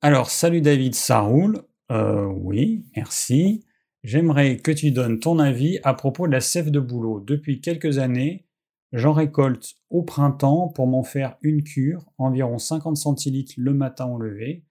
Alors, 0.00 0.30
salut 0.30 0.62
David, 0.62 0.94
ça 0.94 1.20
roule? 1.20 1.62
Euh, 1.92 2.24
oui, 2.24 2.86
merci. 2.96 3.66
J'aimerais 4.02 4.56
que 4.56 4.70
tu 4.70 4.90
donnes 4.90 5.20
ton 5.20 5.38
avis 5.38 5.78
à 5.84 5.92
propos 5.92 6.26
de 6.26 6.32
la 6.32 6.40
sève 6.40 6.70
de 6.70 6.80
boulot. 6.80 7.20
Depuis 7.20 7.60
quelques 7.60 7.98
années, 7.98 8.46
j'en 8.92 9.12
récolte 9.12 9.74
au 9.90 10.02
printemps 10.02 10.68
pour 10.68 10.86
m'en 10.86 11.02
faire 11.02 11.36
une 11.42 11.62
cure, 11.62 12.06
environ 12.16 12.56
50 12.58 12.96
centilitres 12.96 13.54
le 13.58 13.74
matin 13.74 14.06
au 14.06 14.18
lever, 14.18 14.64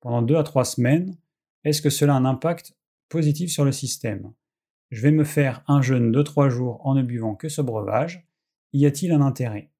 pendant 0.00 0.22
2 0.22 0.36
à 0.36 0.42
3 0.42 0.64
semaines. 0.64 1.16
Est-ce 1.64 1.82
que 1.82 1.90
cela 1.90 2.14
a 2.14 2.16
un 2.16 2.24
impact 2.24 2.76
positif 3.08 3.50
sur 3.50 3.64
le 3.64 3.72
système? 3.72 4.32
Je 4.90 5.02
vais 5.02 5.12
me 5.12 5.24
faire 5.24 5.62
un 5.68 5.82
jeûne 5.82 6.10
de 6.10 6.22
3 6.22 6.48
jours 6.48 6.84
en 6.86 6.94
ne 6.94 7.02
buvant 7.02 7.36
que 7.36 7.48
ce 7.48 7.62
breuvage. 7.62 8.26
Y 8.72 8.86
a-t-il 8.86 9.12
un 9.12 9.20
intérêt? 9.20 9.70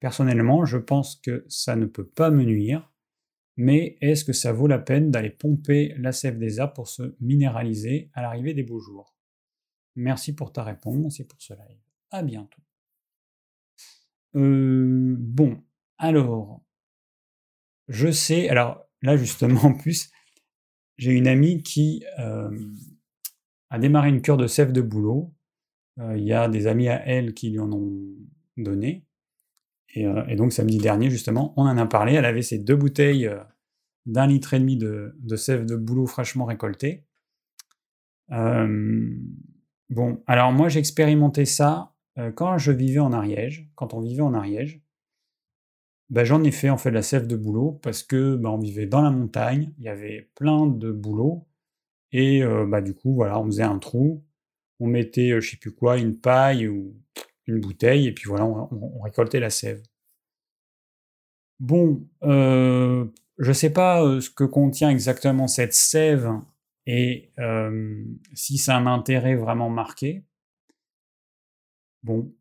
Personnellement, 0.00 0.64
je 0.64 0.78
pense 0.78 1.16
que 1.16 1.44
ça 1.48 1.76
ne 1.76 1.86
peut 1.86 2.06
pas 2.06 2.30
me 2.30 2.44
nuire, 2.44 2.92
mais 3.56 3.96
est-ce 4.00 4.24
que 4.24 4.32
ça 4.32 4.52
vaut 4.52 4.66
la 4.66 4.78
peine 4.78 5.10
d'aller 5.10 5.30
pomper 5.30 5.94
la 5.98 6.12
sève 6.12 6.38
des 6.38 6.60
arbres 6.60 6.74
pour 6.74 6.88
se 6.88 7.14
minéraliser 7.20 8.10
à 8.12 8.22
l'arrivée 8.22 8.54
des 8.54 8.64
beaux 8.64 8.80
jours? 8.80 9.14
Merci 9.96 10.34
pour 10.34 10.52
ta 10.52 10.64
réponse 10.64 11.20
et 11.20 11.24
pour 11.24 11.40
ce 11.40 11.54
live. 11.54 11.78
À 12.10 12.22
bientôt. 12.22 12.62
Euh, 14.34 15.14
bon, 15.18 15.62
alors, 15.98 16.62
je 17.88 18.10
sais, 18.10 18.48
alors 18.48 18.83
là 19.04 19.16
justement 19.16 19.60
en 19.66 19.74
plus, 19.74 20.10
j'ai 20.96 21.12
une 21.12 21.28
amie 21.28 21.62
qui 21.62 22.04
euh, 22.18 22.50
a 23.70 23.78
démarré 23.78 24.08
une 24.08 24.22
cure 24.22 24.36
de 24.36 24.46
sève 24.46 24.72
de 24.72 24.80
boulot. 24.80 25.32
Euh, 26.00 26.16
il 26.16 26.24
y 26.24 26.32
a 26.32 26.48
des 26.48 26.66
amis 26.66 26.88
à 26.88 27.06
elle 27.06 27.34
qui 27.34 27.50
lui 27.50 27.60
en 27.60 27.70
ont 27.72 27.92
donné. 28.56 29.06
Euh, 29.96 30.24
et, 30.26 30.36
donc 30.36 30.52
samedi 30.52 30.78
dernier, 30.78 31.10
justement, 31.10 31.54
on 31.56 31.62
en 31.62 31.78
a 31.78 31.86
parlé. 31.86 32.14
Elle 32.14 32.24
avait 32.24 32.42
ses 32.42 32.58
deux 32.58 32.76
bouteilles 32.76 33.30
d'un 34.06 34.26
litre 34.26 34.54
et 34.54 34.58
demi 34.58 34.76
de, 34.76 35.14
sève 35.36 35.66
de 35.66 35.76
boulot 35.76 36.06
fraîchement 36.06 36.44
récoltée. 36.46 37.04
Bon, 39.90 40.22
alors 40.26 40.50
moi 40.50 40.68
j'ai 40.70 40.80
expérimenté 40.80 41.44
ça 41.44 41.94
quand 42.34 42.56
je 42.58 42.72
vivais 42.72 42.98
en 42.98 43.12
Ariège, 43.12 43.68
quand 43.74 43.92
on 43.92 44.00
vivait 44.00 44.22
en 44.22 44.34
Ariège. 44.34 44.83
Ben, 46.14 46.24
j'en 46.24 46.42
ai 46.44 46.52
fait 46.52 46.70
en 46.70 46.78
fait 46.78 46.90
de 46.90 46.94
la 46.94 47.02
sève 47.02 47.26
de 47.26 47.36
boulot 47.36 47.78
parce 47.82 48.02
que 48.02 48.36
ben, 48.36 48.50
on 48.50 48.58
vivait 48.58 48.86
dans 48.86 49.02
la 49.02 49.10
montagne, 49.10 49.72
il 49.78 49.84
y 49.84 49.88
avait 49.88 50.30
plein 50.34 50.66
de 50.66 50.92
boulot 50.92 51.46
et 52.12 52.42
bah, 52.68 52.80
du 52.80 52.94
coup 52.94 53.14
voilà, 53.14 53.40
on 53.40 53.46
faisait 53.46 53.64
un 53.64 53.78
trou, 53.78 54.24
on 54.80 54.86
mettait 54.86 55.40
je 55.40 55.50
sais 55.50 55.56
plus 55.56 55.72
quoi, 55.72 55.98
une 55.98 56.18
paille 56.18 56.68
ou 56.68 56.94
une 57.46 57.60
bouteille, 57.60 58.06
et 58.06 58.12
puis 58.12 58.28
voilà, 58.28 58.46
on, 58.46 59.00
récoltait 59.00 59.40
la 59.40 59.50
sève. 59.50 59.82
Bon, 61.60 62.06
euh, 62.22 63.06
je 63.38 63.52
sais 63.52 63.72
pas 63.72 64.02
euh, 64.02 64.20
ce 64.20 64.30
que 64.30 64.44
contient 64.44 64.90
exactement 64.90 65.46
cette 65.46 65.74
sève 65.74 66.30
et 66.86 67.32
euh, 67.38 68.04
si 68.34 68.60
a 68.68 68.76
un 68.76 68.86
intérêt 68.86 69.36
vraiment 69.36 69.70
marqué. 69.70 70.24
Bon, 72.02 72.32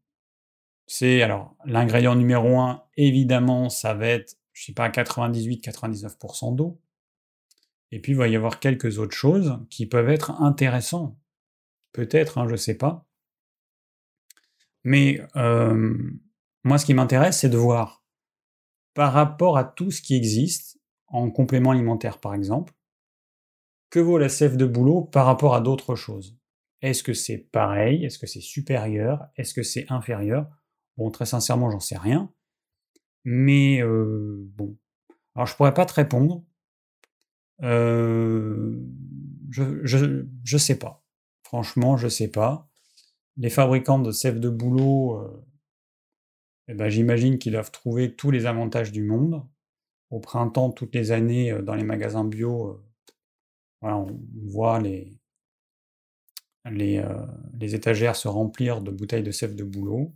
c'est 0.88 1.22
alors 1.22 1.56
l'ingrédient 1.66 2.16
numéro 2.16 2.60
un, 2.60 2.84
évidemment, 2.98 3.70
ça 3.70 3.94
va 3.94 4.08
être, 4.08 4.36
je 4.54 4.66
sais 4.66 4.74
pas, 4.74 4.90
98-99% 4.90 6.56
d'eau. 6.56 6.80
Et 7.92 8.00
puis 8.00 8.14
il 8.14 8.18
va 8.18 8.28
y 8.28 8.36
avoir 8.36 8.60
quelques 8.60 8.98
autres 9.00 9.16
choses 9.16 9.60
qui 9.70 9.86
peuvent 9.86 10.10
être 10.10 10.42
intéressantes. 10.42 11.16
Peut-être, 11.92 12.38
hein, 12.38 12.48
je 12.48 12.54
ne 12.54 12.58
sais 12.58 12.76
pas. 12.76 13.06
Mais 14.84 15.22
euh, 15.36 15.94
moi, 16.64 16.78
ce 16.78 16.86
qui 16.86 16.94
m'intéresse, 16.94 17.40
c'est 17.40 17.50
de 17.50 17.58
voir 17.58 18.04
par 18.94 19.14
rapport 19.14 19.58
à 19.58 19.64
tout 19.64 19.92
ce 19.92 20.02
qui 20.02 20.16
existe, 20.16 20.80
en 21.08 21.30
complément 21.30 21.72
alimentaire 21.72 22.20
par 22.20 22.34
exemple, 22.34 22.74
que 23.90 24.00
vaut 24.00 24.18
la 24.18 24.30
sève 24.30 24.58
de 24.58 24.66
boulot 24.66 25.02
par 25.02 25.26
rapport 25.26 25.54
à 25.54 25.62
d'autres 25.62 25.96
choses? 25.96 26.36
Est-ce 26.82 27.04
que 27.04 27.14
c'est 27.14 27.38
pareil? 27.38 28.04
Est-ce 28.04 28.18
que 28.18 28.28
c'est 28.28 28.42
supérieur? 28.42 29.28
Est-ce 29.38 29.54
que 29.54 29.64
c'est 29.64 29.86
inférieur? 29.92 30.48
Bon, 30.98 31.10
très 31.12 31.26
sincèrement, 31.26 31.72
j'en 31.72 31.80
sais 31.80 31.98
rien. 31.98 32.32
Mais 33.26 33.82
bon. 33.84 34.78
Alors 35.36 35.48
je 35.48 35.56
pourrais 35.56 35.74
pas 35.74 35.86
te 35.86 35.94
répondre. 35.94 36.44
je, 37.62 38.80
je, 39.52 40.26
je 40.44 40.58
sais 40.58 40.78
pas. 40.78 41.04
Franchement, 41.44 41.98
je 41.98 42.08
sais 42.08 42.30
pas. 42.30 42.70
Les 43.38 43.50
fabricants 43.50 44.00
de 44.00 44.12
sève 44.12 44.40
de 44.40 44.50
boulot, 44.50 45.44
eh 46.68 46.74
ben, 46.74 46.90
j'imagine 46.90 47.40
qu'ils 47.40 47.54
doivent 47.54 47.72
trouver 47.72 48.16
tous 48.16 48.32
les 48.32 48.46
avantages 48.46 48.92
du 48.92 49.04
monde. 49.04 49.44
Au 50.10 50.20
printemps, 50.20 50.72
toutes 50.72 50.94
les 50.94 51.12
années, 51.12 51.52
dans 51.64 51.76
les 51.76 51.84
magasins 51.84 52.24
bio, 52.24 52.84
on 53.82 54.08
voit 54.46 54.80
les, 54.80 55.18
les, 56.70 57.04
les, 57.60 57.76
étagères 57.76 58.16
se 58.16 58.28
remplir 58.28 58.82
de 58.82 58.92
bouteilles 58.92 59.24
de 59.24 59.32
sève 59.32 59.56
de 59.56 59.64
boulot. 59.64 60.14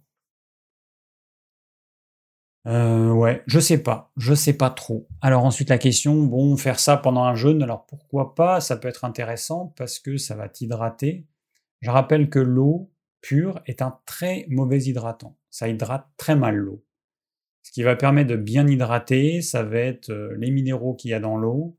Euh, 2.68 3.12
ouais, 3.12 3.44
je 3.48 3.62
sais 3.62 3.82
pas, 3.82 4.12
je 4.18 4.34
sais 4.34 4.54
pas 4.54 4.70
trop. 4.70 5.08
Alors 5.22 5.46
ensuite 5.46 5.70
la 5.70 5.78
question, 5.78 6.24
bon, 6.24 6.58
faire 6.58 6.80
ça 6.80 6.98
pendant 6.98 7.24
un 7.24 7.34
jeûne, 7.34 7.64
alors 7.64 7.86
pourquoi 7.86 8.36
pas? 8.36 8.60
Ça 8.60 8.76
peut 8.76 8.90
être 8.90 9.06
intéressant 9.06 9.74
parce 9.78 10.00
que 10.00 10.18
ça 10.18 10.36
va 10.36 10.50
t'hydrater. 10.50 11.26
Je 11.82 11.90
rappelle 11.90 12.30
que 12.30 12.40
l'eau 12.40 12.92
pure 13.22 13.62
est 13.68 13.82
un 13.82 13.98
très 14.06 14.46
mauvais 14.50 14.82
hydratant. 14.84 15.38
Ça 15.50 15.70
hydrate 15.70 16.08
très 16.18 16.36
mal 16.36 16.58
l'eau. 16.58 16.84
Ce 17.64 17.72
qui 17.72 17.84
va 17.84 17.96
permettre 17.96 18.32
de 18.32 18.36
bien 18.36 18.68
hydrater, 18.68 19.42
ça 19.42 19.64
va 19.64 19.78
être 19.80 20.10
euh, 20.10 20.36
les 20.38 20.52
minéraux 20.52 20.94
qu'il 20.94 21.12
y 21.12 21.14
a 21.14 21.22
dans 21.22 21.38
l'eau, 21.38 21.78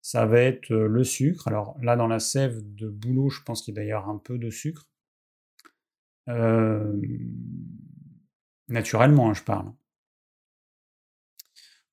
ça 0.00 0.24
va 0.24 0.40
être 0.40 0.72
euh, 0.72 0.88
le 0.88 1.04
sucre. 1.04 1.46
Alors 1.48 1.76
là, 1.82 1.94
dans 1.94 2.08
la 2.08 2.20
sève 2.20 2.58
de 2.74 2.88
bouleau, 2.88 3.28
je 3.28 3.42
pense 3.42 3.62
qu'il 3.62 3.74
y 3.74 3.78
a 3.78 3.82
d'ailleurs 3.82 4.08
un 4.08 4.18
peu 4.18 4.38
de 4.38 4.50
sucre. 4.50 4.88
Naturellement, 8.68 9.30
hein, 9.30 9.34
je 9.34 9.42
parle. 9.42 9.72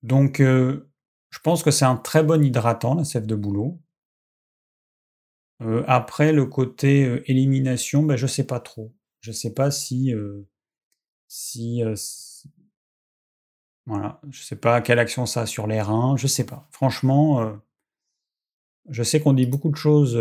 Donc, 0.04 0.40
je 0.40 1.40
pense 1.44 1.64
que 1.64 1.72
c'est 1.72 1.86
un 1.86 1.98
très 1.98 2.24
bon 2.24 2.44
hydratant, 2.44 2.96
la 2.96 3.04
sève 3.04 3.26
de 3.26 3.36
bouleau. 3.36 3.80
après, 5.88 6.32
le 6.32 6.46
côté 6.46 7.22
élimination, 7.30 8.04
ben, 8.04 8.16
je 8.16 8.24
ne 8.26 8.30
sais 8.30 8.46
pas 8.46 8.60
trop. 8.60 8.94
Je 9.22 9.32
ne 9.32 9.36
sais 9.36 9.54
pas 9.54 9.72
si. 9.72 10.14
voilà, 13.86 14.22
je 14.30 14.40
ne 14.40 14.44
sais 14.44 14.56
pas 14.56 14.82
quelle 14.82 15.00
action 15.00 15.26
ça 15.26 15.42
a 15.42 15.46
sur 15.46 15.68
les 15.68 15.82
reins, 15.82 16.16
je 16.18 16.24
ne 16.26 16.30
sais 16.30 16.46
pas. 16.46 16.68
Franchement, 16.72 17.60
je 18.90 19.04
sais 19.04 19.20
qu'on 19.20 19.34
dit 19.34 19.46
beaucoup 19.46 19.70
de 19.70 19.76
choses 19.76 20.20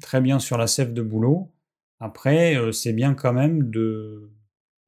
très 0.00 0.20
bien 0.20 0.38
sur 0.38 0.56
la 0.58 0.66
sève 0.66 0.92
de 0.92 1.02
bouleau. 1.02 1.52
Après, 2.00 2.56
c'est 2.72 2.92
bien 2.94 3.14
quand 3.14 3.32
même 3.32 3.70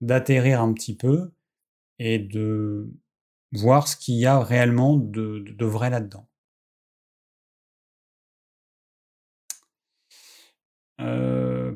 d'atterrir 0.01 0.63
un 0.63 0.73
petit 0.73 0.97
peu 0.97 1.31
et 1.99 2.19
de 2.19 2.91
voir 3.53 3.89
ce 3.89 3.97
qu'il 3.97 4.17
y 4.17 4.27
a 4.27 4.41
réellement 4.43 4.97
de, 4.97 5.65
vrai 5.65 5.91
là-dedans. 5.91 6.29
Euh, 11.01 11.75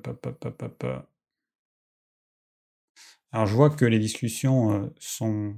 Alors 3.33 3.47
je 3.47 3.55
vois 3.55 3.71
que 3.71 3.85
les 3.85 3.99
discussions 3.99 4.73
euh, 4.73 4.95
sont 4.99 5.55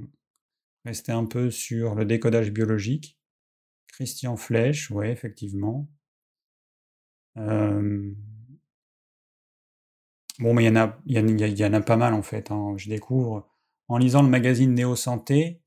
restées 0.85 1.13
un 1.13 1.27
peu 1.27 1.51
sur 1.51 1.95
le 1.95 2.05
décodage 2.05 2.51
biologique. 2.51 3.19
Christian 3.89 4.37
Flèche, 4.37 4.91
oui, 4.91 5.09
effectivement. 5.09 5.89
Euh, 7.37 8.13
bon, 10.39 10.55
mais 10.55 10.65
il 10.65 10.67
y, 10.67 10.71
en 10.71 10.77
a, 10.77 10.99
y, 11.07 11.15
y 11.15 11.65
en 11.65 11.73
a 11.73 11.81
pas 11.81 11.97
mal 11.97 12.15
en 12.15 12.23
fait. 12.23 12.51
Hein. 12.51 12.75
Je 12.77 12.89
découvre 12.89 13.49
en 13.89 13.99
lisant 13.99 14.23
le 14.23 14.29
magazine 14.29 14.75
Néo 14.75 14.97
Santé, 14.97 15.63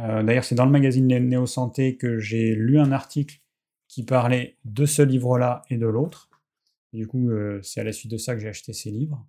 euh, 0.00 0.22
d'ailleurs, 0.22 0.44
c'est 0.44 0.54
dans 0.54 0.66
le 0.66 0.70
magazine 0.70 1.06
Néo 1.06 1.46
Santé 1.46 1.96
que 1.96 2.18
j'ai 2.18 2.54
lu 2.54 2.78
un 2.78 2.92
article 2.92 3.40
qui 3.88 4.04
parlait 4.04 4.58
de 4.64 4.84
ce 4.84 5.02
livre-là 5.02 5.62
et 5.70 5.78
de 5.78 5.86
l'autre. 5.86 6.28
Du 6.92 7.06
coup, 7.06 7.30
euh, 7.30 7.60
c'est 7.62 7.80
à 7.80 7.84
la 7.84 7.92
suite 7.92 8.12
de 8.12 8.18
ça 8.18 8.34
que 8.34 8.40
j'ai 8.40 8.48
acheté 8.48 8.72
ces 8.72 8.90
livres. 8.90 9.26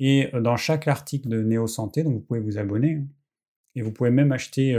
Et 0.00 0.34
euh, 0.34 0.40
dans 0.40 0.56
chaque 0.56 0.88
article 0.88 1.28
de 1.28 1.40
Néo 1.42 1.66
Santé, 1.66 2.02
vous 2.02 2.20
pouvez 2.20 2.40
vous 2.40 2.58
abonner, 2.58 2.94
hein, 2.94 3.06
et 3.76 3.82
vous 3.82 3.92
pouvez 3.92 4.10
même 4.10 4.32
acheter 4.32 4.76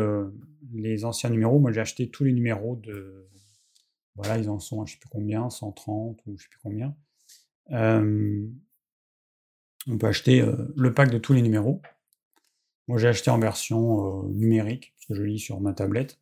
les 0.73 1.03
anciens 1.03 1.29
numéros. 1.29 1.59
Moi, 1.59 1.73
j'ai 1.73 1.81
acheté 1.81 2.09
tous 2.09 2.23
les 2.23 2.31
numéros 2.31 2.77
de. 2.77 3.27
Voilà, 4.15 4.37
ils 4.37 4.49
en 4.49 4.59
sont 4.59 4.81
à 4.81 4.85
je 4.85 4.93
sais 4.93 4.99
plus 4.99 5.09
combien, 5.09 5.49
130 5.49 6.21
ou 6.25 6.37
je 6.37 6.43
sais 6.43 6.49
plus 6.49 6.59
combien. 6.63 6.95
on 7.69 8.47
peut 9.97 10.07
acheter 10.07 10.45
le 10.77 10.93
pack 10.93 11.11
de 11.11 11.17
tous 11.17 11.33
les 11.33 11.41
numéros. 11.41 11.81
Moi, 12.87 12.97
j'ai 12.97 13.07
acheté 13.07 13.31
en 13.31 13.39
version 13.39 14.23
numérique, 14.29 14.93
parce 14.95 15.07
que 15.07 15.15
je 15.15 15.23
lis 15.23 15.39
sur 15.39 15.59
ma 15.59 15.73
tablette. 15.73 16.19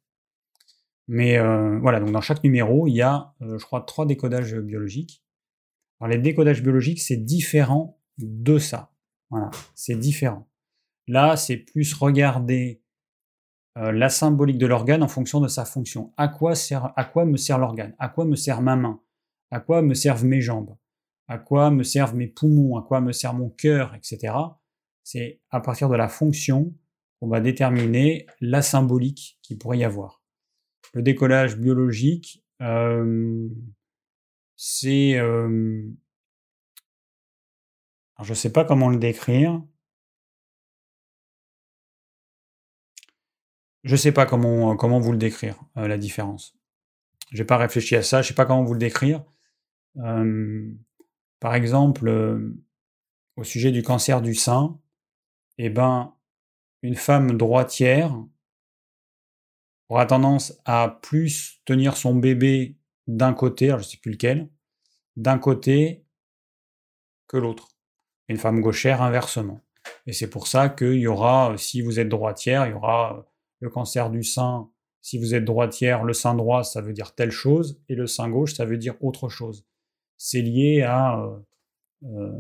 Mais 1.08 1.38
voilà, 1.80 2.00
donc 2.00 2.12
dans 2.12 2.22
chaque 2.22 2.44
numéro, 2.44 2.88
il 2.88 2.94
y 2.94 3.02
a, 3.02 3.34
je 3.42 3.64
crois, 3.64 3.82
trois 3.82 4.06
décodages 4.06 4.56
biologiques. 4.56 5.24
Alors, 6.00 6.12
les 6.12 6.18
décodages 6.18 6.64
biologiques, 6.64 7.02
c'est 7.02 7.18
différent 7.18 8.00
de 8.18 8.58
ça. 8.58 8.94
Voilà, 9.30 9.52
c'est 9.76 9.96
différent. 9.96 10.48
Là, 11.08 11.36
c'est 11.36 11.58
plus 11.58 11.94
regarder 11.94 12.82
la 13.76 14.08
symbolique 14.08 14.60
de 14.60 14.68
l'organe 14.68 15.04
en 15.04 15.08
fonction 15.08 15.42
de 15.42 15.48
sa 15.48 15.66
fonction. 15.66 16.14
À 16.16 16.28
quoi, 16.28 16.56
sert, 16.56 16.94
à 16.96 17.04
quoi 17.04 17.26
me 17.26 17.38
sert 17.38 17.58
l'organe? 17.58 17.96
À 18.00 18.08
quoi 18.08 18.24
me 18.24 18.36
sert 18.36 18.62
ma 18.62 18.76
main? 18.76 19.02
À 19.52 19.60
quoi 19.60 19.82
me 19.82 19.94
servent 19.94 20.26
mes 20.26 20.42
jambes? 20.42 20.78
À 21.28 21.38
quoi 21.38 21.72
me 21.72 21.84
servent 21.84 22.16
mes 22.16 22.28
poumons? 22.28 22.78
À 22.78 22.84
quoi 22.84 23.02
me 23.02 23.12
sert 23.12 23.34
mon 23.34 23.50
cœur? 23.50 23.96
Etc. 23.96 24.32
C'est 25.04 25.42
à 25.52 25.60
partir 25.60 25.90
de 25.90 25.96
la 25.96 26.08
fonction 26.08 26.74
qu'on 27.20 27.28
va 27.28 27.42
déterminer 27.42 28.26
la 28.42 28.62
symbolique 28.62 29.38
qu'il 29.42 29.58
pourrait 29.58 29.78
y 29.78 29.84
avoir. 29.84 30.22
Le 30.94 31.02
décollage 31.02 31.58
biologique, 31.58 32.44
euh, 32.62 33.50
c'est... 34.56 35.16
Euh, 35.16 35.84
je 38.22 38.30
ne 38.30 38.36
sais 38.36 38.52
pas 38.52 38.64
comment 38.64 38.90
le 38.90 38.98
décrire. 38.98 39.62
Je 43.84 43.92
ne 43.92 43.98
sais 43.98 44.14
pas 44.14 44.26
comment, 44.26 45.00
vous 45.00 45.12
le 45.12 45.18
décrire, 45.18 45.62
euh, 45.76 45.90
la 45.90 45.98
différence. 45.98 46.56
Je 47.32 47.42
n'ai 47.42 47.46
pas 47.46 47.58
réfléchi 47.58 47.98
à 47.98 48.04
ça, 48.04 48.22
je 48.22 48.28
ne 48.28 48.30
sais 48.30 48.36
pas 48.36 48.46
comment 48.46 48.64
vous 48.64 48.74
le 48.74 48.80
décrire. 48.80 49.26
par 51.40 51.56
exemple, 51.56 52.10
au 53.36 53.44
sujet 53.44 53.72
du 53.72 53.84
cancer 53.84 54.22
du 54.22 54.36
sein, 54.36 54.80
eh 55.58 55.70
ben, 55.70 56.14
une 56.82 56.96
femme 56.96 57.38
droitière 57.38 58.16
aura 59.90 60.06
tendance 60.06 60.60
à 60.66 61.00
plus 61.02 61.62
tenir 61.66 61.98
son 61.98 62.16
bébé 62.16 62.78
d'un 63.08 63.34
côté, 63.34 63.70
je 63.70 63.76
ne 63.76 63.82
sais 63.82 63.98
plus 63.98 64.12
lequel, 64.12 64.50
d'un 65.16 65.38
côté 65.38 66.06
que 67.28 67.38
l'autre. 67.38 67.70
Une 68.28 68.38
femme 68.38 68.62
gauchère, 68.62 69.02
inversement. 69.02 69.62
Et 70.08 70.14
c'est 70.14 70.30
pour 70.30 70.48
ça 70.48 70.70
qu'il 70.70 70.96
y 70.96 71.08
aura, 71.08 71.54
si 71.58 71.82
vous 71.82 72.00
êtes 72.00 72.10
droitière, 72.10 72.66
il 72.66 72.72
y 72.72 72.74
aura 72.74 73.26
le 73.60 73.70
cancer 73.70 74.10
du 74.10 74.24
sein. 74.24 74.70
Si 75.02 75.18
vous 75.18 75.36
êtes 75.36 75.44
droitière, 75.44 76.04
le 76.04 76.14
sein 76.14 76.34
droit, 76.34 76.64
ça 76.64 76.82
veut 76.82 76.94
dire 76.94 77.14
telle 77.14 77.32
chose, 77.32 77.82
et 77.90 77.96
le 77.96 78.08
sein 78.08 78.30
gauche, 78.30 78.54
ça 78.54 78.66
veut 78.66 78.78
dire 78.78 78.96
autre 79.02 79.28
chose. 79.30 79.66
C'est 80.18 80.42
lié 80.42 80.84
à 80.84 81.20
euh, 81.20 81.38
euh, 82.04 82.08
euh, 82.08 82.40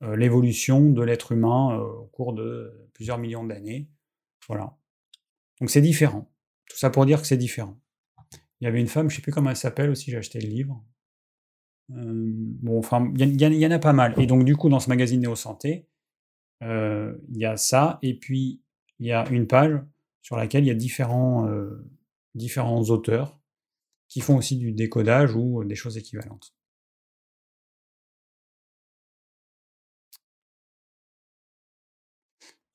l'évolution 0.00 0.90
de 0.90 1.02
l'être 1.02 1.32
humain 1.32 1.78
euh, 1.78 1.84
au 1.84 2.06
cours 2.06 2.32
de 2.32 2.88
plusieurs 2.94 3.18
millions 3.18 3.44
d'années. 3.44 3.88
Voilà. 4.46 4.76
Donc 5.60 5.70
c'est 5.70 5.80
différent. 5.80 6.30
Tout 6.70 6.76
ça 6.76 6.90
pour 6.90 7.06
dire 7.06 7.20
que 7.20 7.26
c'est 7.26 7.36
différent. 7.36 7.78
Il 8.60 8.64
y 8.64 8.66
avait 8.66 8.80
une 8.80 8.88
femme, 8.88 9.08
je 9.08 9.14
ne 9.14 9.16
sais 9.16 9.22
plus 9.22 9.32
comment 9.32 9.50
elle 9.50 9.56
s'appelle 9.56 9.90
aussi, 9.90 10.10
j'ai 10.10 10.16
acheté 10.16 10.40
le 10.40 10.48
livre. 10.48 10.84
Euh, 11.90 12.12
bon, 12.32 12.78
enfin, 12.78 13.12
il 13.16 13.40
y, 13.40 13.66
en 13.66 13.70
a 13.70 13.78
pas 13.78 13.92
mal. 13.92 14.14
Et 14.18 14.26
donc, 14.26 14.44
du 14.44 14.56
coup, 14.56 14.68
dans 14.68 14.80
ce 14.80 14.88
magazine 14.88 15.20
Néo 15.20 15.36
Santé, 15.36 15.88
il 16.60 17.16
y 17.36 17.44
a 17.44 17.56
ça, 17.56 18.00
et 18.02 18.18
puis 18.18 18.60
il 18.98 19.06
y 19.06 19.12
a 19.12 19.28
une 19.30 19.46
page 19.46 19.80
sur 20.22 20.36
laquelle 20.36 20.64
il 20.64 20.66
y 20.66 20.72
a 20.72 20.74
différents, 20.74 21.48
différents 22.34 22.82
auteurs 22.90 23.38
qui 24.08 24.20
font 24.20 24.36
aussi 24.36 24.56
du 24.56 24.72
décodage 24.72 25.36
ou 25.36 25.62
des 25.62 25.76
choses 25.76 25.96
équivalentes. 25.96 26.57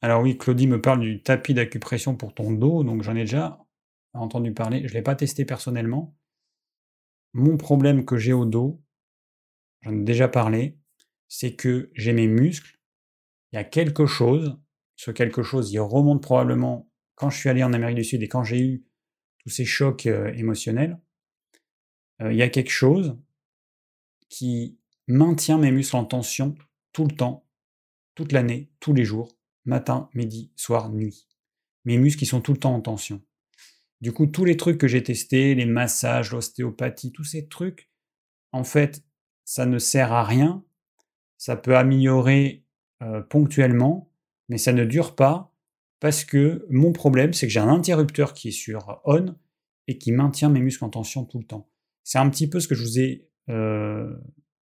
Alors 0.03 0.21
oui, 0.21 0.37
Claudie 0.37 0.67
me 0.67 0.81
parle 0.81 0.99
du 0.99 1.23
tapis 1.23 1.53
d'acupression 1.53 2.17
pour 2.17 2.33
ton 2.33 2.51
dos, 2.51 2.83
donc 2.83 3.03
j'en 3.03 3.15
ai 3.15 3.21
déjà 3.21 3.65
entendu 4.11 4.53
parler. 4.53 4.79
Je 4.79 4.89
ne 4.89 4.97
l'ai 4.97 5.01
pas 5.01 5.15
testé 5.15 5.45
personnellement. 5.45 6.13
Mon 7.31 7.55
problème 7.55 8.03
que 8.03 8.17
j'ai 8.17 8.33
au 8.33 8.43
dos, 8.43 8.83
j'en 9.81 9.93
ai 9.93 10.03
déjà 10.03 10.27
parlé, 10.27 10.77
c'est 11.29 11.55
que 11.55 11.89
j'ai 11.93 12.11
mes 12.11 12.27
muscles, 12.27 12.77
il 13.53 13.55
y 13.55 13.59
a 13.59 13.63
quelque 13.63 14.05
chose, 14.05 14.59
ce 14.97 15.09
quelque 15.09 15.41
chose, 15.41 15.71
il 15.71 15.79
remonte 15.79 16.21
probablement 16.21 16.91
quand 17.15 17.29
je 17.29 17.37
suis 17.37 17.47
allé 17.47 17.63
en 17.63 17.71
Amérique 17.71 17.95
du 17.95 18.03
Sud 18.03 18.21
et 18.23 18.27
quand 18.27 18.43
j'ai 18.43 18.59
eu 18.59 18.85
tous 19.37 19.49
ces 19.51 19.63
chocs 19.63 20.05
euh, 20.05 20.33
émotionnels, 20.33 20.99
euh, 22.21 22.33
il 22.33 22.37
y 22.37 22.43
a 22.43 22.49
quelque 22.49 22.71
chose 22.71 23.17
qui 24.27 24.77
maintient 25.07 25.57
mes 25.57 25.71
muscles 25.71 25.95
en 25.95 26.03
tension 26.03 26.55
tout 26.91 27.05
le 27.05 27.15
temps, 27.15 27.47
toute 28.15 28.33
l'année, 28.33 28.69
tous 28.81 28.93
les 28.93 29.05
jours, 29.05 29.29
matin, 29.65 30.09
midi, 30.13 30.51
soir, 30.55 30.89
nuit. 30.89 31.27
mes 31.85 31.97
muscles 31.97 32.25
sont 32.25 32.41
tout 32.41 32.53
le 32.53 32.59
temps 32.59 32.75
en 32.75 32.81
tension. 32.81 33.21
Du 34.01 34.11
coup, 34.11 34.27
tous 34.27 34.43
les 34.43 34.57
trucs 34.57 34.77
que 34.77 34.87
j'ai 34.87 35.03
testés, 35.03 35.55
les 35.55 35.65
massages, 35.65 36.31
l'ostéopathie, 36.31 37.11
tous 37.11 37.23
ces 37.23 37.47
trucs, 37.47 37.89
en 38.51 38.63
fait, 38.63 39.03
ça 39.45 39.65
ne 39.65 39.79
sert 39.79 40.11
à 40.11 40.23
rien. 40.23 40.63
Ça 41.37 41.55
peut 41.55 41.77
améliorer 41.77 42.65
euh, 43.01 43.21
ponctuellement, 43.21 44.11
mais 44.49 44.57
ça 44.57 44.73
ne 44.73 44.85
dure 44.85 45.15
pas 45.15 45.53
parce 45.99 46.25
que 46.25 46.65
mon 46.69 46.91
problème, 46.91 47.31
c'est 47.31 47.47
que 47.47 47.53
j'ai 47.53 47.61
un 47.61 47.69
interrupteur 47.69 48.33
qui 48.33 48.49
est 48.49 48.51
sur 48.51 49.01
on 49.05 49.35
et 49.87 49.97
qui 49.97 50.11
maintient 50.11 50.49
mes 50.49 50.59
muscles 50.59 50.83
en 50.83 50.89
tension 50.89 51.23
tout 51.23 51.39
le 51.39 51.45
temps. 51.45 51.69
C'est 52.03 52.17
un 52.17 52.29
petit 52.29 52.49
peu 52.49 52.59
ce 52.59 52.67
que 52.67 52.75
je 52.75 52.83
vous 52.83 52.99
ai... 52.99 53.29
Euh, 53.49 54.13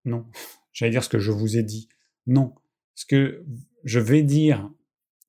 non, 0.04 0.26
j'allais 0.74 0.90
dire 0.90 1.02
ce 1.02 1.08
que 1.08 1.18
je 1.18 1.30
vous 1.30 1.56
ai 1.56 1.62
dit. 1.62 1.88
Non, 2.26 2.54
ce 2.94 3.06
que 3.06 3.42
je 3.84 4.00
vais 4.00 4.22
dire, 4.22 4.70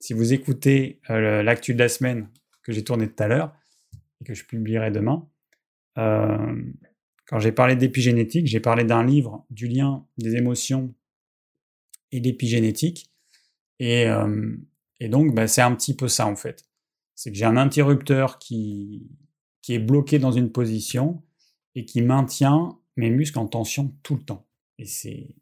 si 0.02 0.14
vous 0.14 0.34
écoutez 0.34 1.00
euh, 1.12 1.44
l'actu 1.44 1.74
de 1.74 1.80
la 1.80 1.88
semaine 1.88 2.28
que 2.64 2.72
j'ai 2.72 2.84
tourné 2.84 3.08
tout 3.08 3.24
à 3.24 3.28
l'heure 3.28 3.56
et 4.20 4.26
que 4.26 4.34
je 4.34 4.44
publierai 4.44 4.90
demain, 4.90 5.30
euh, 6.00 6.64
quand 7.28 7.40
j'ai 7.40 7.52
parlé 7.52 7.76
d'épigénétique, 7.76 8.48
j'ai 8.48 8.60
parlé 8.60 8.84
d'un 8.84 9.06
livre 9.06 9.46
du 9.52 9.68
lien 9.68 10.06
des 10.18 10.36
émotions 10.36 10.94
et 12.12 12.20
l'épigénétique. 12.20 13.12
Et, 13.80 14.08
euh, 14.08 14.58
donc, 15.02 15.34
bah, 15.34 15.48
c'est 15.48 15.62
un 15.62 15.74
petit 15.76 15.96
peu 15.96 16.08
ça 16.08 16.26
en 16.26 16.36
fait. 16.36 16.66
C'est 17.16 17.32
que 17.32 17.38
j'ai 17.38 17.46
un 17.46 17.58
interrupteur 17.58 18.40
qui 18.40 19.08
est 19.70 19.80
bloqué 19.80 20.18
dans 20.18 20.32
une 20.32 20.52
position 20.52 21.24
et 21.76 21.86
qui 21.86 22.02
maintient 22.02 22.80
mes 22.98 23.12
muscles 23.12 23.40
en 23.40 23.48
tension 23.48 23.96
tout 24.02 24.16
le 24.16 24.24
temps. 24.24 24.48
Et 24.80 24.86
c'est 24.86 25.36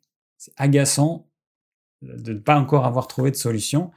agaçant 0.58 1.30
de 2.02 2.34
ne 2.34 2.40
pas 2.40 2.60
encore 2.60 2.86
avoir 2.86 3.08
trouvé 3.08 3.32
de 3.32 3.36
solution. 3.36 3.92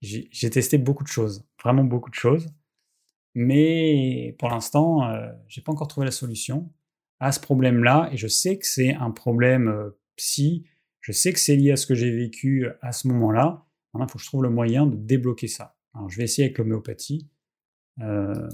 J'ai 0.00 0.50
testé 0.50 0.78
beaucoup 0.78 1.02
de 1.02 1.08
choses, 1.08 1.44
vraiment 1.62 1.84
beaucoup 1.84 2.10
de 2.10 2.14
choses, 2.14 2.48
mais 3.34 4.36
pour 4.38 4.48
l'instant, 4.48 5.08
euh, 5.08 5.32
j'ai 5.48 5.60
pas 5.60 5.72
encore 5.72 5.88
trouvé 5.88 6.04
la 6.04 6.12
solution 6.12 6.72
à 7.20 7.32
ce 7.32 7.40
problème-là, 7.40 8.08
et 8.12 8.16
je 8.16 8.28
sais 8.28 8.58
que 8.58 8.66
c'est 8.66 8.94
un 8.94 9.10
problème 9.10 9.68
euh, 9.68 9.90
psy, 10.16 10.66
je 11.00 11.12
sais 11.12 11.32
que 11.32 11.38
c'est 11.38 11.56
lié 11.56 11.72
à 11.72 11.76
ce 11.76 11.86
que 11.86 11.94
j'ai 11.94 12.10
vécu 12.10 12.68
à 12.80 12.92
ce 12.92 13.08
moment-là. 13.08 13.64
Maintenant, 13.92 14.06
il 14.06 14.10
faut 14.10 14.18
que 14.18 14.24
je 14.24 14.28
trouve 14.28 14.42
le 14.42 14.50
moyen 14.50 14.86
de 14.86 14.96
débloquer 14.96 15.48
ça. 15.48 15.76
Alors, 15.94 16.10
je 16.10 16.18
vais 16.18 16.24
essayer 16.24 16.46
avec 16.46 16.58
l'homéopathie. 16.58 17.28
Euh, 18.00 18.48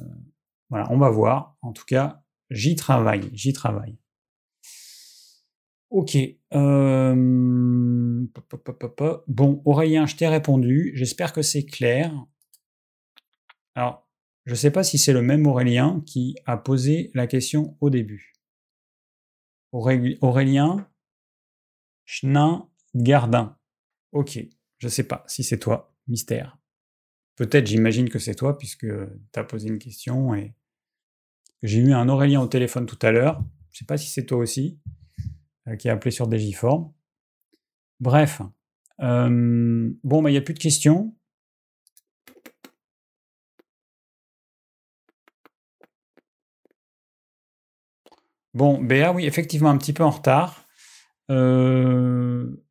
voilà, 0.71 0.87
on 0.91 0.99
va 0.99 1.11
voir. 1.11 1.57
En 1.63 1.73
tout 1.73 1.85
cas, 1.85 2.23
j'y 2.51 2.77
travaille, 2.77 3.29
j'y 3.33 3.53
travaille. 3.53 3.99
Ok. 5.95 6.17
Euh, 6.55 7.15
bon, 9.29 9.63
Aurélien, 9.65 10.07
je 10.07 10.17
t'ai 10.17 10.27
répondu. 10.27 10.91
J'espère 10.97 11.33
que 11.33 11.41
c'est 11.41 11.65
clair. 11.65 12.13
Alors, 13.77 14.11
je 14.45 14.51
ne 14.51 14.57
sais 14.57 14.73
pas 14.73 14.83
si 14.83 14.99
c'est 14.99 15.13
le 15.13 15.23
même 15.23 15.47
Aurélien 15.47 16.03
qui 16.05 16.35
a 16.47 16.57
posé 16.57 17.13
la 17.15 17.29
question 17.29 17.77
au 17.81 17.91
début. 17.91 18.33
Aurélien 19.71 20.91
Chenin 22.05 22.69
Gardin. 22.97 23.57
Ok, 24.11 24.41
je 24.79 24.87
ne 24.89 24.91
sais 24.91 25.05
pas 25.05 25.23
si 25.29 25.45
c'est 25.45 25.61
toi. 25.61 25.95
Mystère. 26.09 26.59
Peut-être, 27.37 27.69
j'imagine 27.69 28.09
que 28.09 28.19
c'est 28.19 28.35
toi, 28.35 28.59
puisque 28.59 28.89
tu 28.89 29.39
as 29.39 29.45
posé 29.45 29.69
une 29.69 29.79
question 29.79 30.35
et 30.35 30.57
j'ai 31.63 31.79
eu 31.79 31.93
un 31.93 32.09
Aurélien 32.09 32.41
au 32.41 32.49
téléphone 32.49 32.87
tout 32.87 32.99
à 33.03 33.13
l'heure. 33.13 33.45
Je 33.71 33.77
ne 33.77 33.79
sais 33.79 33.87
pas 33.87 33.97
si 33.97 34.11
c'est 34.11 34.27
toi 34.27 34.39
aussi. 34.39 34.81
Euh, 35.69 35.77
qui 35.77 35.89
est 35.89 35.91
appelé 35.91 36.11
sur 36.11 36.27
Digiform. 36.29 36.93
Bref. 38.01 38.43
Euh, 39.01 39.91
bon, 40.05 40.23
bah, 40.23 40.31
il 40.31 40.35
n'y 40.35 40.39
a 40.39 40.43
plus 40.43 40.55
de 40.55 40.59
questions. 40.59 41.17
Bon, 48.53 48.81
Béa, 48.81 49.13
oui, 49.13 49.27
effectivement, 49.27 49.71
un 49.71 49.79
petit 49.79 49.93
peu 49.93 50.05
en 50.05 50.11
retard. 50.11 50.65
Euh, 51.31 52.63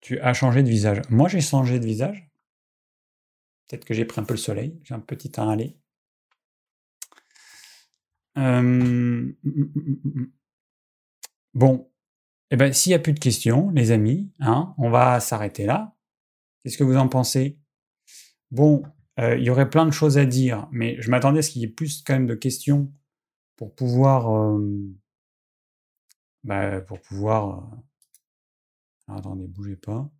tu 0.00 0.18
as 0.18 0.34
changé 0.34 0.62
de 0.62 0.68
visage. 0.68 1.02
Moi, 1.10 1.28
j'ai 1.28 1.40
changé 1.40 1.78
de 1.78 1.84
visage. 1.84 2.28
Peut-être 3.68 3.84
que 3.84 3.94
j'ai 3.94 4.04
pris 4.04 4.20
un 4.20 4.24
peu 4.24 4.34
le 4.34 4.38
soleil. 4.38 4.80
J'ai 4.82 4.94
un 4.94 5.00
petit 5.00 5.30
temps 5.30 5.48
à. 5.48 5.56
Bon, 11.54 11.90
eh 12.50 12.56
ben, 12.56 12.72
s'il 12.72 12.90
n'y 12.90 12.94
a 12.94 12.98
plus 12.98 13.12
de 13.12 13.18
questions, 13.18 13.70
les 13.70 13.90
amis, 13.90 14.30
hein, 14.40 14.74
on 14.78 14.90
va 14.90 15.20
s'arrêter 15.20 15.66
là. 15.66 15.94
Qu'est-ce 16.62 16.78
que 16.78 16.84
vous 16.84 16.96
en 16.96 17.08
pensez? 17.08 17.58
Bon, 18.50 18.82
euh, 19.18 19.36
il 19.36 19.44
y 19.44 19.50
aurait 19.50 19.70
plein 19.70 19.86
de 19.86 19.90
choses 19.90 20.18
à 20.18 20.24
dire, 20.24 20.68
mais 20.70 21.00
je 21.00 21.10
m'attendais 21.10 21.40
à 21.40 21.42
ce 21.42 21.50
qu'il 21.50 21.62
y 21.62 21.64
ait 21.64 21.68
plus 21.68 22.02
quand 22.02 22.14
même 22.14 22.26
de 22.26 22.34
questions 22.34 22.92
pour 23.56 23.74
pouvoir, 23.74 24.34
euh, 24.34 24.94
bah, 26.44 26.80
pour 26.80 27.00
pouvoir. 27.00 27.72
Euh, 29.08 29.14
attendez, 29.14 29.46
bougez 29.46 29.76
pas. 29.76 30.10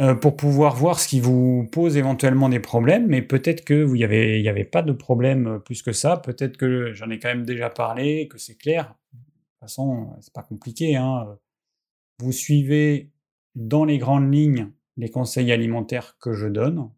Euh, 0.00 0.16
pour 0.16 0.36
pouvoir 0.36 0.74
voir 0.74 0.98
ce 0.98 1.06
qui 1.06 1.20
vous 1.20 1.68
pose 1.70 1.96
éventuellement 1.96 2.48
des 2.48 2.58
problèmes, 2.58 3.06
mais 3.06 3.22
peut-être 3.22 3.64
que 3.64 3.80
vous 3.84 3.94
n'y 3.94 4.02
avait, 4.02 4.42
y 4.42 4.48
avait 4.48 4.64
pas 4.64 4.82
de 4.82 4.90
problème 4.90 5.46
euh, 5.46 5.58
plus 5.60 5.82
que 5.82 5.92
ça, 5.92 6.16
peut-être 6.16 6.56
que 6.56 6.92
j'en 6.94 7.10
ai 7.10 7.20
quand 7.20 7.28
même 7.28 7.44
déjà 7.44 7.70
parlé, 7.70 8.26
que 8.26 8.36
c'est 8.36 8.56
clair. 8.56 8.96
De 9.12 9.18
toute 9.18 9.60
façon, 9.60 10.16
c'est 10.20 10.32
pas 10.32 10.42
compliqué. 10.42 10.96
Hein. 10.96 11.38
Vous 12.18 12.32
suivez 12.32 13.12
dans 13.54 13.84
les 13.84 13.98
grandes 13.98 14.34
lignes 14.34 14.72
les 14.96 15.10
conseils 15.10 15.52
alimentaires 15.52 16.16
que 16.18 16.32
je 16.32 16.48
donne. 16.48 16.90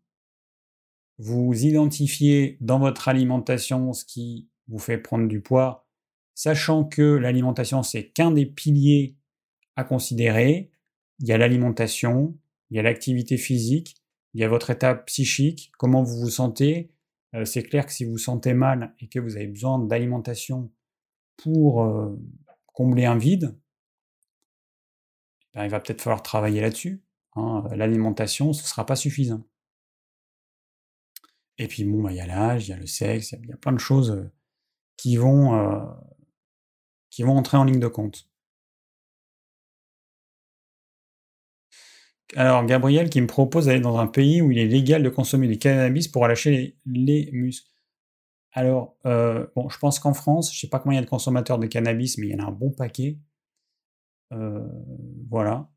Vous 1.19 1.53
identifiez 1.55 2.57
dans 2.63 2.79
votre 2.79 3.09
alimentation 3.09 3.93
ce 3.93 4.07
qui 4.07 4.49
vous 4.69 4.79
fait 4.79 4.99
prendre 4.99 5.29
du 5.29 5.43
poids, 5.43 5.87
sachant 6.35 6.85
que 6.85 7.03
l'alimentation, 7.03 7.83
c'est 7.83 8.09
qu'un 8.09 8.31
des 8.31 8.47
piliers 8.47 9.17
à 9.77 9.85
considérer. 9.85 10.71
Il 11.21 11.27
y 11.27 11.33
a 11.33 11.39
l'alimentation, 11.39 12.39
il 12.71 12.77
y 12.77 12.81
a 12.81 12.83
l'activité 12.83 13.37
physique, 13.37 13.97
il 14.35 14.41
y 14.41 14.45
a 14.45 14.49
votre 14.49 14.71
état 14.71 14.95
psychique, 14.95 15.73
comment 15.79 16.03
vous 16.03 16.21
vous 16.21 16.31
sentez. 16.31 16.93
Euh, 17.35 17.45
c'est 17.45 17.63
clair 17.63 17.87
que 17.87 17.93
si 17.93 18.05
vous 18.05 18.13
vous 18.13 18.19
sentez 18.19 18.55
mal 18.55 18.95
et 19.01 19.09
que 19.09 19.19
vous 19.19 19.37
avez 19.37 19.47
besoin 19.47 19.79
d'alimentation 19.79 20.71
pour 21.37 21.83
euh, 21.83 22.19
combler 22.67 23.05
un 23.05 23.17
vide, 23.17 23.59
ben, 25.55 25.65
il 25.65 25.71
va 25.71 25.81
peut-être 25.81 26.03
falloir 26.03 26.23
travailler 26.23 26.61
là-dessus. 26.61 27.03
Hein. 27.35 27.65
L'alimentation, 27.75 28.53
ce 28.53 28.63
ne 28.63 28.67
sera 28.67 28.85
pas 28.85 28.97
suffisant. 28.97 29.43
Et 31.59 31.69
puis 31.69 31.85
bon, 31.85 32.03
ben, 32.03 32.11
il 32.11 32.17
y 32.17 32.21
a 32.21 32.27
l'âge, 32.27 32.69
il 32.69 32.71
y 32.73 32.75
a 32.75 32.79
le 32.79 32.87
sexe, 32.87 33.33
il 33.43 33.49
y, 33.49 33.53
a 33.53 33.57
plein 33.57 33.73
de 33.73 33.79
choses 33.79 34.11
euh, 34.11 34.31
qui 34.99 35.17
vont, 35.17 35.97
qui 37.11 37.23
vont 37.23 37.37
entrer 37.37 37.57
en 37.57 37.65
ligne 37.65 37.81
de 37.81 37.87
compte. 37.87 38.29
Alors, 42.35 42.65
Gabriel 42.67 43.09
qui 43.09 43.21
me 43.21 43.27
propose 43.27 43.67
d'aller 43.67 43.81
dans 43.81 43.99
un 43.99 44.09
pays 44.09 44.43
où 44.43 44.51
il 44.51 44.59
est 44.59 44.67
légal 44.67 45.03
de 45.03 45.09
consommer 45.09 45.47
du 45.47 45.59
cannabis 45.59 46.09
pour 46.09 46.23
relâcher 46.23 46.77
les, 46.85 47.31
muscles. 47.33 47.71
Alors, 48.53 48.97
euh, 49.07 49.47
bon, 49.55 49.69
je 49.69 49.79
pense 49.79 50.01
qu'en 50.01 50.15
France, 50.15 50.53
je 50.53 50.57
ne 50.57 50.61
sais 50.63 50.69
pas 50.69 50.81
combien 50.81 50.99
il 50.99 51.01
y 51.01 51.03
a 51.03 51.05
de 51.05 51.11
consommateurs 51.11 51.59
de 51.59 51.67
cannabis, 51.67 52.19
mais 52.19 52.27
il 52.29 52.33
y 52.33 52.35
en 52.35 52.45
a 52.45 52.49
un 52.49 52.53
bon 52.53 52.71
paquet. 52.73 53.19
Euh, 54.33 54.67
voilà. 55.29 55.71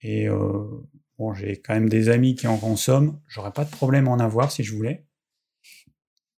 Et 0.00 0.28
euh, 0.28 0.64
bon, 1.18 1.34
j'ai 1.34 1.60
quand 1.60 1.74
même 1.74 1.88
des 1.88 2.08
amis 2.08 2.36
qui 2.36 2.46
en 2.46 2.56
consomment. 2.58 3.20
J'aurais 3.26 3.52
pas 3.52 3.64
de 3.64 3.70
problème 3.70 4.08
à 4.08 4.12
en 4.12 4.20
avoir 4.20 4.50
si 4.50 4.62
je 4.64 4.74
voulais. 4.74 5.04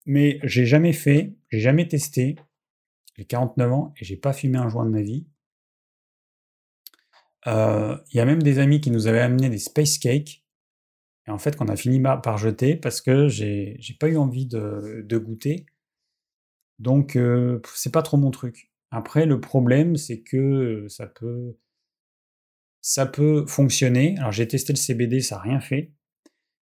Mais 0.06 0.38
j'ai 0.44 0.66
jamais 0.66 0.92
fait, 0.92 1.34
j'ai 1.50 1.60
jamais 1.60 1.88
testé. 1.88 2.36
J'ai 3.16 3.24
49 3.24 3.72
ans 3.72 3.94
et 3.98 4.04
j'ai 4.04 4.16
pas 4.16 4.32
fumé 4.32 4.58
un 4.58 4.68
joint 4.68 4.84
de 4.84 4.90
ma 4.90 5.02
vie. 5.02 5.26
Euh, 7.46 7.96
il 8.10 8.16
y 8.16 8.20
a 8.20 8.24
même 8.24 8.42
des 8.42 8.58
amis 8.58 8.80
qui 8.80 8.90
nous 8.90 9.06
avaient 9.06 9.20
amené 9.20 9.50
des 9.50 9.58
space 9.58 9.98
cakes, 9.98 10.44
et 11.26 11.30
en 11.30 11.38
fait 11.38 11.56
qu'on 11.56 11.68
a 11.68 11.76
fini 11.76 12.00
par 12.00 12.38
jeter 12.38 12.76
parce 12.76 13.00
que 13.00 13.28
j'ai 13.28 13.78
pas 13.98 14.08
eu 14.08 14.16
envie 14.16 14.46
de, 14.46 15.18
goûter. 15.18 15.66
Donc 16.78 17.16
euh, 17.16 17.60
c'est 17.74 17.92
pas 17.92 18.02
trop 18.02 18.16
mon 18.16 18.30
truc. 18.30 18.70
Après 18.90 19.26
le 19.26 19.40
problème 19.40 19.96
c'est 19.96 20.22
que 20.22 20.86
ça 20.88 21.06
peut 21.06 21.56
ça 22.82 23.06
peut 23.06 23.46
fonctionner. 23.46 24.16
Alors 24.18 24.32
j'ai 24.32 24.46
testé 24.48 24.72
le 24.72 24.78
CBD, 24.78 25.20
ça 25.20 25.36
n'a 25.36 25.42
rien 25.42 25.60
fait. 25.60 25.92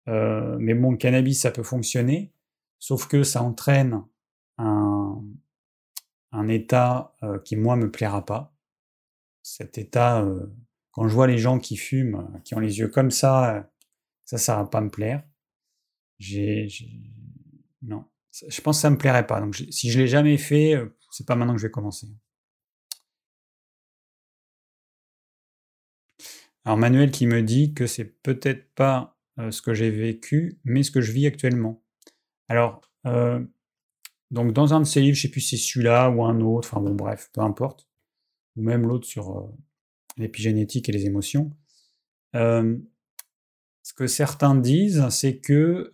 Euh, 0.08 0.56
mais 0.58 0.74
bon, 0.74 0.90
le 0.92 0.96
cannabis, 0.98 1.40
ça 1.40 1.50
peut 1.50 1.62
fonctionner, 1.62 2.32
sauf 2.78 3.06
que 3.08 3.22
ça 3.22 3.42
entraîne 3.42 4.02
un, 4.58 5.22
un 6.32 6.48
état 6.48 7.14
qui, 7.44 7.56
moi, 7.56 7.76
me 7.76 7.90
plaira 7.90 8.26
pas 8.26 8.51
cet 9.42 9.78
état, 9.78 10.22
euh, 10.22 10.46
quand 10.92 11.08
je 11.08 11.14
vois 11.14 11.26
les 11.26 11.38
gens 11.38 11.58
qui 11.58 11.76
fument, 11.76 12.16
euh, 12.16 12.38
qui 12.40 12.54
ont 12.54 12.60
les 12.60 12.78
yeux 12.78 12.88
comme 12.88 13.10
ça, 13.10 13.56
euh, 13.56 13.62
ça, 14.24 14.38
ça 14.38 14.56
va 14.56 14.64
pas 14.66 14.80
me 14.80 14.90
plaire. 14.90 15.24
Non, 17.82 18.04
je 18.48 18.60
pense 18.60 18.78
que 18.78 18.82
ça 18.82 18.90
me 18.90 18.96
plairait 18.96 19.26
pas. 19.26 19.40
Donc, 19.40 19.56
si 19.56 19.90
je 19.90 19.98
l'ai 19.98 20.06
jamais 20.06 20.38
fait, 20.38 20.76
c'est 21.10 21.26
pas 21.26 21.34
maintenant 21.34 21.54
que 21.54 21.60
je 21.60 21.66
vais 21.66 21.72
commencer. 21.72 22.06
Alors 26.64 26.78
Manuel 26.78 27.10
qui 27.10 27.26
me 27.26 27.42
dit 27.42 27.74
que 27.74 27.88
c'est 27.88 28.04
peut-être 28.04 28.72
pas 28.74 29.18
ce 29.50 29.60
que 29.60 29.74
j'ai 29.74 29.90
vécu, 29.90 30.60
mais 30.64 30.84
ce 30.84 30.92
que 30.92 31.00
je 31.00 31.10
vis 31.10 31.26
actuellement. 31.26 31.82
Alors, 32.48 32.82
donc 34.30 34.52
dans 34.52 34.74
un 34.74 34.80
de 34.80 34.84
ces 34.84 35.00
livres, 35.00 35.16
je 35.16 35.22
sais 35.22 35.28
plus 35.28 35.40
si 35.40 35.58
c'est 35.58 35.72
celui-là 35.72 36.08
ou 36.10 36.24
un 36.24 36.40
autre, 36.40 36.68
enfin 36.68 36.80
bon 36.80 36.94
bref, 36.94 37.30
peu 37.32 37.40
importe, 37.40 37.88
ou 38.56 38.62
même 38.62 38.86
l'autre 38.86 39.06
sur 39.06 39.38
euh, 39.38 39.42
l'épigénétique 40.16 40.88
et 40.88 40.92
les 40.92 41.06
émotions. 41.06 41.50
ce 42.34 43.94
que 43.96 44.06
certains 44.06 44.54
disent, 44.54 45.08
c'est 45.10 45.38
que 45.38 45.92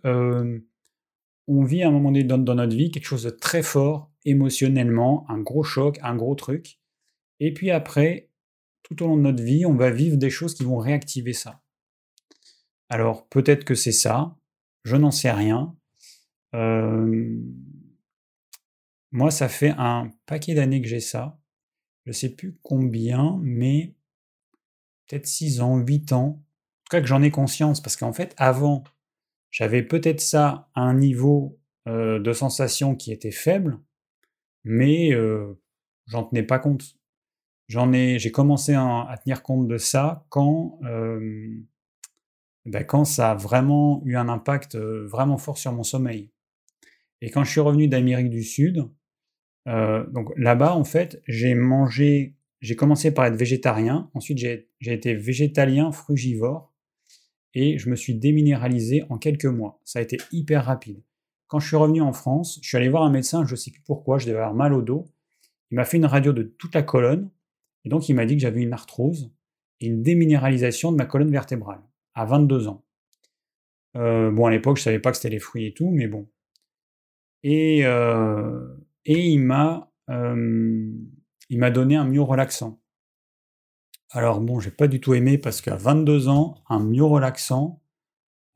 on 1.47 1.63
vit 1.63 1.81
à 1.81 1.87
un 1.87 1.91
moment 1.91 2.11
donné 2.11 2.23
dans 2.23 2.37
notre 2.37 2.75
vie 2.75 2.91
quelque 2.91 3.05
chose 3.05 3.23
de 3.23 3.31
très 3.31 3.63
fort 3.63 4.11
émotionnellement, 4.23 5.25
un 5.29 5.39
gros 5.39 5.63
choc, 5.63 5.97
un 6.03 6.15
gros 6.15 6.35
truc, 6.35 6.79
et 7.39 7.53
puis 7.53 7.71
après, 7.71 8.29
tout 8.83 9.01
au 9.03 9.07
long 9.07 9.17
de 9.17 9.21
notre 9.21 9.41
vie, 9.43 9.65
on 9.65 9.75
va 9.75 9.89
vivre 9.89 10.17
des 10.17 10.29
choses 10.29 10.53
qui 10.53 10.63
vont 10.63 10.77
réactiver 10.77 11.33
ça. 11.33 11.61
Alors 12.89 13.27
peut-être 13.27 13.63
que 13.63 13.75
c'est 13.75 13.91
ça, 13.91 14.35
je 14.83 14.95
n'en 14.95 15.11
sais 15.11 15.31
rien. 15.31 15.75
moi, 19.11 19.31
ça 19.31 19.49
fait 19.49 19.73
un 19.77 20.11
paquet 20.25 20.53
d'années 20.55 20.81
que 20.81 20.87
j'ai 20.87 20.99
ça. 20.99 21.39
Je 22.09 22.11
ne 22.11 22.17
sais 22.17 22.29
plus 22.29 22.57
combien, 22.63 23.39
mais 23.43 23.93
peut-être 25.05 25.27
6 25.27 25.61
ans, 25.61 25.77
8 25.77 26.11
ans. 26.11 26.25
En 26.25 26.33
tout 26.33 26.89
cas, 26.89 27.01
que 27.01 27.05
j'en 27.05 27.21
ai 27.21 27.29
conscience, 27.29 27.81
parce 27.81 27.97
qu'en 27.97 28.13
fait, 28.13 28.33
avant, 28.37 28.83
j'avais 29.51 29.83
peut-être 29.83 30.19
ça 30.19 30.71
à 30.73 30.81
un 30.81 30.95
niveau 30.95 31.59
de 31.85 32.33
sensation 32.33 32.95
qui 32.95 33.11
était 33.11 33.29
faible, 33.29 33.77
mais 34.63 35.11
j'en 36.07 36.23
tenais 36.23 36.41
pas 36.41 36.57
compte. 36.57 36.97
J'en 37.67 37.93
ai, 37.93 38.17
j'ai 38.17 38.31
commencé 38.31 38.73
à, 38.73 39.15
tenir 39.23 39.43
compte 39.43 39.67
de 39.67 39.77
ça 39.77 40.25
quand, 40.29 40.79
ben, 40.81 41.63
quand 42.87 43.05
ça 43.05 43.33
a 43.33 43.35
vraiment 43.35 44.01
eu 44.03 44.15
un 44.15 44.29
impact 44.29 44.77
vraiment 44.77 45.37
fort 45.37 45.59
sur 45.59 45.73
mon 45.73 45.83
sommeil. 45.83 46.31
Et 47.21 47.29
quand 47.29 47.43
je 47.43 47.51
suis 47.51 47.61
revenu 47.61 47.87
d'Amérique 47.87 48.31
du 48.31 48.41
Sud, 48.41 48.89
donc 50.11 50.31
là-bas 50.35 50.73
en 50.73 50.83
fait, 50.83 51.21
j'ai 51.27 51.53
mangé, 51.53 52.35
j'ai 52.61 52.75
commencé 52.75 53.13
par 53.13 53.25
être 53.25 53.35
végétarien, 53.35 54.09
ensuite 54.13 54.37
j'ai 54.37 54.67
été 54.81 55.13
végétalien 55.13 55.91
frugivore 55.91 56.73
et 57.53 57.77
je 57.77 57.89
me 57.89 57.95
suis 57.95 58.15
déminéralisé 58.15 59.03
en 59.09 59.17
quelques 59.17 59.45
mois. 59.45 59.79
Ça 59.85 59.99
a 59.99 60.01
été 60.01 60.17
hyper 60.31 60.65
rapide. 60.65 61.03
Quand 61.47 61.59
je 61.59 61.67
suis 61.67 61.77
revenu 61.77 62.01
en 62.01 62.13
France, 62.13 62.59
je 62.61 62.67
suis 62.67 62.77
allé 62.77 62.89
voir 62.89 63.03
un 63.03 63.11
médecin, 63.11 63.45
je 63.45 63.51
ne 63.51 63.55
sais 63.55 63.71
plus 63.71 63.81
pourquoi, 63.81 64.17
je 64.17 64.27
devais 64.27 64.37
avoir 64.37 64.53
mal 64.53 64.73
au 64.73 64.81
dos. 64.81 65.05
Il 65.71 65.75
m'a 65.75 65.85
fait 65.85 65.97
une 65.97 66.05
radio 66.05 66.33
de 66.33 66.43
toute 66.43 66.73
la 66.73 66.83
colonne 66.83 67.29
et 67.85 67.89
donc, 67.89 68.09
il 68.09 68.15
m'a 68.15 68.25
dit 68.25 68.35
que 68.35 68.41
j'avais 68.41 68.61
une 68.61 68.73
arthrose 68.73 69.31
et 69.79 69.87
une 69.87 70.03
déminéralisation 70.03 70.91
de 70.91 70.97
ma 70.97 71.05
colonne 71.05 71.31
vertébrale 71.31 71.81
à 72.13 72.25
22 72.25 72.67
ans. 72.67 72.83
Euh, 73.95 74.31
bon, 74.31 74.45
à 74.45 74.51
l'époque, 74.51 74.77
je 74.77 74.81
ne 74.81 74.85
savais 74.85 74.99
pas 74.99 75.11
que 75.11 75.17
c'était 75.17 75.29
les 75.29 75.39
fruits 75.39 75.65
et 75.65 75.73
tout, 75.73 75.89
mais 75.89 76.07
bon. 76.07 76.27
Et, 77.43 77.85
euh, 77.85 78.67
et 79.09 79.27
il 79.27 79.39
m'a 79.39 79.91
euh, 80.09 80.91
il 81.49 81.59
m'a 81.59 81.71
donné 81.71 81.95
un 81.95 82.05
myo 82.05 82.25
relaxant. 82.25 82.79
Alors 84.11 84.39
bon, 84.39 84.59
j'ai 84.59 84.71
pas 84.71 84.87
du 84.87 85.01
tout 85.01 85.15
aimé 85.15 85.37
parce 85.37 85.61
qu'à 85.61 85.75
22 85.75 86.29
ans, 86.29 86.63
un 86.69 86.79
myo 86.79 87.09
relaxant, 87.09 87.81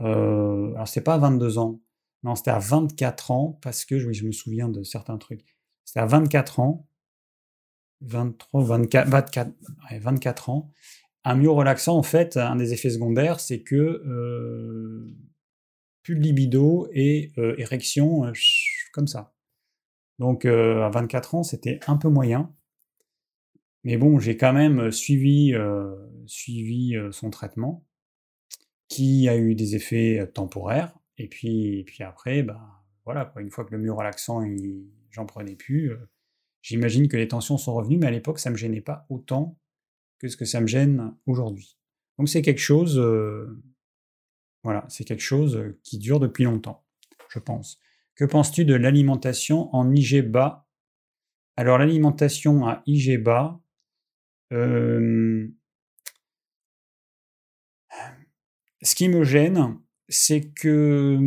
euh, 0.02 0.74
alors 0.76 0.88
c'est 0.88 1.02
pas 1.02 1.16
à 1.16 1.18
22 1.18 1.58
ans, 1.58 1.82
non, 2.24 2.36
c'était 2.36 2.52
à 2.52 2.60
24 2.60 3.32
ans 3.32 3.60
parce 3.62 3.84
que 3.84 3.98
je 4.00 4.26
me 4.26 4.32
souviens 4.32 4.70
de 4.70 4.84
certains 4.84 5.18
trucs. 5.18 5.58
C'était 5.86 6.00
à 6.00 6.06
24 6.06 6.60
ans 6.60 6.88
23, 8.02 8.64
24, 8.64 9.10
24, 10.02 10.50
ans. 10.50 10.72
Un 11.24 11.36
myo 11.36 11.56
relaxant, 11.56 11.98
en 11.98 12.04
fait, 12.04 12.38
un 12.38 12.58
des 12.58 12.74
effets 12.74 12.90
secondaires, 12.90 13.40
c'est 13.40 13.62
que 13.62 13.76
euh, 13.76 15.16
plus 16.04 16.16
de 16.16 16.22
libido 16.22 16.90
et 16.92 17.32
euh, 17.38 17.56
érection 17.58 18.32
comme 18.92 19.08
ça. 19.08 19.34
Donc 20.20 20.46
à 20.46 20.90
24 20.90 21.36
ans, 21.36 21.44
c'était 21.44 21.80
un 21.88 21.98
peu 21.98 22.10
moyen. 22.10 22.54
Mais 23.84 23.98
bon, 23.98 24.20
j'ai 24.20 24.38
quand 24.38 24.54
même 24.54 24.92
suivi, 24.92 25.54
suivi 26.26 26.96
son 27.12 27.30
traitement, 27.30 27.86
qui 28.88 29.28
a 29.28 29.36
eu 29.36 29.56
des 29.56 29.76
effets 29.76 30.32
temporaires. 30.34 30.98
Et 31.18 31.28
puis, 31.28 31.84
puis 31.86 32.04
après, 32.04 32.44
bah, 32.44 32.62
voilà, 33.06 33.34
une 33.38 33.50
fois 33.50 33.66
que 33.66 33.72
le 33.72 33.80
mur 33.80 33.98
relaxant, 33.98 34.42
j'en 35.12 35.26
prenais 35.26 35.56
plus, 35.56 35.92
J'imagine 36.64 37.10
que 37.10 37.18
les 37.18 37.28
tensions 37.28 37.58
sont 37.58 37.74
revenues, 37.74 37.98
mais 37.98 38.08
à 38.08 38.12
l'époque, 38.12 38.40
ça 38.40 38.50
ne 38.50 38.54
me 38.54 38.58
gênait 38.58 38.82
pas 38.82 39.06
autant 39.10 39.60
que 40.18 40.30
ce 40.30 40.38
que 40.38 40.46
ça 40.46 40.62
me 40.62 40.66
gêne 40.66 41.14
aujourd'hui. 41.26 41.78
Donc 42.18 42.30
c'est 42.30 42.42
quelque 42.42 42.62
chose, 42.62 42.98
euh, 42.98 43.62
voilà, 44.64 44.86
c'est 44.88 45.04
quelque 45.04 45.22
chose 45.22 45.76
qui 45.84 45.98
dure 45.98 46.22
depuis 46.22 46.46
longtemps, 46.46 46.86
je 47.28 47.40
pense. 47.40 47.82
Que 48.16 48.26
penses-tu 48.26 48.66
de 48.66 48.76
l'alimentation 48.76 49.74
en 49.76 49.92
IG 49.92 50.22
bas 50.22 50.68
Alors 51.58 51.78
l'alimentation 51.80 52.68
à 52.68 52.84
IG 52.86 53.22
bas, 53.22 53.60
euh, 54.52 55.48
ce 58.84 58.96
qui 58.96 59.10
me 59.10 59.24
gêne, 59.24 59.80
c'est 60.10 60.52
que 60.54 61.18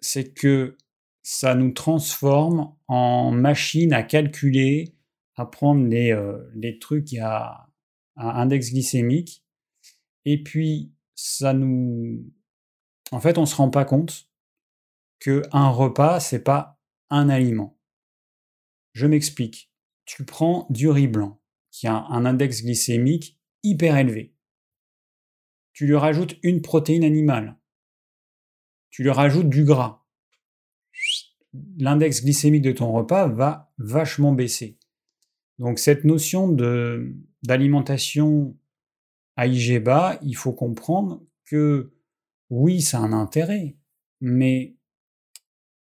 c'est 0.00 0.34
que 0.34 0.76
ça 1.22 1.54
nous 1.54 1.72
transforme 1.72 2.74
en 2.88 3.30
machine 3.30 3.92
à 3.92 4.02
calculer, 4.02 4.94
à 5.36 5.46
prendre 5.46 5.84
les, 5.86 6.12
euh, 6.12 6.38
les 6.54 6.78
trucs 6.78 7.14
à, 7.14 7.68
à, 8.16 8.40
index 8.40 8.70
glycémique. 8.70 9.44
Et 10.24 10.42
puis, 10.42 10.92
ça 11.14 11.52
nous. 11.52 12.24
En 13.12 13.20
fait, 13.20 13.38
on 13.38 13.42
ne 13.42 13.46
se 13.46 13.56
rend 13.56 13.70
pas 13.70 13.84
compte 13.84 14.28
qu'un 15.20 15.68
repas, 15.68 16.20
c'est 16.20 16.42
pas 16.42 16.80
un 17.10 17.28
aliment. 17.28 17.78
Je 18.92 19.06
m'explique. 19.06 19.72
Tu 20.04 20.24
prends 20.24 20.66
du 20.70 20.88
riz 20.88 21.08
blanc, 21.08 21.40
qui 21.70 21.86
a 21.86 22.06
un 22.08 22.24
index 22.24 22.62
glycémique 22.62 23.38
hyper 23.62 23.96
élevé. 23.96 24.34
Tu 25.72 25.86
lui 25.86 25.96
rajoutes 25.96 26.36
une 26.42 26.62
protéine 26.62 27.04
animale. 27.04 27.58
Tu 28.90 29.02
lui 29.02 29.10
rajoutes 29.10 29.50
du 29.50 29.64
gras 29.64 30.06
l'index 31.78 32.22
glycémique 32.22 32.62
de 32.62 32.72
ton 32.72 32.92
repas 32.92 33.28
va 33.28 33.72
vachement 33.78 34.32
baisser. 34.32 34.78
Donc 35.58 35.78
cette 35.78 36.04
notion 36.04 36.48
d'alimentation 37.42 38.56
à 39.36 39.46
IG 39.46 39.82
bas, 39.82 40.18
il 40.22 40.36
faut 40.36 40.52
comprendre 40.52 41.22
que 41.44 41.92
oui, 42.50 42.80
ça 42.80 42.98
a 42.98 43.02
un 43.02 43.12
intérêt, 43.12 43.76
mais 44.20 44.75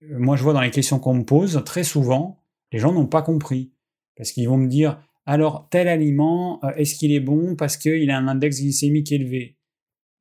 moi 0.10 0.36
je 0.36 0.44
vois 0.44 0.54
dans 0.54 0.62
les 0.62 0.72
questions 0.72 1.00
qu'on 1.00 1.16
me 1.16 1.24
pose, 1.24 1.62
très 1.66 1.84
souvent, 1.84 2.44
les 2.72 2.80
gens 2.80 2.94
n'ont 2.94 3.08
pas 3.08 3.22
compris. 3.22 3.72
Parce 4.16 4.32
qu'ils 4.32 4.48
vont 4.48 4.58
me 4.58 4.68
dire, 4.68 5.02
alors 5.26 5.68
tel 5.70 5.88
aliment, 5.88 6.64
euh, 6.64 6.72
est-ce 6.76 6.96
qu'il 6.96 7.12
est 7.12 7.20
bon 7.20 7.56
parce 7.56 7.78
qu'il 7.78 8.10
a 8.12 8.18
un 8.18 8.28
index 8.28 8.60
glycémique 8.60 9.12
élevé? 9.12 9.58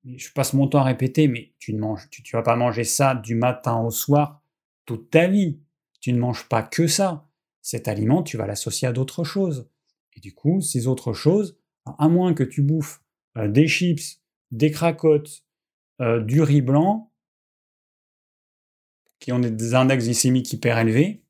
Je 0.05 0.31
passe 0.33 0.53
mon 0.53 0.67
temps 0.67 0.81
à 0.81 0.85
répéter, 0.85 1.29
mais 1.29 1.53
tu 1.59 1.75
ne 1.75 1.81
manges, 1.81 2.09
tu, 2.11 2.23
tu 2.23 2.37
vas 2.37 2.43
pas 2.43 2.57
manger 2.57 2.85
ça 2.85 3.15
du 3.15 3.35
matin 3.35 3.81
au 3.81 3.91
soir 3.91 4.43
toute 4.87 5.11
ta 5.11 5.29
vie. 5.29 5.61
Tu 6.01 6.13
ne 6.13 6.19
manges 6.19 6.49
pas 6.49 6.63
que 6.63 6.87
ça. 6.87 7.29
Cet 7.61 7.87
aliment, 7.87 8.23
tu 8.23 8.37
vas 8.37 8.47
l'associer 8.47 8.89
à 8.89 8.93
d'autres 8.93 9.25
choses. 9.25 9.71
Et 10.15 10.21
du 10.21 10.35
coup, 10.35 10.61
ces 10.61 10.89
autres 10.89 11.13
choses, 11.13 11.59
à 11.99 12.09
moins 12.09 12.35
que 12.35 12.43
tu 12.43 12.63
bouffes 12.63 13.03
euh, 13.39 13.49
des 13.49 13.69
chips, 13.69 14.21
des 14.51 14.71
cracottes, 14.71 15.45
euh, 16.01 16.21
du 16.21 16.43
riz 16.43 16.63
blanc, 16.63 17.12
qui 19.23 19.33
ont 19.33 19.39
des 19.39 19.75
index 19.75 20.05
glycémiques 20.05 20.53
hyper 20.53 20.79
élevés, 20.79 21.23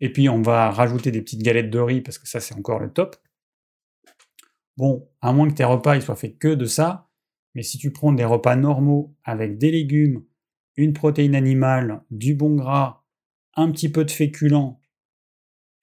et 0.00 0.10
puis 0.10 0.28
on 0.28 0.40
va 0.40 0.70
rajouter 0.70 1.10
des 1.10 1.20
petites 1.20 1.42
galettes 1.42 1.70
de 1.70 1.78
riz, 1.78 2.00
parce 2.00 2.18
que 2.18 2.26
ça 2.26 2.40
c'est 2.40 2.54
encore 2.54 2.80
le 2.80 2.90
top. 2.90 3.16
Bon, 4.78 5.08
à 5.20 5.32
moins 5.32 5.48
que 5.48 5.54
tes 5.54 5.64
repas 5.64 5.96
ils 5.96 6.02
soient 6.02 6.16
faits 6.16 6.38
que 6.38 6.54
de 6.54 6.64
ça, 6.64 7.10
mais 7.54 7.62
si 7.62 7.76
tu 7.76 7.92
prends 7.92 8.12
des 8.12 8.24
repas 8.24 8.56
normaux 8.56 9.14
avec 9.22 9.58
des 9.58 9.70
légumes, 9.70 10.24
une 10.76 10.94
protéine 10.94 11.34
animale, 11.34 12.02
du 12.10 12.34
bon 12.34 12.54
gras, 12.56 13.04
un 13.54 13.70
petit 13.70 13.90
peu 13.90 14.04
de 14.04 14.10
féculent, 14.10 14.78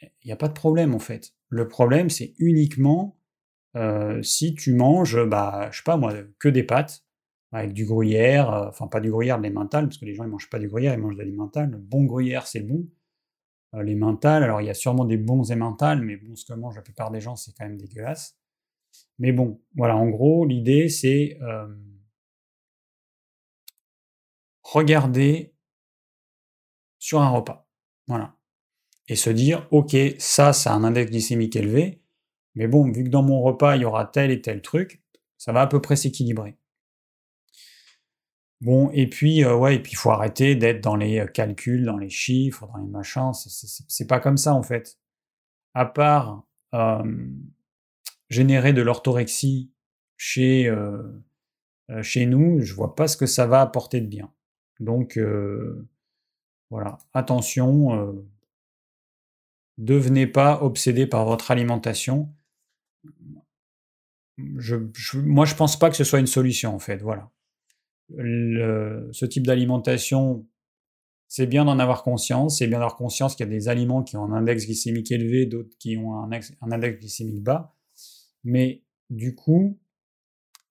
il 0.02 0.26
n'y 0.26 0.32
a 0.32 0.38
pas 0.38 0.48
de 0.48 0.54
problème 0.54 0.96
en 0.96 1.00
fait. 1.00 1.34
Le 1.50 1.68
problème, 1.68 2.10
c'est 2.10 2.34
uniquement 2.40 3.20
euh, 3.76 4.22
si 4.24 4.56
tu 4.56 4.74
manges, 4.74 5.24
bah, 5.24 5.70
je 5.72 5.78
sais 5.78 5.84
pas 5.84 5.98
moi, 5.98 6.14
que 6.40 6.50
des 6.50 6.64
pâtes 6.64 7.06
avec 7.54 7.74
du 7.74 7.86
gruyère, 7.86 8.52
euh, 8.52 8.68
enfin 8.68 8.88
pas 8.88 9.00
du 9.00 9.12
gruyère, 9.12 9.40
de 9.40 9.48
l'emmental, 9.48 9.86
parce 9.86 9.98
que 9.98 10.06
les 10.06 10.14
gens 10.14 10.26
ils 10.26 10.30
mangent 10.30 10.50
pas 10.50 10.60
du 10.60 10.68
gruyère, 10.68 10.94
ils 10.94 11.00
mangent 11.00 11.16
de 11.16 11.24
l'emmental. 11.24 11.70
Le 11.70 11.78
bon 11.78 12.04
gruyère, 12.04 12.48
c'est 12.48 12.62
bon. 12.62 12.88
Euh, 13.76 14.14
alors 14.24 14.62
il 14.62 14.68
y 14.68 14.70
a 14.70 14.74
sûrement 14.74 15.06
des 15.06 15.18
bons 15.18 15.52
emmental, 15.52 16.02
mais 16.02 16.18
bon, 16.18 16.36
ce 16.36 16.46
que 16.46 16.54
mangent 16.54 16.76
la 16.76 16.82
plupart 16.82 17.12
des 17.12 17.22
gens, 17.22 17.36
c'est 17.36 17.54
quand 17.58 17.66
même 17.66 17.78
dégueulasse. 17.78 18.38
Mais 19.20 19.32
bon, 19.32 19.62
voilà, 19.76 19.96
en 19.96 20.10
gros, 20.10 20.46
l'idée 20.46 20.90
c'est 20.90 21.38
regarder 24.64 25.54
sur 27.00 27.22
un 27.22 27.30
repas. 27.30 27.68
Voilà. 28.08 28.36
Et 29.08 29.16
se 29.16 29.30
dire, 29.30 29.68
ok, 29.72 29.96
ça, 30.18 30.54
ça 30.54 30.74
a 30.74 30.76
un 30.76 30.84
index 30.84 31.12
glycémique 31.12 31.56
élevé, 31.56 32.02
mais 32.56 32.68
bon, 32.68 32.90
vu 32.92 33.04
que 33.04 33.10
dans 33.10 33.24
mon 33.24 33.42
repas, 33.42 33.76
il 33.76 33.82
y 33.82 33.86
aura 33.86 34.06
tel 34.06 34.32
et 34.32 34.42
tel 34.42 34.62
truc, 34.62 35.04
Ça 35.38 35.52
va 35.52 35.62
à 35.62 35.68
peu 35.68 35.82
près 35.82 35.98
s'équilibrer. 35.98 36.58
Bon, 38.64 38.90
et 38.94 39.10
puis, 39.10 39.44
euh, 39.44 39.58
ouais, 39.58 39.76
et 39.76 39.80
puis 39.80 39.92
il 39.92 39.96
faut 39.96 40.12
arrêter 40.12 40.56
d'être 40.56 40.80
dans 40.82 40.96
les 40.96 41.20
euh, 41.20 41.26
calculs, 41.26 41.84
dans 41.84 41.98
les 41.98 42.10
chiffres, 42.10 42.66
dans 42.68 42.78
les 42.78 42.88
machins. 42.88 43.34
C'est 43.34 44.08
pas 44.08 44.22
comme 44.22 44.38
ça, 44.38 44.54
en 44.54 44.64
fait. 44.64 44.98
À 45.74 45.86
part 45.86 46.46
euh, 46.74 47.04
générer 48.30 48.72
de 48.72 48.82
l'orthorexie 48.82 49.70
chez, 50.16 50.74
chez 52.02 52.26
nous, 52.26 52.62
je 52.62 52.74
vois 52.74 52.96
pas 52.96 53.10
ce 53.10 53.18
que 53.18 53.26
ça 53.26 53.48
va 53.48 53.60
apporter 53.60 54.00
de 54.00 54.08
bien. 54.08 54.32
Donc, 54.80 55.20
voilà, 56.70 57.00
attention, 57.14 58.24
devenez 59.78 60.26
pas 60.26 60.64
obsédé 60.64 61.06
par 61.06 61.26
votre 61.26 61.52
alimentation. 61.52 62.34
Je, 64.38 64.78
je, 64.94 65.18
moi, 65.20 65.44
je 65.44 65.56
pense 65.56 65.78
pas 65.78 65.90
que 65.90 65.98
ce 65.98 66.06
soit 66.06 66.20
une 66.20 66.28
solution, 66.28 66.74
en 66.74 66.80
fait, 66.80 67.02
voilà 67.02 67.30
ce 68.10 69.26
type 69.26 69.46
d'alimentation, 69.46 70.46
c'est 71.28 71.48
bien 71.48 71.66
d'en 71.66 71.80
avoir 71.80 72.04
conscience, 72.04 72.60
c'est 72.60 72.68
bien 72.68 72.78
d'avoir 72.78 72.96
conscience 72.96 73.36
qu'il 73.36 73.46
y 73.46 73.50
a 73.50 73.52
des 73.52 73.68
aliments 73.68 74.04
qui 74.04 74.18
ont 74.18 74.24
un 74.26 74.34
index 74.34 74.66
glycémique 74.66 75.12
élevé, 75.12 75.48
d'autres 75.48 75.76
qui 75.80 75.98
ont 75.98 76.14
un, 76.14 76.30
index 76.62 77.00
glycémique 77.00 77.42
bas. 77.42 77.76
Mais 78.44 78.84
du 79.10 79.34
coup, 79.34 79.80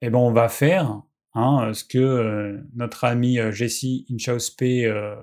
eh 0.02 0.10
ben, 0.10 0.18
on 0.18 0.32
va 0.32 0.48
faire 0.48 1.02
hein, 1.34 1.72
ce 1.74 1.84
que 1.84 1.98
euh, 1.98 2.60
notre 2.74 3.04
ami 3.04 3.40
euh, 3.40 3.50
Jessie 3.50 4.06
Inchauspe 4.08 4.62
euh, 4.62 5.16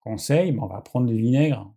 conseille. 0.00 0.56
On 0.58 0.66
va 0.66 0.80
prendre 0.80 1.06
du 1.06 1.16
vinaigre 1.16 1.74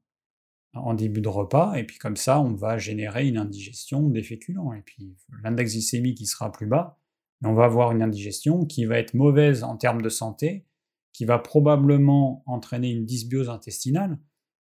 en 0.73 0.93
début 0.93 1.21
de 1.21 1.27
repas, 1.27 1.75
et 1.75 1.83
puis 1.83 1.97
comme 1.97 2.15
ça, 2.15 2.39
on 2.39 2.53
va 2.53 2.77
générer 2.77 3.27
une 3.27 3.37
indigestion 3.37 4.09
des 4.09 4.23
féculents. 4.23 4.73
Et 4.73 4.81
puis 4.81 5.15
l'index 5.43 5.73
glycémique 5.73 6.17
qui 6.17 6.25
sera 6.25 6.51
plus 6.51 6.67
bas, 6.67 6.99
on 7.43 7.53
va 7.53 7.65
avoir 7.65 7.91
une 7.91 8.01
indigestion 8.01 8.65
qui 8.65 8.85
va 8.85 8.99
être 8.99 9.13
mauvaise 9.13 9.63
en 9.63 9.77
termes 9.77 10.01
de 10.01 10.09
santé, 10.09 10.65
qui 11.11 11.25
va 11.25 11.39
probablement 11.39 12.43
entraîner 12.45 12.91
une 12.91 13.05
dysbiose 13.05 13.49
intestinale, 13.49 14.19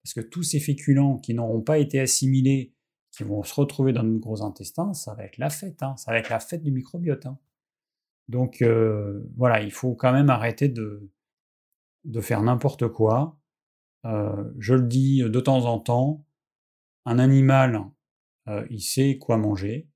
parce 0.03 0.15
que 0.15 0.21
tous 0.21 0.43
ces 0.43 0.61
féculents 0.61 1.19
qui 1.19 1.35
n'auront 1.35 1.63
pas 1.63 1.79
été 1.79 1.99
assimilés, 2.01 2.75
qui 3.11 3.25
vont 3.25 3.43
se 3.43 3.55
retrouver 3.55 3.93
dans 3.93 4.03
notre 4.03 4.21
gros 4.21 4.43
intestin, 4.43 4.93
ça 4.93 5.15
va 5.15 5.25
être 5.25 5.39
la 5.39 5.51
fête, 5.51 5.83
hein, 5.83 5.97
ça 5.97 6.13
va 6.13 6.19
être 6.19 6.29
la 6.29 6.39
fête 6.39 6.63
du 6.63 6.71
microbiote. 6.71 7.27
Hein. 7.27 7.39
Donc 8.29 8.63
euh, 8.63 9.27
voilà, 9.37 9.63
il 9.63 9.73
faut 9.73 9.95
quand 9.95 10.13
même 10.13 10.31
arrêter 10.31 10.69
de, 10.69 11.11
de 12.05 12.21
faire 12.21 12.43
n'importe 12.43 12.89
quoi. 12.89 13.39
Euh, 14.05 14.53
je 14.59 14.75
le 14.75 14.87
dis 14.87 15.23
de 15.23 15.41
temps 15.41 15.65
en 15.65 15.79
temps, 15.79 16.25
un 17.05 17.19
animal, 17.19 17.83
euh, 18.49 18.67
il 18.71 18.81
sait 18.81 19.19
quoi 19.19 19.39
manger, 19.39 19.89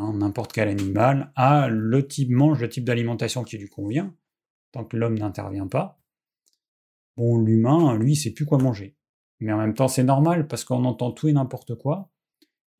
Hein, 0.00 0.14
n'importe 0.14 0.52
quel 0.52 0.68
animal, 0.68 1.30
a 1.36 1.68
le 1.68 2.08
type, 2.08 2.30
mange 2.30 2.58
le 2.58 2.70
type 2.70 2.84
d'alimentation 2.84 3.44
qui 3.44 3.58
lui 3.58 3.68
convient, 3.68 4.14
tant 4.72 4.82
que 4.82 4.96
l'homme 4.96 5.18
n'intervient 5.18 5.66
pas. 5.66 6.00
Bon, 7.18 7.36
l'humain, 7.36 7.98
lui, 7.98 8.12
il 8.12 8.16
sait 8.16 8.30
plus 8.30 8.46
quoi 8.46 8.56
manger. 8.56 8.96
Mais 9.40 9.52
en 9.52 9.58
même 9.58 9.74
temps, 9.74 9.88
c'est 9.88 10.02
normal 10.02 10.48
parce 10.48 10.64
qu'on 10.64 10.86
entend 10.86 11.12
tout 11.12 11.28
et 11.28 11.34
n'importe 11.34 11.74
quoi, 11.74 12.10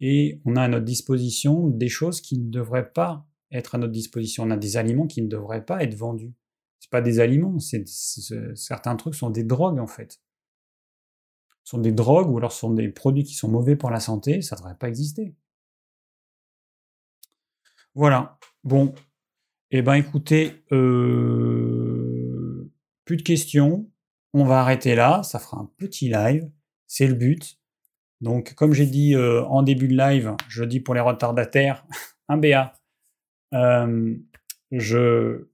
et 0.01 0.41
on 0.47 0.57
a 0.57 0.62
à 0.62 0.68
notre 0.68 0.87
disposition 0.87 1.68
des 1.68 1.91
choses 1.91 2.23
qui 2.23 2.39
ne 2.39 2.51
devraient 2.51 2.91
pas 2.91 3.29
être 3.51 3.75
à 3.75 3.79
notre 3.79 3.93
disposition. 3.93 4.45
On 4.45 4.51
a 4.51 4.57
des 4.57 4.79
aliments 4.79 5.07
qui 5.07 5.21
ne 5.21 5.29
devraient 5.29 5.64
pas 5.64 5.83
être 5.83 5.95
vendus. 5.95 6.33
C'est 6.79 6.91
pas 6.91 7.03
des 7.03 7.21
aliments, 7.21 7.59
c'est, 7.59 7.87
certains 8.55 8.97
trucs 8.97 9.14
sont 9.14 9.29
des 9.29 9.45
drogues 9.45 9.79
en 9.79 9.87
fait. 9.87 10.23
Ce 11.64 11.73
sont 11.73 11.79
des 11.79 11.93
drogues 11.93 12.31
ou 12.31 12.39
alors 12.39 12.53
ce 12.53 12.61
sont 12.61 12.73
des 12.73 12.89
produits 12.89 13.25
qui 13.25 13.35
sont 13.35 13.51
mauvais 13.51 13.77
pour 13.77 13.91
la 13.91 14.01
santé, 14.01 14.41
ça 14.41 14.57
ne 14.57 14.61
devrait 14.61 14.79
pas 14.79 14.89
exister. 14.89 15.35
Voilà. 17.95 18.38
Bon. 18.64 18.95
Eh 19.70 19.82
ben 19.82 19.95
écoutez, 19.95 20.64
euh, 20.72 22.70
plus 23.05 23.16
de 23.16 23.22
questions. 23.22 23.91
On 24.32 24.45
va 24.45 24.61
arrêter 24.61 24.95
là. 24.95 25.22
Ça 25.22 25.38
fera 25.38 25.59
un 25.59 25.70
petit 25.76 26.09
live. 26.09 26.51
C'est 26.86 27.07
le 27.07 27.14
but. 27.14 27.59
Donc, 28.20 28.55
comme 28.55 28.72
j'ai 28.72 28.86
dit 28.86 29.14
euh, 29.14 29.45
en 29.45 29.62
début 29.62 29.88
de 29.88 29.97
live, 29.97 30.34
je 30.49 30.64
dis 30.64 30.80
pour 30.80 30.95
les 30.95 31.01
retardataires, 31.01 31.86
un 32.28 32.36
BA. 32.36 32.74
Euh, 33.55 34.16
je, 34.70 35.47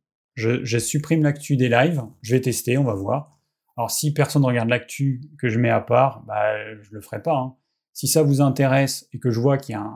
supprime 0.79 1.23
l'actu 1.23 1.57
des 1.57 1.69
lives. 1.69 2.03
Je 2.23 2.35
vais 2.35 2.41
tester, 2.41 2.77
on 2.77 2.85
va 2.85 2.95
voir. 2.95 3.39
Alors, 3.77 3.91
si 3.91 4.13
personne 4.13 4.43
ne 4.43 4.47
regarde 4.47 4.69
l'actu 4.69 5.21
que 5.39 5.49
je 5.49 5.59
mets 5.59 5.71
à 5.71 5.81
part, 5.81 6.25
bah, 6.27 6.75
je 6.83 6.91
le 6.93 7.01
ferai 7.01 7.23
pas. 7.23 7.37
Hein. 7.37 7.57
Si 7.93 8.09
ça 8.09 8.23
vous 8.23 8.41
intéresse 8.41 9.09
et 9.13 9.19
que 9.19 9.31
je 9.31 9.41
vois 9.41 9.59
qu'il 9.59 9.75
y 9.75 9.79
a 9.79 9.91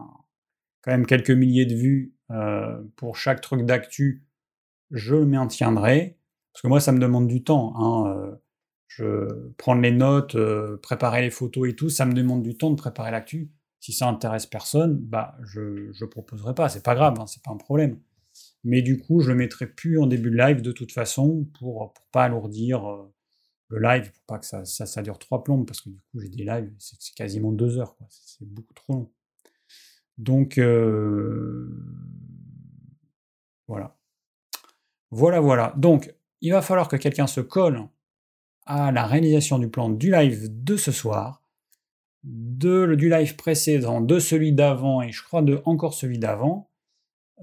quand 0.83 0.91
même 0.91 1.07
quelques 1.07 1.31
milliers 1.31 1.67
de 1.67 1.75
vues 1.75 2.15
euh, 2.31 2.83
pour 2.97 3.17
chaque 3.17 3.41
truc 3.41 3.65
d'actu, 3.65 4.25
je 4.91 5.17
le 5.17 5.27
maintiendrai. 5.27 6.19
Parce 6.53 6.63
que 6.63 6.69
moi, 6.69 6.81
ça 6.81 6.93
me 6.93 6.99
demande 6.99 7.29
du 7.29 7.45
temps. 7.45 7.75
Hein, 7.77 8.17
euh, 8.17 8.37
je 8.89 9.53
prendre 9.57 9.83
les 9.83 9.93
notes, 9.93 10.35
euh, 10.35 10.77
préparer 10.79 11.23
les 11.23 11.31
photos 11.31 11.69
et 11.69 11.77
tout, 11.77 11.91
ça 11.91 12.07
me 12.07 12.13
demande 12.13 12.43
du 12.43 12.57
temps 12.57 12.71
de 12.71 12.77
préparer 12.77 13.11
l'actu. 13.11 13.51
Si 13.81 13.93
ça 13.93 14.09
intéresse 14.09 14.47
personne, 14.47 14.97
bah 14.99 15.37
je 15.43 15.61
ne 15.61 16.07
proposerai 16.07 16.55
pas. 16.55 16.69
C'est 16.69 16.85
pas 16.85 16.95
grave, 16.95 17.19
hein, 17.19 17.27
c'est 17.27 17.43
pas 17.43 17.53
un 17.53 17.57
problème. 17.57 17.99
Mais 18.65 18.83
du 18.83 18.99
coup, 18.99 19.21
je 19.21 19.29
le 19.31 19.37
mettrai 19.37 19.67
plus 19.67 19.99
en 19.99 20.07
début 20.07 20.31
de 20.31 20.37
live 20.37 20.61
de 20.63 20.73
toute 20.73 20.93
façon 20.93 21.47
pour 21.59 21.93
pour 21.95 22.07
pas 22.13 22.25
alourdir 22.25 22.83
le 23.71 23.81
live, 23.81 24.11
pour 24.11 24.23
pas 24.25 24.39
que 24.39 24.47
ça, 24.47 24.65
ça, 24.65 25.03
dure 25.03 25.19
trois 25.19 25.43
plombes, 25.45 25.67
parce 25.67 25.81
que 25.81 25.91
du 25.91 25.97
coup, 25.97 26.21
j'ai 26.21 26.29
des 26.29 26.45
lives, 26.45 26.73
c'est 26.79 27.15
quasiment 27.15 27.53
deux 27.53 27.79
heures, 27.79 27.97
C'est 28.11 28.47
beaucoup 28.47 28.75
trop 28.75 28.93
long. 28.93 29.11
Donc, 30.19 30.59
voilà. 33.71 33.97
Voilà, 35.13 35.39
voilà. 35.39 35.73
Donc, 35.77 36.13
il 36.41 36.51
va 36.51 36.61
falloir 36.61 36.89
que 36.89 36.97
quelqu'un 36.97 37.29
se 37.29 37.41
colle 37.41 37.87
à 38.67 38.91
la 38.91 39.07
réalisation 39.07 39.61
du 39.61 39.69
plan 39.69 39.89
du 39.89 40.11
live 40.11 40.49
de 40.51 40.77
ce 40.77 40.91
soir, 40.91 41.45
du 42.25 43.09
live 43.09 43.37
précédent, 43.37 44.01
de 44.01 44.19
celui 44.19 44.53
d'avant 44.53 45.03
et 45.03 45.13
je 45.13 45.23
crois 45.23 45.43
de 45.43 45.63
encore 45.65 45.95
celui 45.95 46.19
d'avant. 46.19 46.71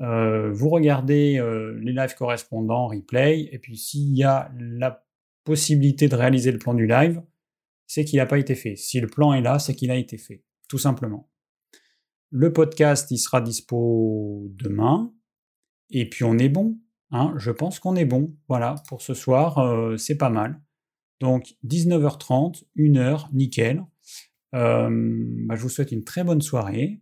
Euh, 0.02 0.52
vous 0.52 0.70
regardez 0.70 1.40
euh, 1.40 1.80
les 1.82 1.94
lives 1.94 2.16
correspondants, 2.16 2.88
replay, 2.88 3.48
et 3.52 3.58
puis 3.58 3.78
s'il 3.78 4.14
y 4.16 4.26
a 4.26 4.52
la 4.60 5.06
possibilité 5.46 6.10
de 6.10 6.16
réaliser 6.16 6.52
le 6.52 6.60
plan 6.60 6.74
du 6.74 6.88
live, 6.88 7.24
c'est 7.88 8.04
qu'il 8.04 8.18
n'a 8.18 8.26
pas 8.26 8.38
été 8.38 8.54
fait. 8.54 8.76
Si 8.76 9.00
le 9.00 9.08
plan 9.08 9.34
est 9.34 9.42
là, 9.42 9.60
c'est 9.60 9.74
qu'il 9.74 9.92
a 9.92 9.96
été 9.96 10.18
fait, 10.18 10.44
tout 10.68 10.78
simplement. 10.78 11.30
Le 12.30 12.52
podcast, 12.52 13.10
il 13.12 13.18
sera 13.18 13.40
dispo 13.40 14.46
demain. 14.50 15.14
Et 15.90 16.10
puis 16.10 16.24
on 16.24 16.38
est 16.38 16.50
bon. 16.50 16.78
Hein, 17.12 17.34
je 17.38 17.52
pense 17.52 17.80
qu'on 17.80 17.96
est 17.96 18.06
bon. 18.06 18.36
Voilà, 18.48 18.76
pour 18.88 19.02
ce 19.02 19.14
soir, 19.14 19.60
euh, 19.60 19.98
c'est 19.98 20.18
pas 20.18 20.30
mal. 20.30 20.62
Donc 21.20 21.56
19h30, 21.66 22.64
1h, 22.76 23.30
nickel. 23.34 23.86
Euh, 24.56 24.90
bah, 25.46 25.56
je 25.56 25.62
vous 25.62 25.70
souhaite 25.70 25.92
une 25.92 26.04
très 26.04 26.24
bonne 26.24 26.42
soirée. 26.42 27.02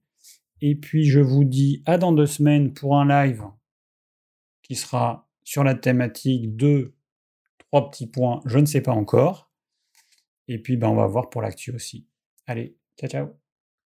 Et 0.62 0.76
puis 0.76 1.06
je 1.06 1.20
vous 1.20 1.44
dis 1.44 1.84
à 1.86 1.98
dans 1.98 2.12
deux 2.12 2.26
semaines 2.26 2.74
pour 2.74 2.98
un 2.98 3.08
live 3.08 3.44
qui 4.64 4.76
sera 4.76 5.30
sur 5.44 5.64
la 5.64 5.76
thématique 5.76 6.56
de 6.56 6.96
trois 7.60 7.90
petits 7.90 8.08
points, 8.08 8.42
je 8.46 8.58
ne 8.58 8.66
sais 8.66 8.82
pas 8.82 8.94
encore. 8.94 9.52
Et 10.48 10.60
puis 10.60 10.78
ben, 10.78 10.88
on 10.90 10.96
va 10.96 11.08
voir 11.08 11.30
pour 11.30 11.42
l'actu 11.42 11.72
aussi. 11.72 12.08
Allez, 12.48 12.78
ciao 12.98 13.10
ciao 13.10 13.45